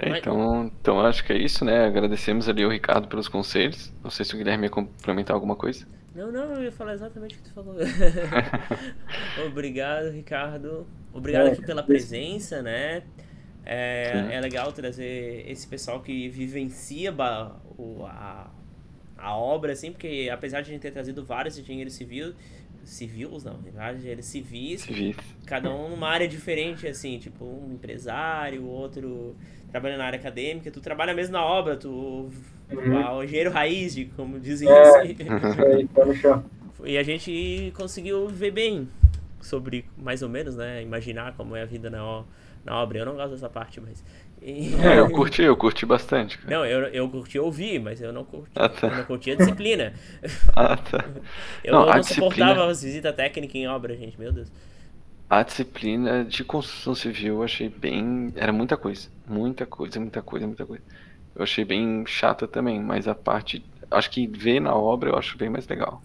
[0.00, 1.84] É, então, então acho que é isso, né?
[1.84, 3.92] Agradecemos ali o Ricardo pelos conselhos.
[4.02, 5.86] Não sei se o Guilherme ia complementar alguma coisa.
[6.14, 7.76] Não, não, eu ia falar exatamente o que tu falou.
[9.46, 10.86] Obrigado, Ricardo.
[11.12, 13.02] Obrigado é, aqui pela presença, né?
[13.66, 17.12] É, é legal trazer esse pessoal que vivencia
[17.76, 18.50] o, a,
[19.18, 22.34] a obra, assim, porque apesar de a gente ter trazido vários engenheiros civis,
[22.84, 28.64] civis não, vários engenheiros civis, civis, cada um numa área diferente, assim, tipo, um empresário,
[28.64, 29.36] outro
[29.70, 32.30] trabalha na área acadêmica, tu trabalha mesmo na obra, tu
[32.70, 33.16] uhum.
[33.16, 35.16] o engenheiro raiz, como dizem é, assim.
[35.20, 36.44] É, tá no chão.
[36.84, 38.88] E a gente conseguiu ver bem
[39.40, 42.24] sobre, mais ou menos, né, imaginar como é a vida na,
[42.64, 42.98] na obra.
[42.98, 44.04] Eu não gosto dessa parte, mas...
[44.40, 44.74] E...
[44.76, 46.38] É, eu curti, eu curti bastante.
[46.38, 46.56] Cara.
[46.56, 48.86] Não, eu, eu curti ouvir, mas eu não curti, ah, tá.
[48.86, 49.92] eu não curti a disciplina.
[50.54, 51.04] Ah, tá.
[51.62, 54.50] eu não, não suportava as visitas técnicas em obra, gente, meu Deus.
[55.28, 58.32] A disciplina de construção civil eu achei bem.
[58.34, 59.08] Era muita coisa.
[59.26, 60.82] Muita coisa, muita coisa, muita coisa.
[61.34, 63.64] Eu achei bem chata também, mas a parte.
[63.90, 66.02] Acho que ver na obra eu acho bem mais legal.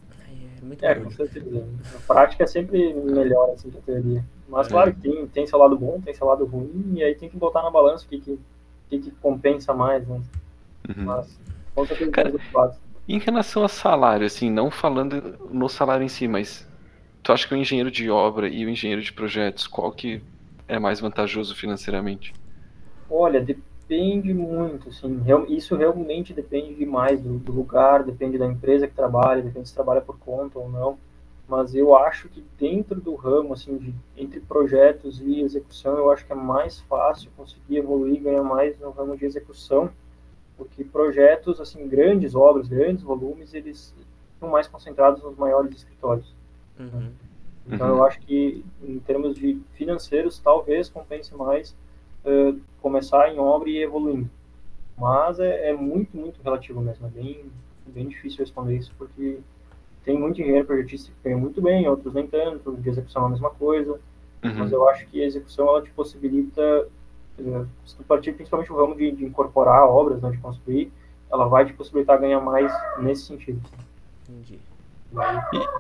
[0.82, 1.68] É, é com certeza.
[1.96, 4.24] A prática é sempre melhor assim que a teoria.
[4.48, 4.70] Mas é.
[4.70, 7.38] claro que tem, tem seu lado bom, tem seu lado ruim, e aí tem que
[7.38, 8.40] botar na balança o que, que,
[8.90, 10.22] que, que compensa mais, né?
[10.90, 11.06] Uhum.
[11.06, 11.40] Mas
[11.74, 12.34] com certeza Cara,
[13.08, 16.68] Em relação a salário, assim, não falando no salário em si, mas
[17.24, 20.22] Tu acha que o engenheiro de obra e o engenheiro de projetos, qual que
[20.68, 22.34] é mais vantajoso financeiramente?
[23.10, 28.94] Olha, depende muito, assim, isso realmente depende demais do, do lugar, depende da empresa que
[28.94, 30.98] trabalha, depende se trabalha por conta ou não,
[31.48, 36.26] mas eu acho que dentro do ramo, assim, de, entre projetos e execução, eu acho
[36.26, 39.90] que é mais fácil conseguir evoluir ganhar mais no ramo de execução,
[40.58, 43.96] porque projetos, assim, grandes obras, grandes volumes, eles
[44.34, 46.43] estão mais concentrados nos maiores escritórios.
[46.80, 47.12] Uhum.
[47.68, 47.98] Então uhum.
[47.98, 51.76] eu acho que em termos de financeiros talvez compense mais
[52.26, 54.30] uh, começar em obra e evoluindo.
[54.98, 57.08] Mas é, é, muito, muito relativo mesmo.
[57.08, 57.46] É bem,
[57.88, 59.40] bem difícil responder isso porque
[60.04, 63.30] tem muito engenheiro projetista que ganha muito bem, outros nem tanto, de execução é a
[63.30, 64.00] mesma coisa.
[64.44, 64.54] Uhum.
[64.56, 66.88] Mas eu acho que a execução ela te possibilita,
[67.40, 70.92] uh, se tu partir principalmente o ramo de, de incorporar obras, né, de construir,
[71.32, 73.62] ela vai te possibilitar ganhar mais nesse sentido.
[74.30, 74.60] Entendi.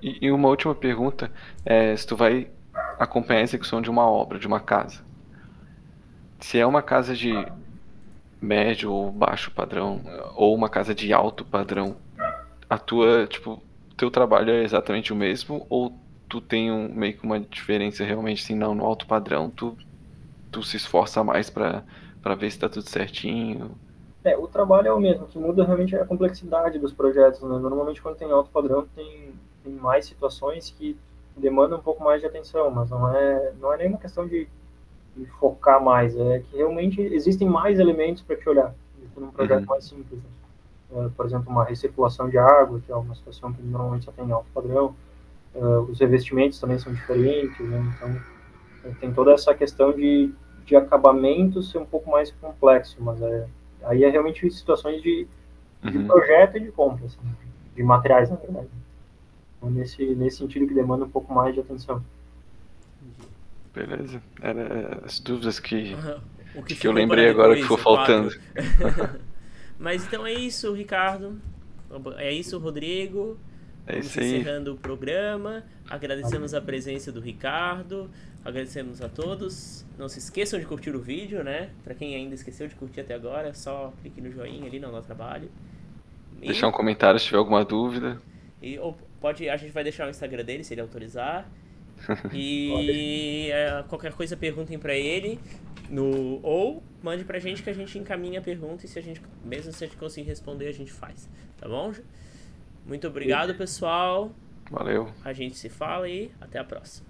[0.02, 1.32] E, e, uma última pergunta
[1.66, 2.50] é se tu vai
[3.00, 5.02] acompanhar a execução de uma obra, de uma casa.
[6.40, 7.34] Se é uma casa de
[8.42, 10.02] médio ou baixo padrão,
[10.36, 11.96] ou uma casa de alto padrão,
[12.70, 13.62] a tua, tipo,
[13.96, 15.98] teu trabalho é exatamente o mesmo, ou
[16.28, 19.78] tu tem um, meio que uma diferença realmente, assim, não, no alto padrão, tu,
[20.52, 21.84] tu se esforça mais para
[22.38, 23.78] ver se tá tudo certinho?
[24.24, 27.42] É, o trabalho é o mesmo, o que muda realmente é a complexidade dos projetos.
[27.42, 27.58] Né?
[27.58, 29.34] Normalmente, quando tem alto padrão, tem,
[29.64, 30.98] tem mais situações que
[31.36, 34.48] demandam um pouco mais de atenção, mas não é, não é nenhuma questão de,
[35.16, 39.32] de focar mais, é que realmente existem mais elementos para te olhar do que num
[39.32, 39.70] projeto uhum.
[39.70, 40.20] mais simples.
[40.22, 41.06] Né?
[41.06, 44.32] É, por exemplo, uma recirculação de água, que é uma situação que normalmente só tem
[44.32, 44.96] alto padrão.
[45.56, 45.60] É,
[45.90, 47.94] os revestimentos também são diferentes, né?
[47.98, 50.34] então tem toda essa questão de
[50.66, 53.48] de acabamento ser um pouco mais complexo, mas é,
[53.86, 55.28] aí é realmente situações de,
[55.84, 56.08] de Uhum.
[56.08, 57.20] projeto e de compra, assim,
[57.76, 58.68] de materiais, na verdade.
[59.58, 62.04] Então, nesse, nesse sentido que demanda um pouco mais de atenção.
[63.74, 64.22] Beleza.
[64.42, 65.96] Era as dúvidas que,
[66.56, 68.30] O que ficou eu lembrei agora que ficou faltando.
[69.80, 71.40] Mas então é isso, Ricardo.
[72.18, 73.38] É isso, Rodrigo.
[73.86, 74.40] É Vamos isso aí.
[74.40, 75.64] encerrando o programa.
[75.90, 78.10] Agradecemos a presença do Ricardo.
[78.46, 79.86] Agradecemos a todos.
[79.98, 81.70] Não se esqueçam de curtir o vídeo, né?
[81.84, 84.92] Pra quem ainda esqueceu de curtir até agora, é só clique no joinha ali, não
[84.92, 85.50] dá trabalho.
[86.42, 88.22] E, Deixar um comentário se tiver alguma dúvida.
[88.62, 91.50] e- ou pode, a gente vai deixar o Instagram dele, se ele autorizar.
[92.34, 95.40] E é, qualquer coisa perguntem pra ele.
[95.90, 99.22] No, ou mande pra gente que a gente encaminha a pergunta e se a gente,
[99.46, 101.30] mesmo se a gente conseguir responder, a gente faz.
[101.58, 101.94] Tá bom?
[102.86, 104.32] Muito obrigado, pessoal.
[104.72, 105.10] Valeu.
[105.24, 107.08] A gente se fala e até a próxima.